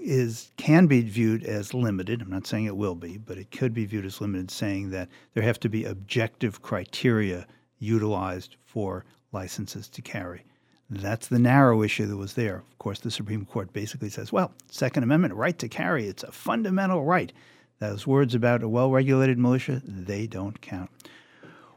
is 0.00 0.52
can 0.56 0.86
be 0.86 1.02
viewed 1.02 1.44
as 1.44 1.74
limited. 1.74 2.22
I'm 2.22 2.30
not 2.30 2.46
saying 2.46 2.64
it 2.64 2.76
will 2.76 2.94
be, 2.94 3.18
but 3.18 3.36
it 3.36 3.50
could 3.50 3.74
be 3.74 3.84
viewed 3.84 4.06
as 4.06 4.20
limited, 4.20 4.50
saying 4.50 4.90
that 4.90 5.08
there 5.34 5.42
have 5.42 5.60
to 5.60 5.68
be 5.68 5.84
objective 5.84 6.62
criteria 6.62 7.46
utilized 7.78 8.56
for 8.64 9.04
licenses 9.32 9.88
to 9.90 10.02
carry. 10.02 10.44
That's 10.90 11.28
the 11.28 11.38
narrow 11.38 11.82
issue 11.82 12.06
that 12.06 12.16
was 12.16 12.34
there. 12.34 12.56
Of 12.56 12.78
course, 12.78 13.00
the 13.00 13.10
Supreme 13.10 13.44
Court 13.44 13.72
basically 13.72 14.08
says, 14.08 14.32
well, 14.32 14.52
Second 14.70 15.02
Amendment 15.02 15.34
right 15.34 15.58
to 15.58 15.68
carry, 15.68 16.06
it's 16.06 16.22
a 16.22 16.32
fundamental 16.32 17.04
right. 17.04 17.32
Those 17.78 18.06
words 18.06 18.34
about 18.34 18.62
a 18.62 18.68
well 18.68 18.90
regulated 18.90 19.38
militia, 19.38 19.82
they 19.84 20.26
don't 20.26 20.60
count. 20.60 20.90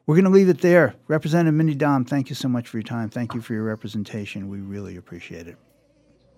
We're 0.05 0.15
going 0.15 0.25
to 0.25 0.31
leave 0.31 0.49
it 0.49 0.61
there. 0.61 0.95
Representative 1.07 1.53
Mindy 1.53 1.75
Domb, 1.75 2.07
thank 2.07 2.29
you 2.29 2.35
so 2.35 2.47
much 2.47 2.67
for 2.67 2.77
your 2.77 2.83
time. 2.83 3.09
Thank 3.09 3.33
you 3.33 3.41
for 3.41 3.53
your 3.53 3.63
representation. 3.63 4.49
We 4.49 4.59
really 4.59 4.95
appreciate 4.95 5.47
it. 5.47 5.57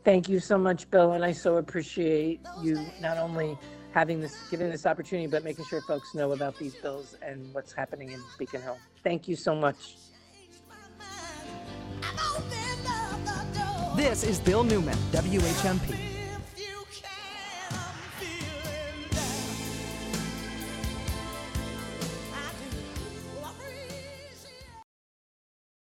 Thank 0.04 0.28
you 0.28 0.39
so 0.39 0.58
much, 0.58 0.89
Bill, 0.91 1.14
and 1.14 1.24
I 1.24 1.32
so 1.32 1.58
appreciate 1.58 2.41
you 2.62 2.86
not 3.01 3.18
only 3.18 3.58
having 3.93 4.20
this, 4.20 4.36
giving 4.49 4.70
this 4.70 4.86
opportunity, 4.86 5.28
but 5.28 5.45
making 5.45 5.64
sure 5.66 5.80
folks 5.82 6.14
know 6.14 6.34
about 6.34 6.58
these 6.60 6.76
bills 6.76 7.16
and 7.22 7.54
what's 7.54 7.72
happening 7.72 8.12
in 8.12 8.20
Beacon 8.38 8.62
Hill. 8.62 8.78
Thank 9.04 9.28
you 9.28 9.38
so 9.38 9.56
much. 9.56 9.95
This 13.95 14.24
is 14.24 14.39
Bill 14.39 14.64
Newman, 14.64 14.97
WHMP. 15.12 16.12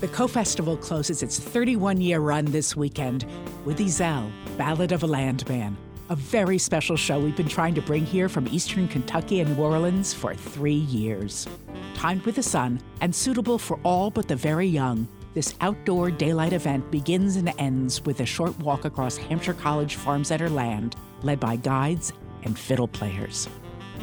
The 0.00 0.08
KO 0.08 0.26
Festival 0.26 0.76
closes 0.78 1.22
its 1.22 1.38
31 1.38 2.00
year 2.00 2.20
run 2.20 2.46
this 2.46 2.74
weekend 2.74 3.26
with 3.64 3.78
Ezell, 3.78 4.30
Ballad 4.56 4.92
of 4.92 5.02
a 5.02 5.06
Landman, 5.06 5.76
a 6.08 6.16
very 6.16 6.56
special 6.56 6.96
show 6.96 7.20
we've 7.20 7.36
been 7.36 7.48
trying 7.48 7.74
to 7.74 7.82
bring 7.82 8.06
here 8.06 8.28
from 8.28 8.48
eastern 8.48 8.88
Kentucky 8.88 9.40
and 9.40 9.56
New 9.56 9.62
Orleans 9.62 10.14
for 10.14 10.34
three 10.34 10.72
years. 10.72 11.46
Timed 11.94 12.22
with 12.22 12.36
the 12.36 12.42
sun 12.42 12.80
and 13.02 13.14
suitable 13.14 13.58
for 13.58 13.78
all 13.84 14.10
but 14.10 14.26
the 14.26 14.36
very 14.36 14.66
young, 14.66 15.06
this 15.34 15.54
outdoor 15.60 16.10
daylight 16.10 16.54
event 16.54 16.90
begins 16.90 17.36
and 17.36 17.52
ends 17.58 18.02
with 18.04 18.20
a 18.20 18.26
short 18.26 18.58
walk 18.60 18.84
across 18.86 19.16
Hampshire 19.16 19.54
College 19.54 19.96
Farm 19.96 20.24
Center 20.24 20.48
land, 20.48 20.96
led 21.22 21.38
by 21.38 21.56
guides 21.56 22.12
and 22.42 22.58
fiddle 22.58 22.88
players. 22.88 23.48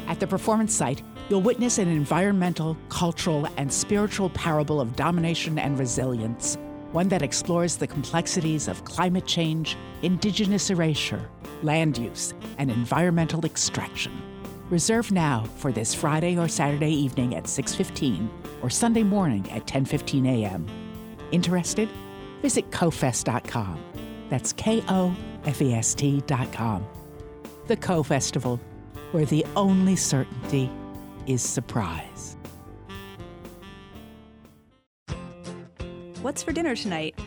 At 0.06 0.20
the 0.20 0.26
performance 0.26 0.72
site, 0.74 1.02
you'll 1.28 1.42
witness 1.42 1.78
an 1.78 1.88
environmental, 1.88 2.76
cultural, 2.88 3.46
and 3.56 3.72
spiritual 3.72 4.30
parable 4.30 4.80
of 4.80 4.96
domination 4.96 5.58
and 5.58 5.78
resilience, 5.78 6.56
one 6.92 7.08
that 7.08 7.22
explores 7.22 7.76
the 7.76 7.86
complexities 7.86 8.68
of 8.68 8.84
climate 8.84 9.26
change, 9.26 9.76
indigenous 10.02 10.70
erasure, 10.70 11.28
land 11.62 11.98
use, 11.98 12.32
and 12.56 12.70
environmental 12.70 13.44
extraction. 13.44 14.12
Reserve 14.70 15.10
now 15.12 15.44
for 15.56 15.72
this 15.72 15.94
Friday 15.94 16.36
or 16.38 16.48
Saturday 16.48 16.92
evening 16.92 17.34
at 17.34 17.44
6:15 17.44 18.28
or 18.62 18.70
Sunday 18.70 19.02
morning 19.02 19.50
at 19.50 19.66
10:15 19.66 20.26
a.m. 20.26 20.66
Interested? 21.30 21.88
Visit 22.42 22.70
kofest.com. 22.70 23.78
That's 24.28 24.52
K 24.52 24.82
O 24.88 25.16
F 25.44 25.62
E 25.62 25.74
S 25.74 25.94
T.com. 25.94 26.86
The 27.66 27.76
KO 27.76 28.02
Festival, 28.02 28.60
where 29.12 29.24
the 29.24 29.44
only 29.56 29.96
certainty 29.96 30.70
is 31.28 31.42
surprise. 31.42 32.36
What's 36.22 36.42
for 36.42 36.52
dinner 36.52 36.74
tonight? 36.74 37.18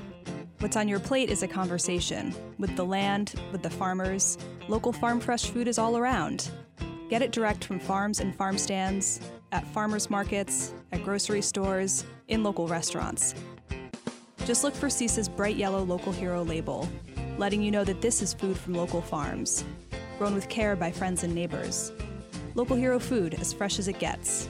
What's 0.59 0.75
on 0.75 0.87
your 0.87 0.99
plate 0.99 1.29
is 1.29 1.43
a 1.43 1.47
conversation 1.47 2.33
with 2.57 2.75
the 2.75 2.83
land, 2.83 3.35
with 3.51 3.61
the 3.61 3.69
farmers. 3.69 4.39
Local 4.67 4.91
farm 4.91 5.19
fresh 5.19 5.51
food 5.51 5.67
is 5.67 5.77
all 5.77 5.97
around. 5.97 6.49
Get 7.09 7.21
it 7.21 7.31
direct 7.31 7.63
from 7.63 7.79
farms 7.79 8.19
and 8.19 8.35
farm 8.35 8.57
stands, 8.57 9.21
at 9.51 9.67
farmers 9.67 10.09
markets, 10.09 10.73
at 10.91 11.03
grocery 11.03 11.41
stores, 11.41 12.03
in 12.27 12.43
local 12.43 12.67
restaurants. 12.67 13.35
Just 14.45 14.63
look 14.63 14.73
for 14.73 14.87
CISA's 14.87 15.29
bright 15.29 15.57
yellow 15.57 15.83
local 15.83 16.11
hero 16.11 16.43
label, 16.43 16.89
letting 17.37 17.61
you 17.61 17.69
know 17.69 17.83
that 17.83 18.01
this 18.01 18.23
is 18.23 18.33
food 18.33 18.57
from 18.57 18.73
local 18.73 19.01
farms, 19.01 19.63
grown 20.17 20.33
with 20.33 20.49
care 20.49 20.75
by 20.75 20.91
friends 20.91 21.23
and 21.23 21.35
neighbors. 21.35 21.91
Local 22.55 22.75
hero 22.75 22.99
food 22.99 23.35
as 23.35 23.53
fresh 23.53 23.79
as 23.79 23.87
it 23.87 23.99
gets. 23.99 24.47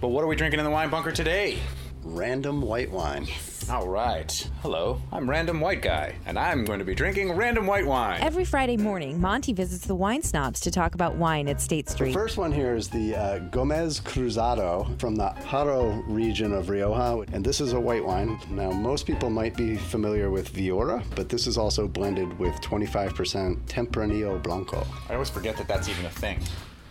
But 0.00 0.08
what 0.08 0.22
are 0.22 0.26
we 0.26 0.36
drinking 0.36 0.60
in 0.60 0.64
the 0.64 0.70
wine 0.70 0.90
bunker 0.90 1.12
today? 1.12 1.58
Random 2.02 2.60
white 2.60 2.90
wine. 2.90 3.26
All 3.70 3.88
right. 3.88 4.50
Hello, 4.60 5.00
I'm 5.10 5.28
Random 5.28 5.58
White 5.58 5.80
Guy, 5.80 6.14
and 6.26 6.38
I'm 6.38 6.66
going 6.66 6.80
to 6.80 6.84
be 6.84 6.94
drinking 6.94 7.32
random 7.32 7.66
white 7.66 7.86
wine. 7.86 8.20
Every 8.20 8.44
Friday 8.44 8.76
morning, 8.76 9.18
Monty 9.18 9.54
visits 9.54 9.86
the 9.86 9.94
wine 9.94 10.22
snobs 10.22 10.60
to 10.60 10.70
talk 10.70 10.94
about 10.94 11.14
wine 11.14 11.48
at 11.48 11.62
State 11.62 11.88
Street. 11.88 12.08
The 12.08 12.14
first 12.14 12.36
one 12.36 12.52
here 12.52 12.74
is 12.74 12.88
the 12.88 13.16
uh, 13.16 13.38
Gomez 13.38 14.00
Cruzado 14.00 14.94
from 14.98 15.16
the 15.16 15.30
Haro 15.30 16.02
region 16.06 16.52
of 16.52 16.68
Rioja, 16.68 17.24
and 17.32 17.42
this 17.42 17.60
is 17.60 17.72
a 17.72 17.80
white 17.80 18.04
wine. 18.04 18.38
Now, 18.50 18.70
most 18.70 19.06
people 19.06 19.30
might 19.30 19.56
be 19.56 19.76
familiar 19.76 20.30
with 20.30 20.52
Viura, 20.52 21.02
but 21.16 21.30
this 21.30 21.46
is 21.46 21.56
also 21.56 21.88
blended 21.88 22.38
with 22.38 22.54
25% 22.56 23.56
Tempranillo 23.66 24.42
Blanco. 24.42 24.86
I 25.08 25.14
always 25.14 25.30
forget 25.30 25.56
that 25.56 25.68
that's 25.68 25.88
even 25.88 26.04
a 26.04 26.10
thing. 26.10 26.38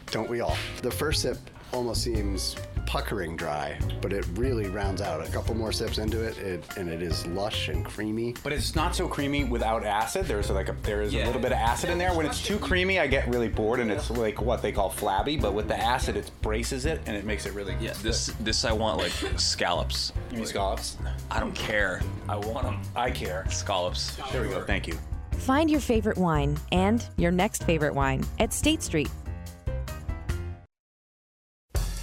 Don't 0.07 0.29
we 0.29 0.41
all? 0.41 0.57
The 0.81 0.91
first 0.91 1.21
sip 1.21 1.37
almost 1.71 2.03
seems 2.03 2.55
puckering 2.85 3.35
dry, 3.35 3.77
but 4.01 4.13
it 4.13 4.25
really 4.35 4.67
rounds 4.67 5.01
out. 5.01 5.25
A 5.25 5.31
couple 5.31 5.55
more 5.55 5.71
sips 5.71 5.97
into 5.97 6.21
it, 6.23 6.37
it 6.37 6.63
and 6.77 6.89
it 6.89 7.01
is 7.01 7.25
lush 7.27 7.69
and 7.69 7.85
creamy. 7.85 8.35
But 8.43 8.53
it's 8.53 8.75
not 8.75 8.95
so 8.95 9.07
creamy 9.07 9.43
without 9.43 9.83
acid. 9.83 10.25
There's 10.25 10.49
like 10.49 10.69
a 10.69 10.75
there 10.83 11.01
is 11.01 11.13
a 11.13 11.23
little 11.25 11.41
bit 11.41 11.51
of 11.51 11.57
acid 11.57 11.89
in 11.89 11.97
there. 11.97 12.13
When 12.13 12.25
it's 12.25 12.41
too 12.41 12.57
creamy, 12.57 12.99
I 12.99 13.07
get 13.07 13.27
really 13.27 13.49
bored, 13.49 13.79
and 13.79 13.91
it's 13.91 14.09
like 14.09 14.41
what 14.41 14.61
they 14.61 14.71
call 14.71 14.89
flabby. 14.89 15.37
But 15.37 15.53
with 15.53 15.67
the 15.67 15.77
acid, 15.77 16.17
it 16.17 16.29
braces 16.41 16.85
it, 16.85 17.01
and 17.05 17.15
it 17.15 17.25
makes 17.25 17.45
it 17.45 17.53
really 17.53 17.75
Yeah, 17.79 17.93
this 18.01 18.27
this 18.39 18.65
I 18.65 18.71
want 18.71 18.97
like 18.97 19.11
scallops. 19.37 20.13
You 20.31 20.37
mean 20.37 20.45
scallops? 20.45 20.97
I 21.31 21.39
don't 21.39 21.55
care. 21.55 22.01
I 22.27 22.37
want 22.37 22.63
them. 22.63 22.81
I 22.95 23.11
care. 23.11 23.45
Scallops. 23.49 24.15
There 24.31 24.41
we 24.41 24.49
go. 24.49 24.63
Thank 24.63 24.87
you. 24.87 24.97
Find 25.37 25.69
your 25.69 25.81
favorite 25.81 26.17
wine 26.17 26.57
and 26.71 27.05
your 27.17 27.31
next 27.31 27.63
favorite 27.63 27.93
wine 27.93 28.23
at 28.39 28.53
State 28.53 28.81
Street. 28.81 29.09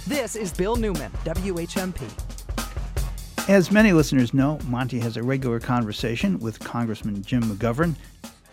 This 0.07 0.35
is 0.35 0.51
Bill 0.51 0.75
Newman, 0.75 1.11
WHMP. 1.23 2.01
As 3.47 3.71
many 3.71 3.93
listeners 3.93 4.33
know, 4.33 4.57
Monty 4.65 4.99
has 4.99 5.15
a 5.15 5.21
regular 5.21 5.59
conversation 5.59 6.39
with 6.39 6.59
Congressman 6.59 7.21
Jim 7.21 7.43
McGovern. 7.43 7.95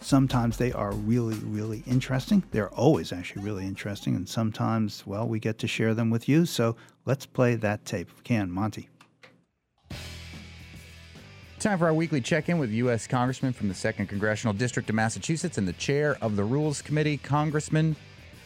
Sometimes 0.02 0.58
they 0.58 0.72
are 0.72 0.92
really, 0.92 1.36
really 1.36 1.82
interesting. 1.86 2.44
They're 2.50 2.68
always 2.68 3.12
actually 3.12 3.44
really 3.44 3.64
interesting, 3.64 4.14
and 4.14 4.28
sometimes, 4.28 5.06
well, 5.06 5.26
we 5.26 5.40
get 5.40 5.58
to 5.60 5.66
share 5.66 5.94
them 5.94 6.10
with 6.10 6.28
you. 6.28 6.44
So 6.44 6.76
let's 7.06 7.24
play 7.24 7.54
that 7.54 7.86
tape. 7.86 8.10
if 8.10 8.16
we 8.18 8.22
Can 8.24 8.50
Monty? 8.50 8.90
Time 11.58 11.78
for 11.78 11.86
our 11.86 11.94
weekly 11.94 12.20
check 12.20 12.50
in 12.50 12.58
with 12.58 12.70
U.S. 12.72 13.06
Congressman 13.06 13.54
from 13.54 13.68
the 13.68 13.74
2nd 13.74 14.06
Congressional 14.06 14.52
District 14.52 14.88
of 14.90 14.94
Massachusetts 14.94 15.56
and 15.56 15.66
the 15.66 15.72
chair 15.72 16.18
of 16.20 16.36
the 16.36 16.44
Rules 16.44 16.82
Committee, 16.82 17.16
Congressman 17.16 17.96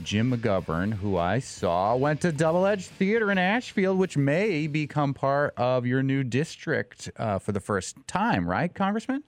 Jim 0.03 0.32
McGovern, 0.32 0.92
who 0.92 1.16
I 1.16 1.38
saw 1.38 1.96
went 1.96 2.20
to 2.22 2.32
Double 2.32 2.66
Edge 2.66 2.86
Theater 2.86 3.30
in 3.30 3.38
Ashfield, 3.38 3.98
which 3.98 4.16
may 4.16 4.66
become 4.66 5.14
part 5.14 5.55
of 5.57 5.86
your 5.86 6.03
new 6.03 6.24
district 6.24 7.11
uh, 7.16 7.38
for 7.38 7.53
the 7.53 7.61
first 7.61 7.96
time, 8.07 8.48
right, 8.48 8.72
Congressman? 8.74 9.22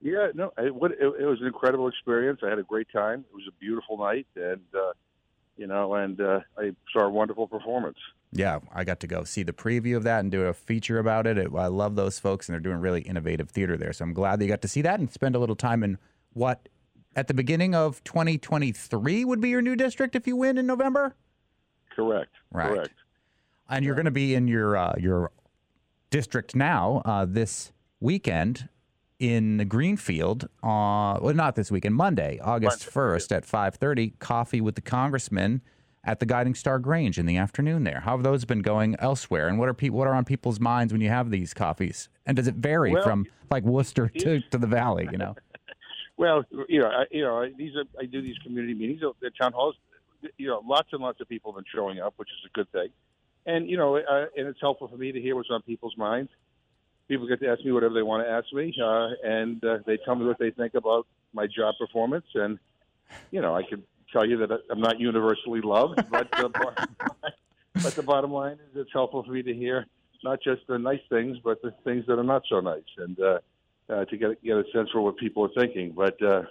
Yeah, 0.00 0.28
no, 0.34 0.52
it, 0.56 0.72
it, 0.72 1.14
it 1.20 1.26
was 1.26 1.40
an 1.40 1.46
incredible 1.46 1.88
experience. 1.88 2.40
I 2.42 2.48
had 2.48 2.58
a 2.58 2.62
great 2.62 2.88
time. 2.92 3.24
It 3.30 3.34
was 3.34 3.44
a 3.48 3.52
beautiful 3.60 3.98
night, 3.98 4.26
and 4.34 4.60
uh, 4.74 4.92
you 5.56 5.66
know, 5.66 5.94
and 5.94 6.18
uh, 6.20 6.40
I 6.56 6.72
saw 6.92 7.00
a 7.04 7.10
wonderful 7.10 7.46
performance. 7.46 7.98
Yeah, 8.32 8.60
I 8.72 8.84
got 8.84 9.00
to 9.00 9.06
go 9.06 9.24
see 9.24 9.42
the 9.42 9.52
preview 9.52 9.96
of 9.96 10.04
that 10.04 10.20
and 10.20 10.30
do 10.30 10.42
a 10.42 10.54
feature 10.54 10.98
about 10.98 11.26
it. 11.26 11.36
it. 11.36 11.48
I 11.54 11.66
love 11.66 11.96
those 11.96 12.18
folks, 12.18 12.48
and 12.48 12.54
they're 12.54 12.60
doing 12.60 12.78
really 12.78 13.02
innovative 13.02 13.50
theater 13.50 13.76
there. 13.76 13.92
So 13.92 14.04
I'm 14.04 14.14
glad 14.14 14.38
that 14.38 14.44
you 14.44 14.48
got 14.48 14.62
to 14.62 14.68
see 14.68 14.82
that 14.82 15.00
and 15.00 15.10
spend 15.10 15.34
a 15.34 15.38
little 15.38 15.56
time 15.56 15.82
in 15.82 15.98
what, 16.32 16.68
at 17.16 17.28
the 17.28 17.34
beginning 17.34 17.74
of 17.74 18.02
2023, 18.04 19.24
would 19.24 19.40
be 19.40 19.48
your 19.48 19.62
new 19.62 19.76
district 19.76 20.14
if 20.14 20.26
you 20.26 20.36
win 20.36 20.58
in 20.58 20.66
November. 20.66 21.14
Correct. 21.94 22.30
Right. 22.52 22.68
Correct. 22.68 22.94
And 23.68 23.84
you're 23.84 23.94
going 23.94 24.04
to 24.06 24.10
be 24.10 24.34
in 24.34 24.48
your 24.48 24.76
uh, 24.76 24.94
your 24.98 25.30
district 26.10 26.56
now 26.56 27.02
uh, 27.04 27.24
this 27.28 27.72
weekend 28.00 28.68
in 29.20 29.68
Greenfield. 29.68 30.44
Uh, 30.62 31.18
well, 31.20 31.34
not 31.34 31.54
this 31.54 31.70
weekend, 31.70 31.94
Monday, 31.94 32.40
August 32.42 32.88
1st 32.88 33.36
at 33.36 33.46
5:30. 33.46 34.18
Coffee 34.18 34.60
with 34.60 34.74
the 34.74 34.80
congressman 34.80 35.62
at 36.02 36.18
the 36.18 36.26
Guiding 36.26 36.54
Star 36.54 36.78
Grange 36.78 37.18
in 37.18 37.26
the 37.26 37.36
afternoon. 37.36 37.84
There, 37.84 38.00
how 38.00 38.16
have 38.16 38.24
those 38.24 38.44
been 38.44 38.62
going 38.62 38.96
elsewhere? 38.98 39.46
And 39.46 39.58
what 39.58 39.68
are 39.68 39.74
pe- 39.74 39.90
what 39.90 40.08
are 40.08 40.14
on 40.14 40.24
people's 40.24 40.58
minds 40.58 40.92
when 40.92 41.02
you 41.02 41.10
have 41.10 41.30
these 41.30 41.54
coffees? 41.54 42.08
And 42.26 42.36
does 42.36 42.48
it 42.48 42.56
vary 42.56 42.92
Well, 42.92 43.02
from 43.02 43.26
like 43.50 43.62
Worcester 43.64 44.08
to, 44.08 44.40
to 44.40 44.58
the 44.58 44.66
Valley? 44.66 45.08
You 45.12 45.18
know. 45.18 45.36
Well, 46.20 46.44
you 46.68 46.80
know, 46.80 46.88
I, 46.88 47.04
you 47.10 47.22
know, 47.22 47.48
these 47.56 47.74
are 47.76 47.84
I 47.98 48.04
do 48.04 48.20
these 48.20 48.36
community 48.44 48.74
meetings 48.74 49.00
at 49.24 49.32
town 49.40 49.54
halls. 49.54 49.74
You 50.36 50.48
know, 50.48 50.62
lots 50.62 50.90
and 50.92 51.00
lots 51.00 51.18
of 51.22 51.30
people 51.30 51.50
have 51.50 51.64
been 51.64 51.72
showing 51.74 51.98
up, 51.98 52.12
which 52.18 52.28
is 52.28 52.50
a 52.50 52.52
good 52.52 52.70
thing. 52.72 52.88
And 53.46 53.70
you 53.70 53.78
know, 53.78 53.96
uh, 53.96 54.26
and 54.36 54.46
it's 54.46 54.60
helpful 54.60 54.86
for 54.86 54.98
me 54.98 55.12
to 55.12 55.18
hear 55.18 55.34
what's 55.34 55.48
on 55.50 55.62
people's 55.62 55.96
minds. 55.96 56.30
People 57.08 57.26
get 57.26 57.40
to 57.40 57.48
ask 57.48 57.64
me 57.64 57.72
whatever 57.72 57.94
they 57.94 58.02
want 58.02 58.26
to 58.26 58.30
ask 58.30 58.52
me, 58.52 58.74
uh, 58.84 59.08
and 59.24 59.64
uh, 59.64 59.78
they 59.86 59.96
tell 59.96 60.14
me 60.14 60.26
what 60.26 60.38
they 60.38 60.50
think 60.50 60.74
about 60.74 61.06
my 61.32 61.46
job 61.46 61.76
performance. 61.78 62.26
And 62.34 62.58
you 63.30 63.40
know, 63.40 63.56
I 63.56 63.62
can 63.62 63.82
tell 64.12 64.28
you 64.28 64.46
that 64.46 64.50
I'm 64.70 64.82
not 64.82 65.00
universally 65.00 65.62
loved, 65.62 66.04
but 66.10 66.30
the 66.32 66.50
line, 66.66 67.14
but 67.82 67.94
the 67.94 68.02
bottom 68.02 68.30
line 68.30 68.58
is 68.70 68.76
it's 68.76 68.92
helpful 68.92 69.22
for 69.22 69.32
me 69.32 69.42
to 69.42 69.54
hear 69.54 69.86
not 70.22 70.42
just 70.42 70.66
the 70.66 70.78
nice 70.78 71.00
things, 71.08 71.38
but 71.42 71.62
the 71.62 71.72
things 71.82 72.04
that 72.08 72.18
are 72.18 72.22
not 72.22 72.42
so 72.46 72.60
nice, 72.60 72.82
and 72.98 73.18
uh, 73.20 73.38
uh, 73.90 74.04
to 74.04 74.16
get 74.16 74.42
get 74.42 74.56
a 74.56 74.64
sense 74.72 74.88
for 74.90 75.00
what 75.00 75.16
people 75.16 75.44
are 75.44 75.60
thinking. 75.60 75.92
But 75.92 76.22
uh, 76.22 76.42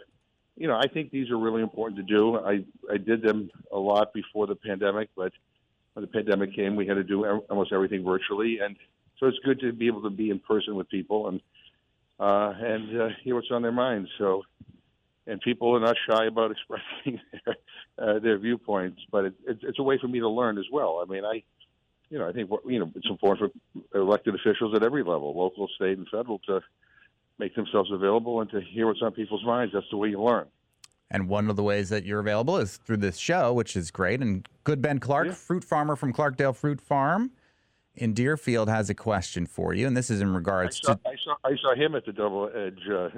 you 0.55 0.67
know, 0.67 0.75
I 0.75 0.87
think 0.87 1.11
these 1.11 1.29
are 1.29 1.37
really 1.37 1.61
important 1.61 1.97
to 1.97 2.13
do. 2.13 2.37
I 2.37 2.63
I 2.91 2.97
did 2.97 3.21
them 3.21 3.49
a 3.71 3.77
lot 3.77 4.13
before 4.13 4.47
the 4.47 4.55
pandemic, 4.55 5.09
but 5.15 5.31
when 5.93 6.01
the 6.01 6.11
pandemic 6.11 6.55
came, 6.55 6.75
we 6.75 6.85
had 6.87 6.95
to 6.95 7.03
do 7.03 7.25
almost 7.49 7.71
everything 7.71 8.03
virtually, 8.03 8.59
and 8.59 8.75
so 9.19 9.27
it's 9.27 9.39
good 9.45 9.59
to 9.61 9.71
be 9.73 9.87
able 9.87 10.01
to 10.03 10.09
be 10.09 10.29
in 10.29 10.39
person 10.39 10.75
with 10.75 10.89
people 10.89 11.29
and 11.29 11.41
uh, 12.19 12.53
and 12.59 13.01
uh, 13.01 13.09
hear 13.23 13.35
what's 13.35 13.51
on 13.51 13.61
their 13.61 13.71
minds. 13.71 14.09
So, 14.17 14.43
and 15.25 15.39
people 15.41 15.75
are 15.75 15.79
not 15.79 15.95
shy 16.09 16.25
about 16.25 16.51
expressing 17.05 17.21
their, 17.45 17.55
uh, 17.97 18.19
their 18.19 18.37
viewpoints, 18.37 19.01
but 19.11 19.25
it, 19.25 19.33
it's 19.47 19.61
it's 19.63 19.79
a 19.79 19.83
way 19.83 19.97
for 19.99 20.07
me 20.07 20.19
to 20.19 20.29
learn 20.29 20.57
as 20.57 20.65
well. 20.71 21.01
I 21.01 21.09
mean, 21.09 21.23
I 21.23 21.43
you 22.09 22.19
know 22.19 22.27
I 22.27 22.33
think 22.33 22.49
you 22.65 22.79
know 22.79 22.91
it's 22.95 23.09
important 23.09 23.53
for 23.91 23.97
elected 23.97 24.35
officials 24.35 24.75
at 24.75 24.83
every 24.83 25.03
level, 25.03 25.37
local, 25.37 25.69
state, 25.75 25.97
and 25.97 26.07
federal, 26.09 26.39
to 26.47 26.61
make 27.39 27.55
themselves 27.55 27.91
available 27.91 28.41
and 28.41 28.49
to 28.51 28.61
hear 28.61 28.87
what's 28.87 29.01
on 29.01 29.13
people's 29.13 29.43
minds. 29.45 29.73
That's 29.73 29.85
the 29.89 29.97
way 29.97 30.09
you 30.09 30.21
learn. 30.21 30.45
And 31.11 31.27
one 31.27 31.49
of 31.49 31.55
the 31.55 31.63
ways 31.63 31.89
that 31.89 32.05
you're 32.05 32.19
available 32.19 32.57
is 32.57 32.77
through 32.77 32.97
this 32.97 33.17
show, 33.17 33.51
which 33.53 33.75
is 33.75 33.89
great. 33.89 34.21
And 34.21 34.47
good 34.63 34.81
Ben 34.81 34.99
Clark, 34.99 35.31
fruit 35.31 35.63
farmer 35.63 35.95
from 35.95 36.13
Clarkdale 36.13 36.55
Fruit 36.55 36.79
Farm 36.79 37.31
in 37.95 38.13
Deerfield, 38.13 38.69
has 38.69 38.91
a 38.91 38.93
question 38.93 39.47
for 39.47 39.73
you. 39.73 39.87
And 39.87 39.97
this 39.97 40.11
is 40.11 40.21
in 40.21 40.29
I 40.29 40.35
regards 40.35 40.79
saw, 40.83 40.93
to. 40.93 40.99
I 41.07 41.15
saw 41.23 41.35
I 41.43 41.55
saw 41.59 41.73
him 41.73 41.95
at 41.95 42.05
the 42.05 42.13
Double 42.13 42.51
Edge 42.55 42.87
uh, 42.87 43.09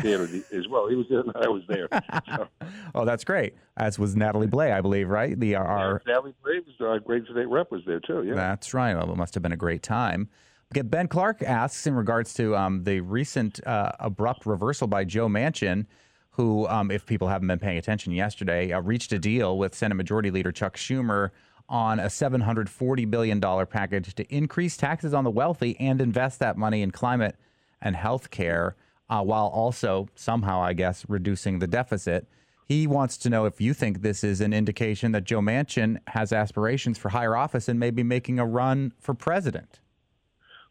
theater 0.00 0.26
as 0.54 0.68
well. 0.68 0.88
He 0.88 0.94
was 0.94 1.04
there, 1.10 1.20
and 1.20 1.32
I 1.34 1.48
was 1.48 1.62
there. 1.68 1.88
So, 2.34 2.48
Oh, 2.94 3.04
that's 3.04 3.24
great. 3.24 3.56
As 3.76 3.98
was 3.98 4.16
Natalie 4.16 4.46
Blais, 4.46 4.72
I 4.72 4.80
believe, 4.80 5.10
right? 5.10 5.38
The 5.38 5.56
our 5.56 6.00
Natalie 6.06 6.34
Braves, 6.42 6.70
our 6.80 6.98
great 6.98 7.24
state 7.24 7.46
rep, 7.46 7.70
was 7.70 7.82
there 7.86 8.00
too. 8.00 8.22
Yeah. 8.22 8.36
That's 8.36 8.72
right. 8.72 8.94
Well, 8.94 9.12
it 9.12 9.16
must 9.16 9.34
have 9.34 9.42
been 9.42 9.52
a 9.52 9.56
great 9.56 9.82
time. 9.82 10.30
Okay, 10.70 10.82
Ben 10.82 11.08
Clark 11.08 11.42
asks 11.42 11.86
in 11.86 11.94
regards 11.94 12.34
to 12.34 12.54
um, 12.54 12.84
the 12.84 13.00
recent 13.00 13.58
uh, 13.66 13.92
abrupt 14.00 14.44
reversal 14.44 14.86
by 14.86 15.02
Joe 15.02 15.26
Manchin, 15.26 15.86
who, 16.32 16.68
um, 16.68 16.90
if 16.90 17.06
people 17.06 17.28
haven't 17.28 17.48
been 17.48 17.58
paying 17.58 17.78
attention 17.78 18.12
yesterday, 18.12 18.70
uh, 18.72 18.80
reached 18.82 19.10
a 19.14 19.18
deal 19.18 19.56
with 19.56 19.74
Senate 19.74 19.94
Majority 19.94 20.30
Leader 20.30 20.52
Chuck 20.52 20.76
Schumer 20.76 21.30
on 21.70 21.98
a 21.98 22.04
$740 22.04 23.10
billion 23.10 23.40
package 23.40 24.14
to 24.14 24.24
increase 24.24 24.76
taxes 24.76 25.14
on 25.14 25.24
the 25.24 25.30
wealthy 25.30 25.74
and 25.80 26.02
invest 26.02 26.38
that 26.40 26.58
money 26.58 26.82
in 26.82 26.90
climate 26.90 27.36
and 27.80 27.96
health 27.96 28.30
care, 28.30 28.76
uh, 29.08 29.22
while 29.22 29.46
also 29.46 30.06
somehow, 30.16 30.60
I 30.60 30.74
guess, 30.74 31.06
reducing 31.08 31.60
the 31.60 31.66
deficit. 31.66 32.28
He 32.66 32.86
wants 32.86 33.16
to 33.18 33.30
know 33.30 33.46
if 33.46 33.58
you 33.58 33.72
think 33.72 34.02
this 34.02 34.22
is 34.22 34.42
an 34.42 34.52
indication 34.52 35.12
that 35.12 35.24
Joe 35.24 35.40
Manchin 35.40 35.96
has 36.08 36.30
aspirations 36.30 36.98
for 36.98 37.08
higher 37.08 37.34
office 37.34 37.68
and 37.68 37.80
maybe 37.80 38.02
making 38.02 38.38
a 38.38 38.44
run 38.44 38.92
for 38.98 39.14
president. 39.14 39.80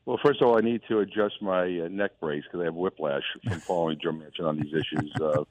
Well, 0.07 0.17
first 0.23 0.41
of 0.41 0.47
all, 0.47 0.57
I 0.57 0.61
need 0.61 0.83
to 0.87 0.99
adjust 0.99 1.41
my 1.41 1.63
uh, 1.63 1.89
neck 1.89 2.11
brace 2.21 2.45
because 2.45 2.61
I 2.61 2.63
have 2.63 2.75
whiplash 2.75 3.23
from 3.43 3.59
following 3.59 3.99
Joe 4.01 4.13
Manchin 4.13 4.47
on 4.47 4.55
these 4.55 4.73
issues. 4.73 5.11
Uh, 5.19 5.43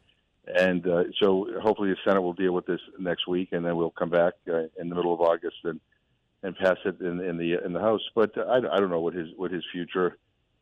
and 0.47 0.89
uh, 0.89 1.05
so 1.21 1.47
hopefully 1.61 1.91
the 1.91 1.97
Senate 2.03 2.23
will 2.23 2.33
deal 2.33 2.53
with 2.53 2.65
this 2.65 2.81
next 2.99 3.29
week, 3.29 3.51
and 3.53 3.67
then 3.67 3.77
we'll 3.77 3.91
come 3.91 4.09
back 4.09 4.33
uh, 4.49 4.61
in 4.81 4.89
the 4.89 4.95
middle 4.95 5.13
of 5.13 5.21
August 5.21 5.57
and 5.65 5.79
and 6.43 6.57
pass 6.57 6.77
it 6.87 7.01
in, 7.01 7.21
in 7.21 7.37
the 7.37 7.63
in 7.63 7.75
the 7.75 7.81
House. 7.81 8.01
But 8.15 8.33
I, 8.39 8.57
I 8.57 8.81
don't 8.81 8.89
know 8.89 9.01
what 9.01 9.13
his 9.13 9.29
what 9.37 9.51
his 9.51 9.63
future 9.71 10.17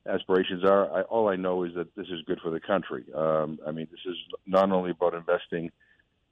aspirations 0.08 0.64
are. 0.64 0.92
I, 0.92 1.02
all 1.02 1.28
I 1.28 1.36
know 1.36 1.62
is 1.62 1.76
that 1.76 1.94
this 1.94 2.08
is 2.08 2.20
good 2.26 2.40
for 2.42 2.50
the 2.50 2.58
country. 2.58 3.04
Um, 3.14 3.60
I 3.64 3.70
mean, 3.70 3.86
this 3.92 4.12
is 4.12 4.16
not 4.44 4.72
only 4.72 4.90
about 4.90 5.14
investing 5.14 5.70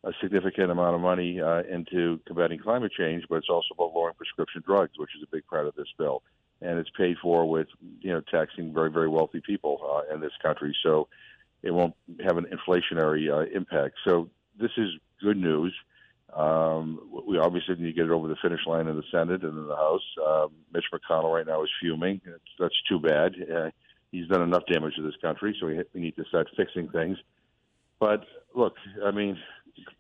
a 0.02 0.10
significant 0.20 0.72
amount 0.72 0.96
of 0.96 1.00
money 1.00 1.40
uh, 1.40 1.62
into 1.70 2.18
combating 2.26 2.58
climate 2.58 2.90
change, 2.90 3.22
but 3.28 3.36
it's 3.36 3.48
also 3.48 3.68
about 3.74 3.94
lowering 3.94 4.16
prescription 4.16 4.64
drugs, 4.66 4.94
which 4.96 5.10
is 5.16 5.22
a 5.22 5.30
big 5.30 5.46
part 5.46 5.68
of 5.68 5.76
this 5.76 5.86
bill. 5.96 6.24
And 6.64 6.78
it's 6.78 6.90
paid 6.96 7.16
for 7.20 7.48
with, 7.48 7.66
you 8.00 8.12
know, 8.12 8.22
taxing 8.30 8.72
very, 8.72 8.90
very 8.90 9.08
wealthy 9.08 9.42
people 9.44 9.80
uh, 9.82 10.14
in 10.14 10.20
this 10.20 10.32
country. 10.40 10.74
So 10.84 11.08
it 11.62 11.72
won't 11.72 11.94
have 12.24 12.36
an 12.38 12.46
inflationary 12.46 13.30
uh, 13.30 13.50
impact. 13.54 13.96
So 14.06 14.30
this 14.60 14.70
is 14.76 14.90
good 15.20 15.36
news. 15.36 15.74
Um, 16.34 17.24
we 17.26 17.38
obviously 17.38 17.74
need 17.74 17.86
to 17.86 17.92
get 17.92 18.06
it 18.06 18.10
over 18.10 18.28
the 18.28 18.36
finish 18.40 18.60
line 18.66 18.86
in 18.86 18.96
the 18.96 19.02
Senate 19.10 19.42
and 19.42 19.58
in 19.58 19.66
the 19.66 19.76
House. 19.76 20.06
Um, 20.26 20.48
Mitch 20.72 20.84
McConnell 20.92 21.34
right 21.34 21.46
now 21.46 21.62
is 21.62 21.70
fuming. 21.80 22.20
It's, 22.24 22.52
that's 22.58 22.82
too 22.88 23.00
bad. 23.00 23.34
Uh, 23.54 23.70
he's 24.12 24.28
done 24.28 24.42
enough 24.42 24.62
damage 24.72 24.94
to 24.96 25.02
this 25.02 25.16
country, 25.20 25.54
so 25.60 25.66
we, 25.66 25.82
we 25.92 26.00
need 26.00 26.16
to 26.16 26.24
start 26.24 26.48
fixing 26.56 26.88
things. 26.88 27.18
But 28.00 28.24
look, 28.54 28.74
I 29.04 29.10
mean, 29.10 29.36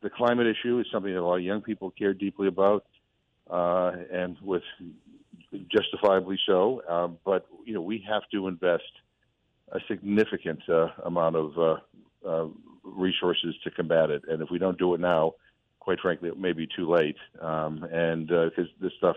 the 0.02 0.10
climate 0.10 0.46
issue 0.46 0.78
is 0.78 0.86
something 0.92 1.12
that 1.12 1.20
a 1.20 1.24
lot 1.24 1.36
of 1.36 1.42
young 1.42 1.60
people 1.60 1.90
care 1.90 2.14
deeply 2.14 2.48
about, 2.48 2.86
uh, 3.50 3.92
and 4.10 4.36
with 4.42 4.62
justifiably 5.70 6.38
so. 6.46 6.82
Um, 6.88 7.18
but 7.24 7.46
you 7.64 7.74
know, 7.74 7.82
we 7.82 8.04
have 8.08 8.22
to 8.32 8.48
invest 8.48 8.82
a 9.72 9.80
significant 9.88 10.60
uh, 10.68 10.88
amount 11.04 11.36
of 11.36 11.58
uh, 11.58 11.76
uh, 12.28 12.46
resources 12.84 13.54
to 13.64 13.70
combat 13.70 14.10
it, 14.10 14.22
and 14.28 14.42
if 14.42 14.50
we 14.50 14.58
don't 14.58 14.78
do 14.78 14.94
it 14.94 15.00
now, 15.00 15.34
quite 15.80 16.00
frankly, 16.00 16.28
it 16.28 16.38
may 16.38 16.52
be 16.52 16.68
too 16.76 16.90
late. 16.90 17.16
Um, 17.40 17.84
and 17.92 18.28
because 18.28 18.68
this 18.80 18.92
stuff 18.98 19.16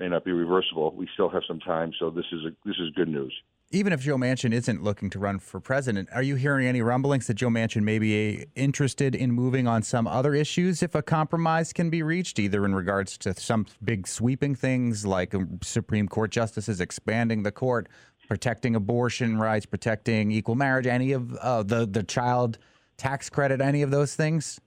may 0.00 0.08
not 0.08 0.24
be 0.24 0.32
reversible, 0.32 0.94
we 0.94 1.08
still 1.14 1.28
have 1.28 1.42
some 1.46 1.60
time. 1.60 1.92
So 1.98 2.10
this 2.10 2.26
is 2.32 2.44
a, 2.44 2.50
this 2.64 2.76
is 2.78 2.90
good 2.94 3.08
news. 3.08 3.34
Even 3.74 3.92
if 3.92 4.02
Joe 4.02 4.16
Manchin 4.16 4.52
isn't 4.52 4.84
looking 4.84 5.10
to 5.10 5.18
run 5.18 5.40
for 5.40 5.58
president, 5.58 6.08
are 6.12 6.22
you 6.22 6.36
hearing 6.36 6.64
any 6.64 6.80
rumblings 6.80 7.26
that 7.26 7.34
Joe 7.34 7.48
Manchin 7.48 7.82
may 7.82 7.98
be 7.98 8.42
uh, 8.42 8.44
interested 8.54 9.16
in 9.16 9.32
moving 9.32 9.66
on 9.66 9.82
some 9.82 10.06
other 10.06 10.32
issues 10.32 10.80
if 10.80 10.94
a 10.94 11.02
compromise 11.02 11.72
can 11.72 11.90
be 11.90 12.00
reached, 12.00 12.38
either 12.38 12.64
in 12.64 12.72
regards 12.72 13.18
to 13.18 13.34
some 13.34 13.66
big 13.82 14.06
sweeping 14.06 14.54
things 14.54 15.04
like 15.04 15.34
um, 15.34 15.58
Supreme 15.60 16.06
Court 16.06 16.30
justices 16.30 16.80
expanding 16.80 17.42
the 17.42 17.50
court, 17.50 17.88
protecting 18.28 18.76
abortion 18.76 19.38
rights, 19.38 19.66
protecting 19.66 20.30
equal 20.30 20.54
marriage, 20.54 20.86
any 20.86 21.10
of 21.10 21.34
uh, 21.38 21.64
the 21.64 21.84
the 21.84 22.04
child 22.04 22.58
tax 22.96 23.28
credit, 23.28 23.60
any 23.60 23.82
of 23.82 23.90
those 23.90 24.14
things? 24.14 24.60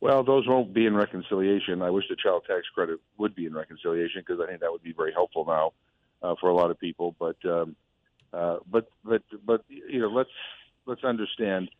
Well, 0.00 0.24
those 0.24 0.48
won't 0.48 0.72
be 0.72 0.86
in 0.86 0.96
reconciliation. 0.96 1.82
I 1.82 1.90
wish 1.90 2.04
the 2.08 2.16
child 2.16 2.44
tax 2.46 2.62
credit 2.74 2.98
would 3.18 3.34
be 3.34 3.44
in 3.44 3.52
reconciliation 3.52 4.22
because 4.26 4.40
I 4.42 4.48
think 4.48 4.60
that 4.60 4.72
would 4.72 4.82
be 4.82 4.94
very 4.94 5.12
helpful 5.12 5.44
now 5.44 5.74
uh, 6.22 6.34
for 6.40 6.48
a 6.48 6.54
lot 6.54 6.70
of 6.70 6.78
people. 6.78 7.14
But 7.18 7.36
um, 7.44 7.76
uh, 8.32 8.58
but 8.70 8.90
but 9.04 9.22
but 9.44 9.64
you 9.68 10.00
know, 10.00 10.08
let's 10.08 10.30
let's 10.86 11.04
understand 11.04 11.70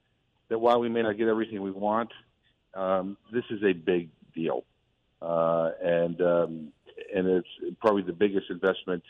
that 0.48 0.58
while 0.58 0.80
we 0.80 0.88
may 0.88 1.02
not 1.02 1.16
get 1.16 1.28
everything 1.28 1.62
we 1.62 1.70
want, 1.70 2.10
um, 2.74 3.16
this 3.32 3.44
is 3.50 3.62
a 3.62 3.72
big 3.72 4.10
deal, 4.34 4.64
uh, 5.22 5.70
and 5.82 6.20
um, 6.20 6.72
and 7.14 7.26
it's 7.26 7.48
probably 7.80 8.02
the 8.02 8.12
biggest 8.12 8.50
investment 8.50 9.02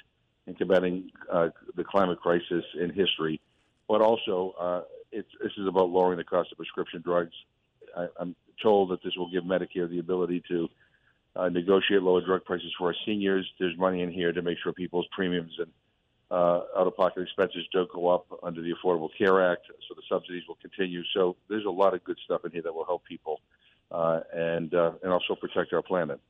in 0.46 0.54
combating 0.54 1.10
uh, 1.30 1.48
the 1.76 1.84
climate 1.84 2.20
crisis 2.20 2.64
in 2.78 2.90
history. 2.90 3.40
But 3.88 4.00
also, 4.00 4.54
uh, 4.58 4.80
it's 5.12 5.28
this 5.42 5.52
is 5.56 5.66
about 5.66 5.90
lowering 5.90 6.18
the 6.18 6.24
cost 6.24 6.52
of 6.52 6.58
prescription 6.58 7.00
drugs. 7.02 7.34
I, 7.96 8.06
I'm 8.18 8.36
told 8.62 8.90
that 8.90 9.02
this 9.02 9.16
will 9.16 9.30
give 9.30 9.44
Medicare 9.44 9.88
the 9.88 9.98
ability 9.98 10.42
to 10.48 10.68
uh, 11.36 11.48
negotiate 11.48 12.02
lower 12.02 12.20
drug 12.24 12.44
prices 12.44 12.72
for 12.78 12.88
our 12.88 12.94
seniors. 13.06 13.48
There's 13.58 13.76
money 13.76 14.02
in 14.02 14.10
here 14.10 14.32
to 14.32 14.42
make 14.42 14.58
sure 14.62 14.72
people's 14.72 15.06
premiums 15.12 15.52
and 15.58 15.70
uh, 16.30 16.60
out-of-pocket 16.78 17.20
expenses 17.20 17.64
don't 17.72 17.90
go 17.92 18.08
up 18.08 18.26
under 18.42 18.62
the 18.62 18.72
Affordable 18.72 19.08
Care 19.18 19.50
Act, 19.52 19.66
so 19.88 19.94
the 19.94 20.02
subsidies 20.08 20.44
will 20.46 20.58
continue. 20.60 21.02
So 21.12 21.36
there's 21.48 21.64
a 21.64 21.70
lot 21.70 21.92
of 21.92 22.04
good 22.04 22.18
stuff 22.24 22.44
in 22.44 22.52
here 22.52 22.62
that 22.62 22.74
will 22.74 22.84
help 22.84 23.04
people 23.04 23.40
uh, 23.90 24.20
and 24.32 24.72
uh, 24.72 24.92
and 25.02 25.12
also 25.12 25.34
protect 25.34 25.72
our 25.72 25.82
planet. 25.82 26.20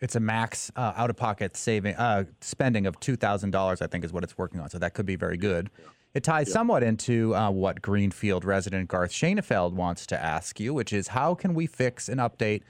It's 0.00 0.16
a 0.16 0.20
max 0.20 0.72
uh, 0.74 0.94
out-of-pocket 0.96 1.56
saving 1.56 1.94
uh, 1.96 2.24
spending 2.40 2.86
of 2.86 2.98
two 2.98 3.16
thousand 3.16 3.50
dollars, 3.50 3.82
I 3.82 3.86
think, 3.88 4.04
is 4.04 4.12
what 4.12 4.24
it's 4.24 4.38
working 4.38 4.58
on. 4.58 4.70
So 4.70 4.78
that 4.78 4.94
could 4.94 5.06
be 5.06 5.16
very 5.16 5.36
good. 5.36 5.70
It 6.14 6.24
ties 6.24 6.50
somewhat 6.50 6.82
into 6.82 7.34
uh, 7.34 7.50
what 7.50 7.80
Greenfield 7.80 8.44
resident 8.44 8.88
Garth 8.88 9.12
Schoenfeld 9.12 9.74
wants 9.76 10.06
to 10.06 10.22
ask 10.22 10.60
you, 10.60 10.74
which 10.74 10.92
is 10.92 11.08
how 11.08 11.34
can 11.34 11.54
we 11.54 11.66
fix 11.66 12.08
and 12.08 12.20
update 12.20 12.62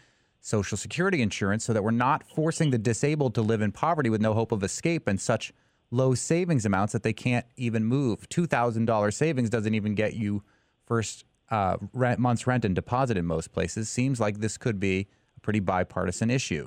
Social 0.44 0.76
Security 0.76 1.22
insurance 1.22 1.64
so 1.64 1.72
that 1.72 1.82
we're 1.82 1.92
not 1.92 2.24
forcing 2.28 2.70
the 2.70 2.78
disabled 2.78 3.34
to 3.36 3.42
live 3.42 3.62
in 3.62 3.70
poverty 3.72 4.10
with 4.10 4.20
no 4.20 4.34
hope 4.34 4.50
of 4.50 4.62
escape 4.64 5.06
and 5.06 5.20
such 5.20 5.52
low 5.92 6.14
savings 6.14 6.66
amounts 6.66 6.92
that 6.92 7.04
they 7.04 7.12
can't 7.12 7.46
even 7.56 7.84
move. 7.84 8.28
Two 8.28 8.46
thousand 8.46 8.86
dollars 8.86 9.16
savings 9.16 9.48
doesn't 9.48 9.74
even 9.74 9.94
get 9.94 10.14
you 10.14 10.42
first 10.84 11.24
uh, 11.50 11.76
rent, 11.92 12.18
month's 12.18 12.46
rent 12.46 12.64
and 12.64 12.74
deposit 12.74 13.16
in 13.16 13.24
most 13.24 13.52
places. 13.52 13.88
Seems 13.88 14.18
like 14.18 14.40
this 14.40 14.58
could 14.58 14.80
be 14.80 15.06
a 15.36 15.40
pretty 15.40 15.60
bipartisan 15.60 16.28
issue. 16.28 16.66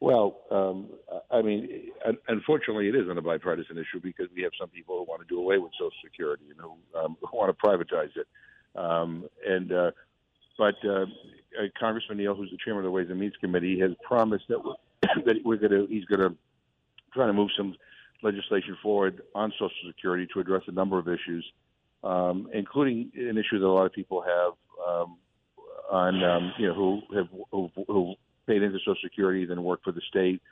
Well, 0.00 0.42
um, 0.50 0.90
I 1.30 1.42
mean, 1.42 1.90
unfortunately, 2.28 2.88
it 2.88 2.94
isn't 2.94 3.16
a 3.16 3.22
bipartisan 3.22 3.78
issue 3.78 4.00
because 4.00 4.26
we 4.36 4.42
have 4.42 4.52
some 4.60 4.68
people 4.68 4.98
who 4.98 5.04
want 5.04 5.22
to 5.22 5.26
do 5.26 5.40
away 5.40 5.58
with 5.58 5.72
Social 5.72 5.90
Security 6.04 6.44
and 6.50 6.60
who, 6.60 6.98
um, 6.98 7.16
who 7.20 7.36
want 7.36 7.56
to 7.56 7.66
privatize 7.66 8.10
it. 8.14 8.28
Um, 8.76 9.24
and 9.44 9.72
uh, 9.72 9.90
but 10.58 10.74
uh, 10.84 11.06
uh, 11.58 11.66
Congressman 11.78 12.18
Neal, 12.18 12.34
who's 12.34 12.50
the 12.50 12.58
chairman 12.62 12.84
of 12.84 12.88
the 12.88 12.90
Ways 12.90 13.06
and 13.08 13.18
Means 13.18 13.34
Committee, 13.40 13.78
has 13.80 13.92
promised 14.02 14.44
that 14.48 14.62
we're, 14.62 14.74
that 15.24 15.36
we're 15.44 15.56
going 15.56 15.70
to 15.70 15.86
he's 15.88 16.04
going 16.04 16.20
to 16.20 16.36
try 17.14 17.26
to 17.26 17.32
move 17.32 17.50
some 17.56 17.74
legislation 18.22 18.76
forward 18.82 19.22
on 19.34 19.52
Social 19.52 19.70
Security 19.86 20.26
to 20.34 20.40
address 20.40 20.62
a 20.66 20.72
number 20.72 20.98
of 20.98 21.08
issues, 21.08 21.46
um, 22.02 22.48
including 22.52 23.10
an 23.14 23.38
issue 23.38 23.58
that 23.58 23.66
a 23.66 23.68
lot 23.68 23.86
of 23.86 23.92
people 23.92 24.22
have 24.22 24.52
um, 24.86 25.16
on 25.90 26.22
um, 26.22 26.52
you 26.58 26.66
know 26.66 26.74
who 26.74 27.16
have 27.16 27.28
who, 27.52 27.70
who 27.86 28.14
paid 28.46 28.62
into 28.62 28.78
Social 28.80 28.96
Security 29.02 29.46
then 29.46 29.62
worked 29.62 29.84
for 29.84 29.92
the 29.92 30.02
state 30.08 30.42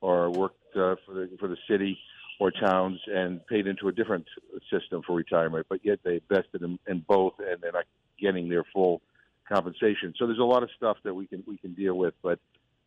or 0.00 0.30
worked 0.30 0.76
uh, 0.76 0.94
for 1.04 1.14
the 1.14 1.28
for 1.40 1.48
the 1.48 1.56
city 1.68 1.98
or 2.40 2.52
towns 2.52 3.00
and 3.12 3.44
paid 3.48 3.66
into 3.66 3.88
a 3.88 3.92
different 3.92 4.24
system 4.70 5.02
for 5.04 5.16
retirement, 5.16 5.66
but 5.68 5.80
yet 5.84 5.98
they 6.04 6.20
invested 6.30 6.62
in, 6.62 6.78
in 6.86 7.04
both 7.08 7.32
and 7.40 7.60
they're 7.60 7.72
not 7.72 7.84
getting 8.20 8.48
their 8.48 8.62
full 8.72 9.02
compensation. 9.48 10.14
So 10.18 10.26
there's 10.26 10.38
a 10.38 10.44
lot 10.44 10.62
of 10.62 10.70
stuff 10.76 10.98
that 11.04 11.14
we 11.14 11.26
can 11.26 11.42
we 11.46 11.56
can 11.56 11.74
deal 11.74 11.94
with, 11.94 12.14
but 12.22 12.38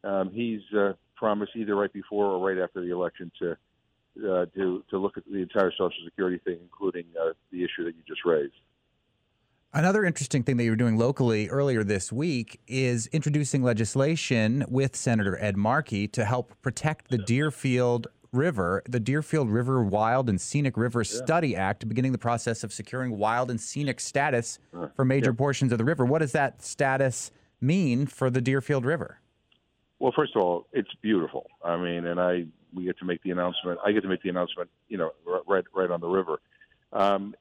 um, 0.04 0.32
he's 0.32 0.62
uh, 0.78 0.94
promised 1.16 1.52
either 1.56 1.76
right 1.76 1.92
before 1.92 2.26
or 2.26 2.46
right 2.46 2.62
after 2.62 2.82
the 2.82 2.92
election 2.92 3.32
to 3.40 3.52
uh, 3.52 4.46
to 4.56 4.84
to 4.90 4.98
look 4.98 5.18
at 5.18 5.24
the 5.26 5.38
entire 5.38 5.72
Social 5.72 6.04
Security 6.06 6.40
thing, 6.44 6.58
including 6.62 7.06
uh, 7.20 7.34
the 7.52 7.64
issue 7.64 7.84
that 7.86 7.96
you 7.96 8.04
just 8.08 8.26
raised. 8.26 8.54
Another 9.74 10.04
interesting 10.04 10.44
thing 10.44 10.58
that 10.58 10.66
you 10.66 10.72
were 10.72 10.76
doing 10.76 10.98
locally 10.98 11.48
earlier 11.48 11.82
this 11.82 12.12
week 12.12 12.60
is 12.68 13.08
introducing 13.14 13.64
legislation 13.64 14.66
with 14.68 14.98
Senator 14.98 15.42
Ed 15.42 15.56
Markey 15.56 16.10
to 16.10 16.26
help 16.26 16.62
protect 16.62 17.10
the 17.10 17.18
Deerfield 17.18 18.08
River, 18.34 18.82
the 18.88 19.00
Deerfield 19.00 19.50
River 19.50 19.84
Wild 19.84 20.30
and 20.30 20.40
Scenic 20.40 20.78
River 20.78 21.04
Study 21.04 21.54
Act, 21.54 21.86
beginning 21.90 22.14
the 22.14 22.18
process 22.18 22.64
of 22.64 22.72
securing 22.72 23.18
wild 23.18 23.52
and 23.52 23.60
scenic 23.60 24.00
status 24.00 24.58
for 24.96 25.04
major 25.04 25.34
portions 25.34 25.74
of 25.74 25.78
the 25.78 25.84
river. 25.84 26.06
What 26.06 26.20
does 26.20 26.32
that 26.32 26.62
status 26.62 27.32
mean 27.60 28.06
for 28.06 28.30
the 28.30 28.40
Deerfield 28.40 28.86
River? 28.86 29.20
Well, 30.00 30.14
first 30.16 30.34
of 30.36 30.42
all, 30.42 30.68
it's 30.72 30.94
beautiful. 31.02 31.46
I 31.64 31.76
mean, 31.76 32.06
and 32.06 32.22
I 32.22 32.46
we 32.74 32.86
get 32.86 32.98
to 33.00 33.06
make 33.06 33.22
the 33.22 33.32
announcement. 33.32 33.80
I 33.86 33.92
get 33.92 34.02
to 34.04 34.08
make 34.08 34.24
the 34.24 34.30
announcement, 34.30 34.70
you 34.88 34.98
know, 34.98 35.12
right 35.46 35.66
right 35.76 35.92
on 35.92 36.00
the 36.00 36.08
river. 36.08 36.40
Um, 36.94 37.36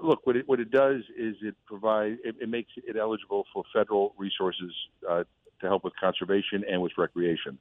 look, 0.00 0.24
what 0.26 0.36
it 0.36 0.48
what 0.48 0.60
it 0.60 0.70
does 0.70 1.02
is 1.18 1.34
it 1.42 1.56
provides 1.66 2.20
it, 2.24 2.36
it 2.40 2.48
makes 2.48 2.70
it 2.76 2.96
eligible 2.96 3.46
for 3.52 3.64
federal 3.74 4.14
resources 4.16 4.72
uh, 5.10 5.24
to 5.60 5.66
help 5.66 5.82
with 5.82 5.94
conservation 6.00 6.64
and 6.70 6.80
with 6.80 6.92
recreation. 6.96 7.58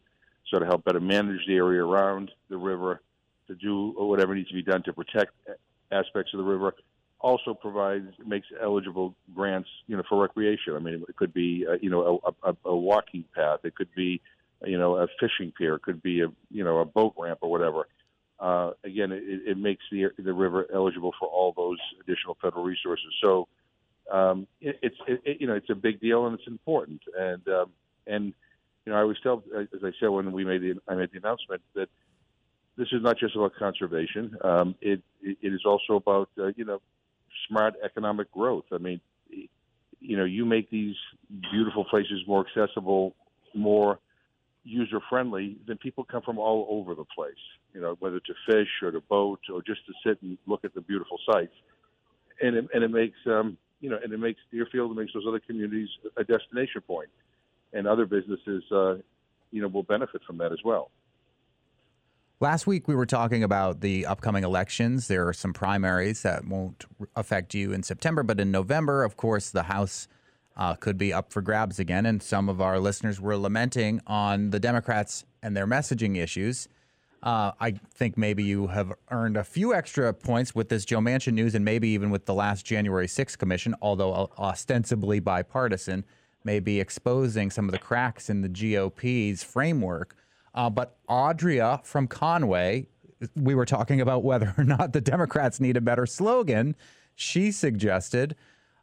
So 0.52 0.60
to 0.60 0.66
help 0.66 0.84
better 0.84 1.00
manage 1.00 1.41
the 1.48 1.56
area 1.56 1.84
around 1.84 2.32
the 2.50 2.58
river, 2.58 3.02
to 3.48 3.56
do 3.56 3.93
whatever 3.98 4.36
needs 4.36 4.50
to 4.50 4.54
be 4.56 4.64
done 4.64 4.84
to 4.84 4.93
protect 4.93 5.32
aspects 5.91 6.34
of 6.34 6.39
the 6.39 6.43
river. 6.43 6.76
Also 7.20 7.54
provides 7.54 8.08
makes 8.26 8.48
eligible 8.62 9.16
grants, 9.34 9.70
you 9.88 9.98
know, 9.98 10.04
for 10.08 10.22
recreation. 10.22 10.76
I 10.76 10.80
mean, 10.80 11.04
it 11.08 11.16
could 11.16 11.34
be, 11.34 11.66
uh, 11.68 11.78
you 11.82 11.89
know, 11.89 12.22
a, 12.24 12.50
a, 12.50 12.58
a 12.66 12.76
walking 12.76 13.24
path. 13.34 13.60
It 13.64 13.74
could 13.76 13.89
be, 13.96 14.22
you 14.64 14.78
know, 14.78 14.96
a 14.96 15.08
fishing 15.20 15.52
pier. 15.58 15.76
It 15.76 15.82
could 15.82 16.04
be 16.04 16.22
a, 16.22 16.28
you 16.52 16.64
know, 16.64 16.80
a 16.80 16.86
boat 16.86 17.16
ramp 17.18 17.39
or 17.41 17.50
whatever. 17.50 17.88
Uh, 18.39 18.72
again, 18.84 19.12
it, 19.12 19.24
it 19.24 19.58
makes 19.58 19.84
the 19.91 20.10
the 20.20 20.34
river 20.34 20.68
eligible 20.74 21.14
for 21.18 21.28
all 21.28 21.54
those 21.56 21.80
additional 22.02 22.38
federal 22.41 22.64
resources. 22.64 23.08
So 23.24 23.48
um, 24.12 24.46
it, 24.62 24.78
it's 24.82 24.98
it, 25.08 25.38
you 25.39 25.48
know 25.48 25.56
it's 25.56 25.70
a 25.70 25.76
big 25.76 26.00
deal 26.02 26.28
and 26.28 26.38
it's 26.38 26.48
important. 26.48 27.02
And 27.18 27.48
um, 27.48 27.72
and 28.08 28.34
you 28.86 28.91
know 28.91 28.97
I 28.97 29.01
always 29.01 29.17
tell, 29.21 29.43
as 29.57 29.83
I 29.83 29.91
said 29.99 30.07
when 30.09 30.31
we 30.31 30.45
made 30.45 30.61
the 30.61 30.75
I 30.88 30.95
made 30.95 31.11
the 31.11 31.17
announcement 31.17 31.61
that 31.75 31.89
this 32.77 32.88
is 32.91 33.01
not 33.01 33.17
just 33.17 33.36
about 33.36 33.53
conservation. 33.57 34.38
Um, 34.43 34.75
it 34.81 35.01
it 35.21 35.53
is 35.53 35.61
also 35.65 35.95
about 35.95 36.29
uh, 36.38 36.47
you 36.55 36.65
know 36.65 36.81
smart 37.47 37.75
economic 37.83 38.31
growth. 38.31 38.65
I 38.71 38.77
mean, 38.77 39.01
you 39.99 40.17
know, 40.17 40.25
you 40.25 40.45
make 40.45 40.69
these 40.69 40.95
beautiful 41.51 41.86
places 41.86 42.21
more 42.27 42.45
accessible, 42.47 43.15
more 43.53 43.99
user 44.63 44.99
friendly, 45.09 45.57
then 45.67 45.77
people 45.77 46.03
come 46.03 46.21
from 46.21 46.38
all 46.38 46.67
over 46.69 46.95
the 46.95 47.05
place. 47.15 47.33
You 47.73 47.81
know, 47.81 47.95
whether 47.99 48.19
to 48.19 48.33
fish 48.47 48.69
or 48.81 48.91
to 48.91 49.01
boat 49.01 49.39
or 49.53 49.61
just 49.61 49.86
to 49.86 49.93
sit 50.05 50.21
and 50.21 50.38
look 50.47 50.63
at 50.63 50.73
the 50.73 50.81
beautiful 50.81 51.19
sights, 51.31 51.53
and 52.41 52.55
it, 52.55 52.67
and 52.73 52.83
it 52.83 52.91
makes 52.91 53.17
um, 53.25 53.57
you 53.81 53.89
know, 53.89 53.99
and 54.01 54.11
it 54.13 54.19
makes 54.19 54.39
Deerfield, 54.51 54.91
it 54.91 54.99
makes 54.99 55.13
those 55.13 55.25
other 55.27 55.39
communities 55.39 55.89
a 56.17 56.23
destination 56.23 56.81
point, 56.81 57.09
and 57.76 57.88
other 57.88 58.05
businesses, 58.05 58.63
uh, 58.71 58.95
you 59.51 59.61
know, 59.61 59.67
will 59.67 59.84
benefit 59.84 60.23
from 60.26 60.38
that 60.39 60.51
as 60.51 60.59
well. 60.63 60.89
Last 62.39 62.67
week, 62.67 62.88
we 62.88 62.95
were 62.95 63.05
talking 63.05 63.43
about 63.43 63.82
the 63.82 64.05
upcoming 64.05 64.43
elections. 64.43 65.07
There 65.07 65.28
are 65.28 65.34
some 65.34 65.53
primaries 65.53 66.21
that 66.23 66.45
won't 66.45 66.86
affect 67.15 67.53
you 67.53 67.71
in 67.71 67.84
September, 67.84 68.23
but 68.23 68.39
in 68.39 68.51
November, 68.51 69.03
of 69.03 69.15
course, 69.15 69.51
the 69.51 69.63
House 69.63 70.07
uh, 70.57 70.76
could 70.76 70.97
be 70.97 71.13
up 71.13 71.32
for 71.32 71.41
grabs 71.41 71.80
again. 71.80 72.05
And 72.05 72.21
some 72.21 72.49
of 72.49 72.59
our 72.59 72.80
listeners 72.80 73.21
were 73.21 73.38
lamenting 73.38 74.01
on 74.07 74.49
the 74.49 74.59
Democrats 74.59 75.23
and 75.41 75.55
their 75.55 75.67
messaging 75.67 76.17
issues. 76.17 76.67
Uh, 77.23 77.53
I 77.59 77.71
think 77.71 78.17
maybe 78.17 78.43
you 78.43 78.67
have 78.67 78.93
earned 79.09 79.38
a 79.38 79.43
few 79.43 79.73
extra 79.73 80.13
points 80.13 80.53
with 80.53 80.69
this 80.69 80.86
Joe 80.86 80.99
Manchin 80.99 81.34
news 81.34 81.55
and 81.55 81.65
maybe 81.65 81.88
even 81.89 82.09
with 82.09 82.26
the 82.26 82.34
last 82.34 82.65
January 82.65 83.07
6th 83.07 83.38
commission, 83.38 83.76
although 83.82 84.30
ostensibly 84.38 85.19
bipartisan, 85.19 86.05
maybe 86.46 86.80
exposing 86.80 87.50
some 87.52 87.66
of 87.66 87.72
the 87.72 87.80
cracks 87.80 88.30
in 88.30 88.41
the 88.41 88.50
GOP's 88.50 89.43
framework. 89.43 90.16
Uh, 90.54 90.70
but 90.70 90.98
Audria 91.10 91.84
from 91.84 92.08
Conway, 92.08 92.88
we 93.36 93.56
were 93.56 93.66
talking 93.66 94.00
about 94.00 94.24
whether 94.24 94.54
or 94.58 94.64
not 94.64 94.93
the 94.93 95.02
Democrats 95.02 95.60
need 95.60 95.76
a 95.76 95.82
better 95.82 96.06
slogan. 96.06 96.76
She 97.16 97.52
suggested, 97.52 98.36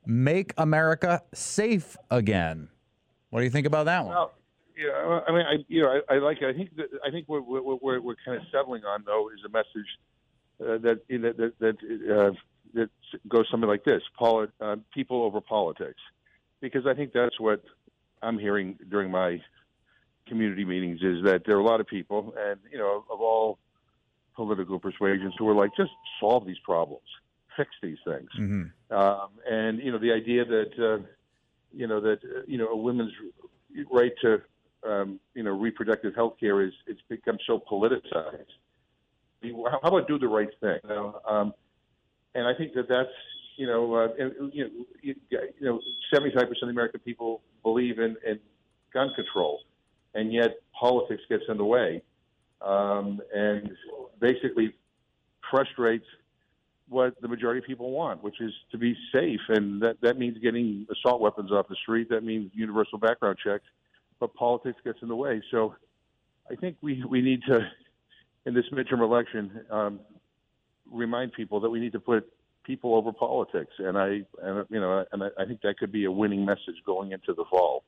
"Make 0.05 0.53
America 0.59 1.23
safe 1.33 1.97
again." 2.11 2.69
What 3.31 3.41
do 3.41 3.45
you 3.45 3.51
think 3.51 3.67
about 3.67 3.87
that 3.87 4.05
one? 4.05 4.15
Well, 4.15 4.33
yeah, 4.77 5.21
I 5.27 5.33
mean, 5.33 5.47
I 5.47 5.65
you 5.69 5.83
know, 5.83 6.01
I, 6.09 6.17
I 6.17 6.19
like 6.19 6.43
it. 6.43 6.49
I 6.49 6.53
think 6.53 6.77
that 6.77 6.89
I 7.07 7.11
think 7.11 7.29
what 7.29 7.47
we're, 7.47 7.63
we're, 7.63 8.01
we're 8.01 8.17
kind 8.25 8.37
of 8.37 8.45
settling 8.51 8.85
on 8.85 9.05
though 9.07 9.29
is 9.29 9.41
a 9.47 9.49
message 9.49 9.89
uh, 10.61 10.79
that 10.79 11.01
that 11.09 11.53
that 11.59 11.77
uh, 12.15 12.33
that 12.75 12.91
goes 13.29 13.47
something 13.51 13.69
like 13.69 13.85
this: 13.85 14.03
Poli- 14.19 14.49
uh, 14.61 14.77
people 14.93 15.23
over 15.23 15.41
politics, 15.41 16.01
because 16.63 16.87
I 16.87 16.95
think 16.95 17.13
that's 17.13 17.39
what 17.39 17.63
I'm 18.23 18.39
hearing 18.39 18.79
during 18.89 19.11
my 19.11 19.43
community 20.27 20.65
meetings 20.65 21.01
is 21.03 21.25
that 21.25 21.43
there 21.45 21.57
are 21.57 21.61
a 21.61 21.65
lot 21.65 21.81
of 21.81 21.87
people, 21.87 22.33
and 22.39 22.59
you 22.71 22.79
know, 22.79 23.05
of 23.11 23.21
all 23.21 23.59
political 24.35 24.79
persuasions, 24.79 25.35
who 25.39 25.47
are 25.49 25.55
like, 25.55 25.73
just 25.77 25.91
solve 26.21 26.47
these 26.47 26.61
problems, 26.65 27.03
fix 27.55 27.71
these 27.83 27.99
things, 28.07 28.31
mm-hmm. 28.39 28.95
um, 28.95 29.29
and 29.51 29.81
you 29.81 29.93
know, 29.93 29.99
the 29.99 30.13
idea 30.13 30.45
that 30.47 30.71
uh, 30.79 31.05
you 31.75 31.87
know 31.87 32.01
that 32.01 32.21
uh, 32.25 32.43
you 32.47 32.57
know 32.57 32.69
a 32.69 32.77
woman's 32.77 33.13
right 33.91 34.13
to 34.23 34.41
um, 34.89 35.21
you 35.35 35.43
know 35.43 35.51
reproductive 35.51 36.15
health 36.15 36.37
care 36.39 36.63
is 36.63 36.73
it's 36.87 37.03
become 37.09 37.37
so 37.47 37.61
politicized. 37.71 38.47
How 39.43 39.81
about 39.83 40.07
do 40.07 40.21
the 40.21 40.29
right 40.29 40.49
thing? 40.61 40.79
You 40.85 40.89
know, 40.89 41.21
um, 41.29 41.53
and 42.37 42.47
I 42.47 42.55
think 42.55 42.75
that 42.75 42.89
that's 42.89 43.11
you 43.57 43.67
know 43.67 43.95
uh, 43.95 44.09
you 44.53 44.65
know 44.65 44.71
you, 45.01 45.15
you 45.31 45.51
know 45.61 45.81
seventy 46.13 46.35
five 46.35 46.49
percent 46.49 46.65
of 46.65 46.69
the 46.69 46.73
American 46.73 47.01
people 47.01 47.43
believe 47.63 47.99
in, 47.99 48.17
in 48.27 48.39
gun 48.93 49.11
control 49.15 49.61
and 50.15 50.33
yet 50.33 50.57
politics 50.79 51.23
gets 51.29 51.45
in 51.49 51.57
the 51.57 51.65
way 51.65 52.03
um, 52.61 53.21
and 53.35 53.71
basically 54.21 54.75
frustrates 55.51 56.07
what 56.89 57.21
the 57.23 57.29
majority 57.29 57.59
of 57.59 57.65
people 57.65 57.91
want, 57.91 58.23
which 58.23 58.41
is 58.41 58.53
to 58.71 58.79
be 58.79 58.95
safe, 59.13 59.41
and 59.49 59.81
that 59.83 59.97
that 60.03 60.19
means 60.19 60.37
getting 60.39 60.87
assault 60.91 61.21
weapons 61.21 61.51
off 61.51 61.69
the 61.69 61.77
street. 61.77 62.09
That 62.11 62.23
means 62.23 62.51
universal 62.55 62.99
background 62.99 63.39
checks, 63.43 63.65
but 64.21 64.35
politics 64.35 64.79
gets 64.85 64.99
in 65.01 65.09
the 65.09 65.17
way. 65.17 65.43
So, 65.51 65.75
I 66.51 66.57
think 66.57 66.77
we 66.83 67.03
we 67.09 67.23
need 67.23 67.43
to, 67.49 67.61
in 68.45 68.55
this 68.55 68.67
midterm 68.73 69.01
election, 69.01 69.65
um, 69.71 70.01
remind 70.91 71.33
people 71.33 71.61
that 71.61 71.71
we 71.71 71.81
need 71.81 71.93
to 71.93 72.01
put 72.01 72.31
people 72.65 72.95
over 72.95 73.13
politics, 73.13 73.73
and 73.79 73.99
I 73.99 74.23
and 74.43 74.67
you 74.71 74.81
know, 74.81 75.05
and 75.13 75.23
I, 75.25 75.45
think 75.47 75.61
that 75.63 75.79
could 75.79 75.93
be 75.93 76.05
a 76.05 76.13
winning 76.13 76.45
message 76.45 76.77
going 76.85 77.13
into 77.13 77.35
the 77.35 77.45
fall. 77.51 77.85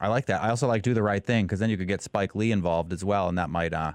I 0.00 0.08
like 0.08 0.26
that. 0.26 0.42
I 0.42 0.50
also 0.50 0.66
like 0.66 0.82
do 0.82 0.94
the 0.94 1.02
right 1.02 1.24
thing 1.24 1.46
because 1.46 1.60
then 1.60 1.70
you 1.70 1.76
could 1.76 1.88
get 1.88 2.02
Spike 2.02 2.34
Lee 2.34 2.52
involved 2.52 2.92
as 2.92 3.04
well, 3.04 3.28
and 3.28 3.38
that 3.38 3.50
might, 3.50 3.72
uh, 3.72 3.92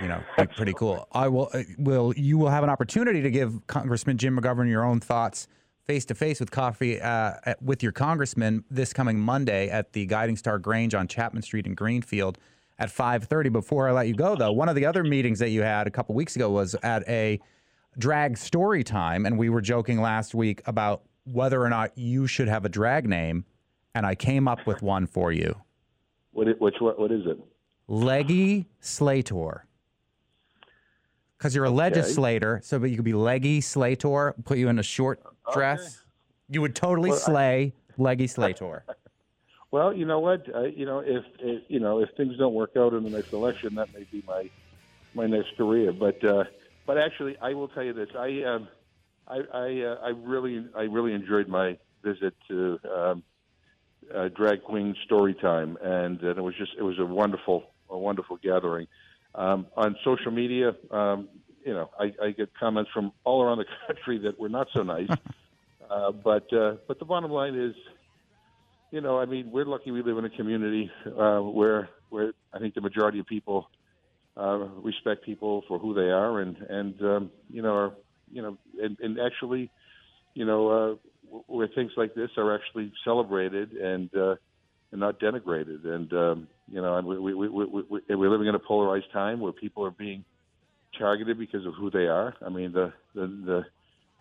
you 0.00 0.08
know, 0.08 0.22
be 0.38 0.46
pretty 0.46 0.72
cool. 0.72 1.06
I 1.12 1.28
will. 1.28 1.50
Uh, 1.52 1.62
will 1.78 2.14
you 2.16 2.38
will 2.38 2.50
have 2.50 2.64
an 2.64 2.70
opportunity 2.70 3.22
to 3.22 3.30
give 3.30 3.66
Congressman 3.66 4.18
Jim 4.18 4.38
McGovern 4.38 4.68
your 4.68 4.84
own 4.84 5.00
thoughts 5.00 5.48
face 5.86 6.04
to 6.06 6.14
face 6.14 6.40
with 6.40 6.50
coffee 6.50 7.00
uh, 7.00 7.34
at, 7.44 7.62
with 7.62 7.82
your 7.82 7.92
congressman 7.92 8.64
this 8.70 8.92
coming 8.92 9.20
Monday 9.20 9.68
at 9.68 9.92
the 9.92 10.04
Guiding 10.06 10.36
Star 10.36 10.58
Grange 10.58 10.94
on 10.94 11.06
Chapman 11.06 11.42
Street 11.42 11.66
in 11.66 11.74
Greenfield 11.74 12.38
at 12.78 12.88
5:30. 12.88 13.52
Before 13.52 13.88
I 13.88 13.92
let 13.92 14.08
you 14.08 14.14
go, 14.14 14.36
though, 14.36 14.52
one 14.52 14.68
of 14.68 14.74
the 14.74 14.86
other 14.86 15.04
meetings 15.04 15.38
that 15.38 15.50
you 15.50 15.62
had 15.62 15.86
a 15.86 15.90
couple 15.90 16.14
weeks 16.14 16.36
ago 16.36 16.50
was 16.50 16.74
at 16.82 17.06
a 17.08 17.40
drag 17.98 18.36
story 18.36 18.84
time, 18.84 19.26
and 19.26 19.38
we 19.38 19.48
were 19.48 19.60
joking 19.60 20.00
last 20.00 20.34
week 20.34 20.62
about 20.66 21.02
whether 21.24 21.62
or 21.62 21.68
not 21.68 21.96
you 21.96 22.26
should 22.26 22.48
have 22.48 22.64
a 22.64 22.68
drag 22.68 23.08
name 23.08 23.44
and 23.94 24.04
I 24.06 24.14
came 24.14 24.46
up 24.46 24.66
with 24.66 24.82
one 24.82 25.06
for 25.06 25.32
you. 25.32 25.56
What? 26.32 26.48
It, 26.48 26.60
which? 26.60 26.74
What? 26.80 26.98
What 26.98 27.10
is 27.10 27.22
it? 27.26 27.38
Leggy 27.88 28.66
Slator. 28.80 29.64
Because 31.38 31.54
you're 31.54 31.64
a 31.64 31.68
Okay. 31.68 31.76
legislator, 31.76 32.60
so 32.62 32.78
but 32.78 32.90
you 32.90 32.96
could 32.96 33.04
be 33.04 33.12
leggy 33.14 33.60
Slator. 33.60 34.34
Put 34.44 34.58
you 34.58 34.68
in 34.68 34.78
a 34.78 34.82
short 34.82 35.22
dress. 35.52 36.04
You 36.48 36.60
would 36.60 36.74
totally 36.74 37.10
Well, 37.10 37.18
I- 37.18 37.22
slay 37.22 37.74
Leggy 37.96 38.26
Slator. 38.26 38.84
Well, 39.72 39.92
you 39.92 40.06
know 40.06 40.20
what? 40.20 40.46
Uh, 40.54 40.62
you 40.62 40.86
know, 40.86 41.00
if, 41.00 41.24
if 41.40 41.62
you 41.68 41.80
know 41.80 41.98
if 41.98 42.08
things 42.16 42.36
don't 42.38 42.54
work 42.54 42.76
out 42.76 42.94
in 42.94 43.02
the 43.02 43.10
next 43.10 43.32
election, 43.32 43.74
that 43.74 43.92
may 43.92 44.04
be 44.12 44.22
my 44.26 44.48
my 45.12 45.26
next 45.26 45.56
career. 45.56 45.92
But 45.92 46.22
uh, 46.24 46.44
but 46.86 46.98
actually, 46.98 47.36
I 47.42 47.54
will 47.54 47.68
tell 47.68 47.82
you 47.82 47.92
this: 47.92 48.08
I 48.16 48.42
um, 48.44 48.68
I 49.26 49.38
I, 49.52 49.82
uh, 49.82 49.98
I 50.02 50.08
really 50.10 50.64
I 50.76 50.82
really 50.82 51.12
enjoyed 51.12 51.48
my 51.48 51.76
visit 52.02 52.34
to 52.48 52.78
um, 52.94 53.22
uh, 54.14 54.28
drag 54.28 54.62
queen 54.62 54.94
story 55.04 55.34
time, 55.34 55.76
and, 55.82 56.22
uh, 56.22 56.30
it 56.30 56.42
was 56.42 56.54
just 56.56 56.72
it 56.78 56.82
was 56.82 56.98
a 56.98 57.04
wonderful 57.04 57.64
a 57.90 57.98
wonderful 57.98 58.38
gathering. 58.42 58.86
Um, 59.34 59.66
on 59.76 59.96
social 60.02 60.30
media, 60.30 60.74
um, 60.90 61.28
you 61.64 61.74
know, 61.74 61.90
I, 61.98 62.12
I 62.22 62.30
get 62.30 62.50
comments 62.58 62.90
from 62.94 63.12
all 63.24 63.42
around 63.42 63.58
the 63.58 63.66
country 63.86 64.18
that 64.20 64.38
were 64.38 64.48
not 64.48 64.68
so 64.72 64.82
nice. 64.82 65.10
uh, 65.90 66.12
but 66.12 66.50
uh, 66.52 66.76
but 66.86 66.98
the 66.98 67.04
bottom 67.04 67.30
line 67.30 67.54
is, 67.54 67.74
you 68.90 69.00
know, 69.00 69.18
I 69.18 69.26
mean, 69.26 69.50
we're 69.50 69.66
lucky 69.66 69.90
we 69.90 70.02
live 70.02 70.18
in 70.18 70.24
a 70.24 70.30
community 70.30 70.90
uh, 71.06 71.40
where 71.40 71.90
where 72.08 72.32
I 72.52 72.58
think 72.58 72.74
the 72.74 72.80
majority 72.80 73.18
of 73.18 73.26
people 73.26 73.68
uh, 74.36 74.58
respect 74.82 75.24
people 75.24 75.64
for 75.66 75.78
who 75.78 75.94
they 75.94 76.10
are, 76.10 76.40
and 76.40 76.56
and 76.68 77.02
um, 77.02 77.30
you 77.50 77.62
know, 77.62 77.74
are, 77.74 77.92
you 78.30 78.42
know, 78.42 78.58
and, 78.80 78.98
and 79.00 79.18
actually, 79.18 79.70
you 80.34 80.44
know, 80.44 80.68
uh, 80.68 81.40
where 81.46 81.68
things 81.68 81.92
like 81.96 82.14
this 82.14 82.30
are 82.36 82.54
actually 82.54 82.92
celebrated 83.04 83.72
and 83.72 84.14
uh, 84.14 84.36
and 84.92 85.00
not 85.00 85.18
denigrated. 85.20 85.86
And 85.86 86.12
um, 86.12 86.48
you 86.70 86.80
know, 86.82 86.96
and 86.96 87.06
we, 87.06 87.18
we, 87.18 87.34
we, 87.34 87.48
we, 87.48 87.82
we, 87.88 88.00
we're 88.14 88.30
living 88.30 88.48
in 88.48 88.54
a 88.54 88.58
polarized 88.58 89.12
time 89.12 89.40
where 89.40 89.52
people 89.52 89.84
are 89.84 89.90
being 89.90 90.24
targeted 90.98 91.38
because 91.38 91.64
of 91.66 91.74
who 91.74 91.90
they 91.90 92.06
are. 92.06 92.34
I 92.44 92.48
mean, 92.48 92.72
the 92.72 92.92
the 93.14 93.26
the, 93.26 93.64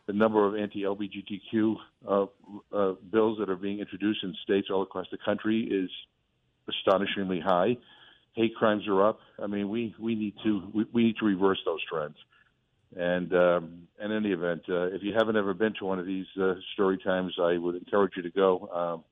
the 0.07 0.13
number 0.13 0.45
of 0.45 0.55
anti-LGBTQ 0.55 1.76
uh, 2.07 2.26
uh, 2.72 2.93
bills 3.11 3.39
that 3.39 3.49
are 3.49 3.55
being 3.55 3.80
introduced 3.80 4.24
in 4.24 4.36
states 4.43 4.68
all 4.72 4.82
across 4.82 5.07
the 5.11 5.18
country 5.18 5.63
is 5.63 5.89
astonishingly 6.70 7.39
high. 7.39 7.78
Hate 8.36 8.53
crimes 8.55 8.88
are 8.88 9.07
up. 9.07 9.19
I 9.41 9.47
mean, 9.47 9.69
we 9.69 9.95
we 9.99 10.13
need 10.13 10.36
to 10.43 10.69
we, 10.73 10.86
we 10.93 11.03
need 11.05 11.17
to 11.17 11.25
reverse 11.25 11.59
those 11.65 11.79
trends. 11.89 12.17
And 12.97 13.33
um, 13.33 13.88
in 14.01 14.11
any 14.11 14.31
event, 14.31 14.63
uh, 14.69 14.88
if 14.88 15.03
you 15.03 15.13
haven't 15.13 15.36
ever 15.36 15.53
been 15.53 15.73
to 15.79 15.86
one 15.86 15.99
of 15.99 16.05
these 16.05 16.25
uh, 16.41 16.53
story 16.73 16.97
times, 16.97 17.33
I 17.41 17.57
would 17.57 17.75
encourage 17.75 18.13
you 18.15 18.23
to 18.23 18.29
go. 18.29 18.69
Um, 18.73 19.03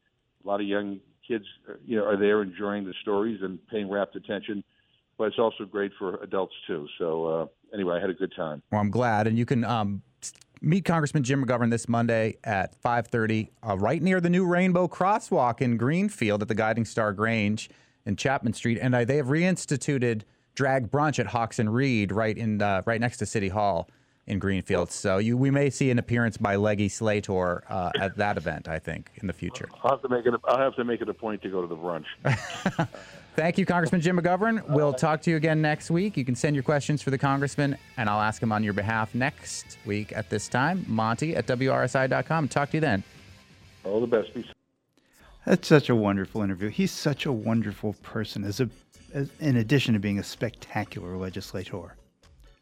a 0.43 0.47
lot 0.47 0.61
of 0.61 0.67
young 0.67 0.99
kids, 1.27 1.45
uh, 1.69 1.73
you 1.85 1.97
know, 1.97 2.05
are 2.05 2.17
there 2.17 2.41
enjoying 2.41 2.85
the 2.85 2.93
stories 3.01 3.39
and 3.41 3.59
paying 3.67 3.89
rapt 3.89 4.15
attention, 4.15 4.63
but 5.17 5.25
it's 5.25 5.39
also 5.39 5.65
great 5.65 5.91
for 5.97 6.21
adults 6.21 6.53
too. 6.67 6.87
So 6.97 7.25
uh, 7.25 7.45
anyway, 7.73 7.97
I 7.97 8.01
had 8.01 8.09
a 8.09 8.13
good 8.13 8.33
time. 8.35 8.61
Well, 8.71 8.81
I'm 8.81 8.91
glad, 8.91 9.27
and 9.27 9.37
you 9.37 9.45
can 9.45 9.63
um, 9.63 10.01
meet 10.61 10.85
Congressman 10.85 11.23
Jim 11.23 11.45
McGovern 11.45 11.69
this 11.69 11.89
Monday 11.89 12.37
at 12.43 12.81
5:30, 12.81 13.49
uh, 13.67 13.77
right 13.77 14.01
near 14.01 14.21
the 14.21 14.29
new 14.29 14.45
Rainbow 14.45 14.87
Crosswalk 14.87 15.61
in 15.61 15.77
Greenfield 15.77 16.41
at 16.41 16.47
the 16.47 16.55
Guiding 16.55 16.85
Star 16.85 17.13
Grange 17.13 17.69
in 18.05 18.15
Chapman 18.15 18.53
Street, 18.53 18.77
and 18.81 18.93
uh, 18.93 19.05
they 19.05 19.17
have 19.17 19.27
reinstituted 19.27 20.21
drag 20.55 20.91
brunch 20.91 21.19
at 21.19 21.27
Hawks 21.27 21.59
and 21.59 21.73
Reed 21.73 22.11
right 22.11 22.37
in 22.37 22.61
uh, 22.61 22.81
right 22.85 22.99
next 22.99 23.17
to 23.17 23.25
City 23.25 23.49
Hall 23.49 23.89
in 24.27 24.39
Greenfield. 24.39 24.91
So 24.91 25.17
you 25.17 25.37
we 25.37 25.51
may 25.51 25.69
see 25.69 25.91
an 25.91 25.99
appearance 25.99 26.37
by 26.37 26.55
Leggy 26.55 26.89
Slator 26.89 27.63
uh, 27.69 27.91
at 27.99 28.17
that 28.17 28.37
event, 28.37 28.67
I 28.67 28.79
think, 28.79 29.11
in 29.15 29.27
the 29.27 29.33
future. 29.33 29.69
I'll 29.83 29.91
have 29.91 30.01
to 30.01 30.09
make 30.09 30.25
it. 30.25 30.33
I'll 30.45 30.57
have 30.57 30.75
to 30.75 30.83
make 30.83 31.01
it 31.01 31.09
a 31.09 31.13
point 31.13 31.41
to 31.43 31.49
go 31.49 31.61
to 31.61 31.67
the 31.67 31.77
brunch. 31.77 32.05
Thank 33.35 33.57
you, 33.57 33.65
Congressman 33.65 33.99
Jim 33.99 34.19
McGovern. 34.19 34.69
We'll 34.69 34.93
talk 34.93 35.19
to 35.23 35.31
you 35.31 35.37
again 35.37 35.59
next 35.59 35.89
week. 35.89 36.17
You 36.17 36.23
can 36.23 36.35
send 36.35 36.55
your 36.55 36.61
questions 36.61 37.01
for 37.01 37.09
the 37.09 37.17
congressman, 37.17 37.75
and 37.97 38.07
I'll 38.07 38.21
ask 38.21 38.41
him 38.41 38.51
on 38.51 38.63
your 38.63 38.73
behalf 38.73 39.15
next 39.15 39.79
week 39.87 40.13
at 40.15 40.29
this 40.29 40.47
time. 40.47 40.85
Monty 40.87 41.35
at 41.35 41.47
WRSI.com. 41.47 42.47
Talk 42.47 42.69
to 42.69 42.77
you 42.77 42.81
then. 42.81 43.03
All 43.83 43.99
the 43.99 44.07
best. 44.07 44.35
Be 44.35 44.45
That's 45.45 45.67
such 45.67 45.89
a 45.89 45.95
wonderful 45.95 46.41
interview. 46.41 46.69
He's 46.69 46.91
such 46.91 47.25
a 47.25 47.31
wonderful 47.31 47.93
person, 48.01 48.43
as 48.43 48.59
a, 48.59 48.69
as, 49.13 49.29
in 49.39 49.57
addition 49.57 49.93
to 49.93 49.99
being 49.99 50.19
a 50.19 50.23
spectacular 50.23 51.17
legislator. 51.17 51.95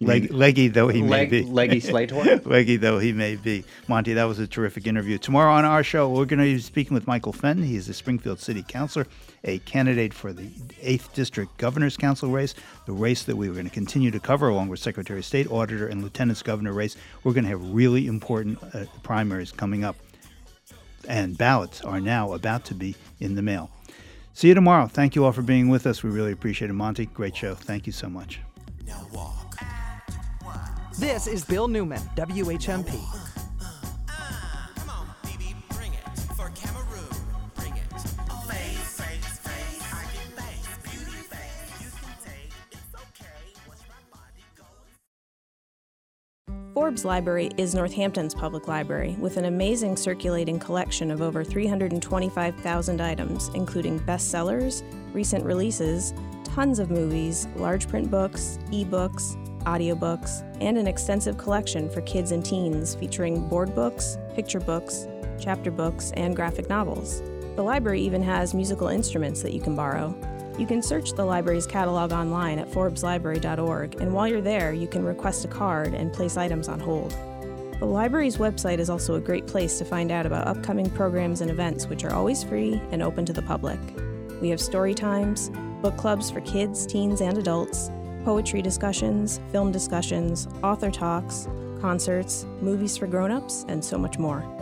Leg, 0.04 0.32
leggy 0.32 0.68
though 0.68 0.88
he 0.88 1.04
may 1.04 1.10
Leg- 1.10 1.30
be. 1.30 1.44
leggy 1.44 1.80
Slator? 1.92 2.42
leggy 2.44 2.76
though 2.78 2.98
he 2.98 3.14
may 3.14 3.36
be. 3.36 3.64
Monty, 3.88 4.14
that 4.14 4.24
was 4.24 4.40
a 4.40 4.48
terrific 4.48 4.88
interview. 4.88 5.20
Tomorrow 5.20 5.54
on 5.54 5.64
our 5.64 5.84
show, 5.84 6.10
we're 6.10 6.26
going 6.26 6.40
to 6.40 6.46
be 6.46 6.58
speaking 6.58 6.96
with 6.96 7.06
Michael 7.06 7.34
Fenton. 7.34 7.64
He 7.64 7.76
is 7.76 7.86
the 7.86 7.94
Springfield 7.94 8.40
City 8.40 8.66
Councilor, 8.68 9.06
a 9.44 9.60
candidate 9.60 10.12
for 10.12 10.34
the 10.34 10.48
8th 10.82 11.14
District 11.14 11.56
Governor's 11.60 11.98
Council 11.98 12.32
race, 12.32 12.56
the 12.88 12.94
race 12.94 13.26
that 13.26 13.36
we 13.36 13.48
were 13.48 13.54
going 13.54 13.68
to 13.68 13.72
continue 13.72 14.10
to 14.10 14.20
cover 14.20 14.48
along 14.50 14.70
with 14.70 14.80
Secretary 14.80 15.20
of 15.20 15.26
State, 15.26 15.52
Auditor, 15.52 15.86
and 15.86 16.02
Lieutenant's 16.02 16.42
Governor 16.42 16.74
race. 16.74 16.98
We're 17.24 17.34
going 17.34 17.44
to 17.44 17.52
have 17.52 17.64
really 17.72 18.08
important 18.08 18.58
uh, 18.74 18.86
primaries 19.04 19.52
coming 19.52 19.84
up 19.84 19.96
and 21.08 21.38
ballots 21.38 21.82
are 21.82 22.00
now 22.00 22.34
about 22.34 22.66
to 22.66 22.74
be 22.74 22.96
in 23.20 23.36
the 23.36 23.42
mail. 23.42 23.70
See 24.34 24.48
you 24.48 24.54
tomorrow. 24.54 24.88
Thank 24.88 25.16
you 25.16 25.26
all 25.26 25.32
for 25.32 25.42
being 25.42 25.70
with 25.70 25.86
us. 25.86 26.04
We 26.04 26.10
really 26.10 26.32
appreciate 26.32 26.70
it. 26.70 26.74
Monty, 26.74 27.06
great 27.08 27.36
show. 27.36 27.56
Thank 27.56 27.86
you 27.86 27.94
so 27.94 28.10
much. 28.10 28.40
This 31.00 31.26
is 31.26 31.44
Bill 31.44 31.68
Newman, 31.68 32.00
WHMP. 32.16 33.31
Forbes 46.92 47.06
Library 47.06 47.50
is 47.56 47.74
Northampton's 47.74 48.36
public 48.36 48.68
library 48.68 49.16
with 49.18 49.38
an 49.38 49.46
amazing 49.46 49.96
circulating 49.96 50.60
collection 50.60 51.10
of 51.10 51.22
over 51.22 51.42
325,000 51.42 53.00
items, 53.00 53.50
including 53.54 53.98
bestsellers, 54.02 54.84
recent 55.14 55.46
releases, 55.46 56.14
tons 56.44 56.80
of 56.80 56.92
movies, 56.92 57.48
large 57.56 57.88
print 57.88 58.12
books, 58.12 58.60
ebooks, 58.72 59.38
audiobooks, 59.64 60.44
and 60.60 60.78
an 60.78 60.86
extensive 60.86 61.38
collection 61.38 61.90
for 61.90 62.02
kids 62.02 62.34
and 62.34 62.46
teens 62.46 62.96
featuring 62.96 63.48
board 63.48 63.74
books, 63.74 64.18
picture 64.36 64.60
books, 64.60 65.08
chapter 65.40 65.72
books, 65.72 66.12
and 66.18 66.36
graphic 66.36 66.68
novels. 66.68 67.22
The 67.56 67.64
library 67.64 68.02
even 68.02 68.22
has 68.24 68.54
musical 68.54 68.90
instruments 68.90 69.42
that 69.44 69.54
you 69.54 69.62
can 69.62 69.78
borrow. 69.78 70.14
You 70.62 70.68
can 70.68 70.84
search 70.84 71.14
the 71.14 71.26
library's 71.26 71.66
catalog 71.66 72.12
online 72.12 72.60
at 72.60 72.70
forbeslibrary.org, 72.70 74.00
and 74.00 74.14
while 74.14 74.28
you're 74.28 74.42
there, 74.42 74.74
you 74.74 74.88
can 74.88 75.04
request 75.04 75.44
a 75.44 75.48
card 75.48 75.96
and 75.96 76.14
place 76.14 76.38
items 76.38 76.68
on 76.68 76.80
hold. 76.80 77.16
The 77.80 77.86
library's 77.86 78.38
website 78.38 78.78
is 78.78 78.88
also 78.88 79.16
a 79.16 79.20
great 79.20 79.48
place 79.48 79.80
to 79.80 79.86
find 79.86 80.12
out 80.12 80.28
about 80.28 80.46
upcoming 80.46 80.88
programs 80.92 81.42
and 81.42 81.50
events, 81.50 81.88
which 81.88 82.04
are 82.04 82.14
always 82.14 82.44
free 82.44 82.80
and 82.92 83.02
open 83.02 83.26
to 83.26 83.34
the 83.34 83.42
public. 83.42 83.80
We 84.40 84.50
have 84.50 84.62
story 84.62 84.94
times, 84.94 85.50
book 85.82 85.98
clubs 85.98 86.30
for 86.30 86.42
kids, 86.42 86.86
teens, 86.86 87.22
and 87.22 87.40
adults, 87.40 87.90
poetry 88.24 88.62
discussions, 88.62 89.40
film 89.52 89.72
discussions, 89.72 90.48
author 90.62 90.92
talks, 90.92 91.48
concerts, 91.82 92.46
movies 92.62 92.96
for 92.96 93.08
grown-ups, 93.08 93.66
and 93.68 93.84
so 93.84 93.98
much 93.98 94.20
more. 94.20 94.61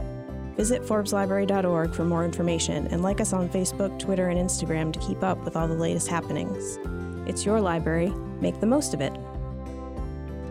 Visit 0.60 0.82
ForbesLibrary.org 0.82 1.94
for 1.94 2.04
more 2.04 2.26
information 2.26 2.88
and 2.88 3.02
like 3.02 3.22
us 3.22 3.32
on 3.32 3.48
Facebook, 3.48 3.98
Twitter, 3.98 4.28
and 4.28 4.38
Instagram 4.38 4.92
to 4.92 5.00
keep 5.00 5.24
up 5.24 5.38
with 5.46 5.56
all 5.56 5.70
the 5.70 5.74
latest 5.74 6.10
happenings. 6.10 6.78
It's 7.26 7.46
your 7.46 7.62
library. 7.62 8.10
Make 8.42 8.60
the 8.60 8.66
most 8.66 8.94
of 8.94 9.00
it. 9.00 9.14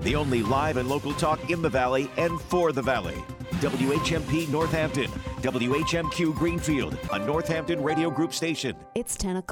The 0.00 0.14
only 0.14 0.42
live 0.42 0.78
and 0.78 0.88
local 0.88 1.12
talk 1.12 1.50
in 1.50 1.60
the 1.60 1.68
Valley 1.68 2.10
and 2.16 2.40
for 2.40 2.72
the 2.72 2.80
Valley. 2.80 3.22
WHMP 3.60 4.48
Northampton, 4.48 5.10
WHMQ 5.42 6.34
Greenfield, 6.34 6.98
a 7.12 7.18
Northampton 7.18 7.82
Radio 7.82 8.08
Group 8.08 8.32
station. 8.32 8.74
It's 8.94 9.14
10 9.14 9.36
o'clock. 9.36 9.44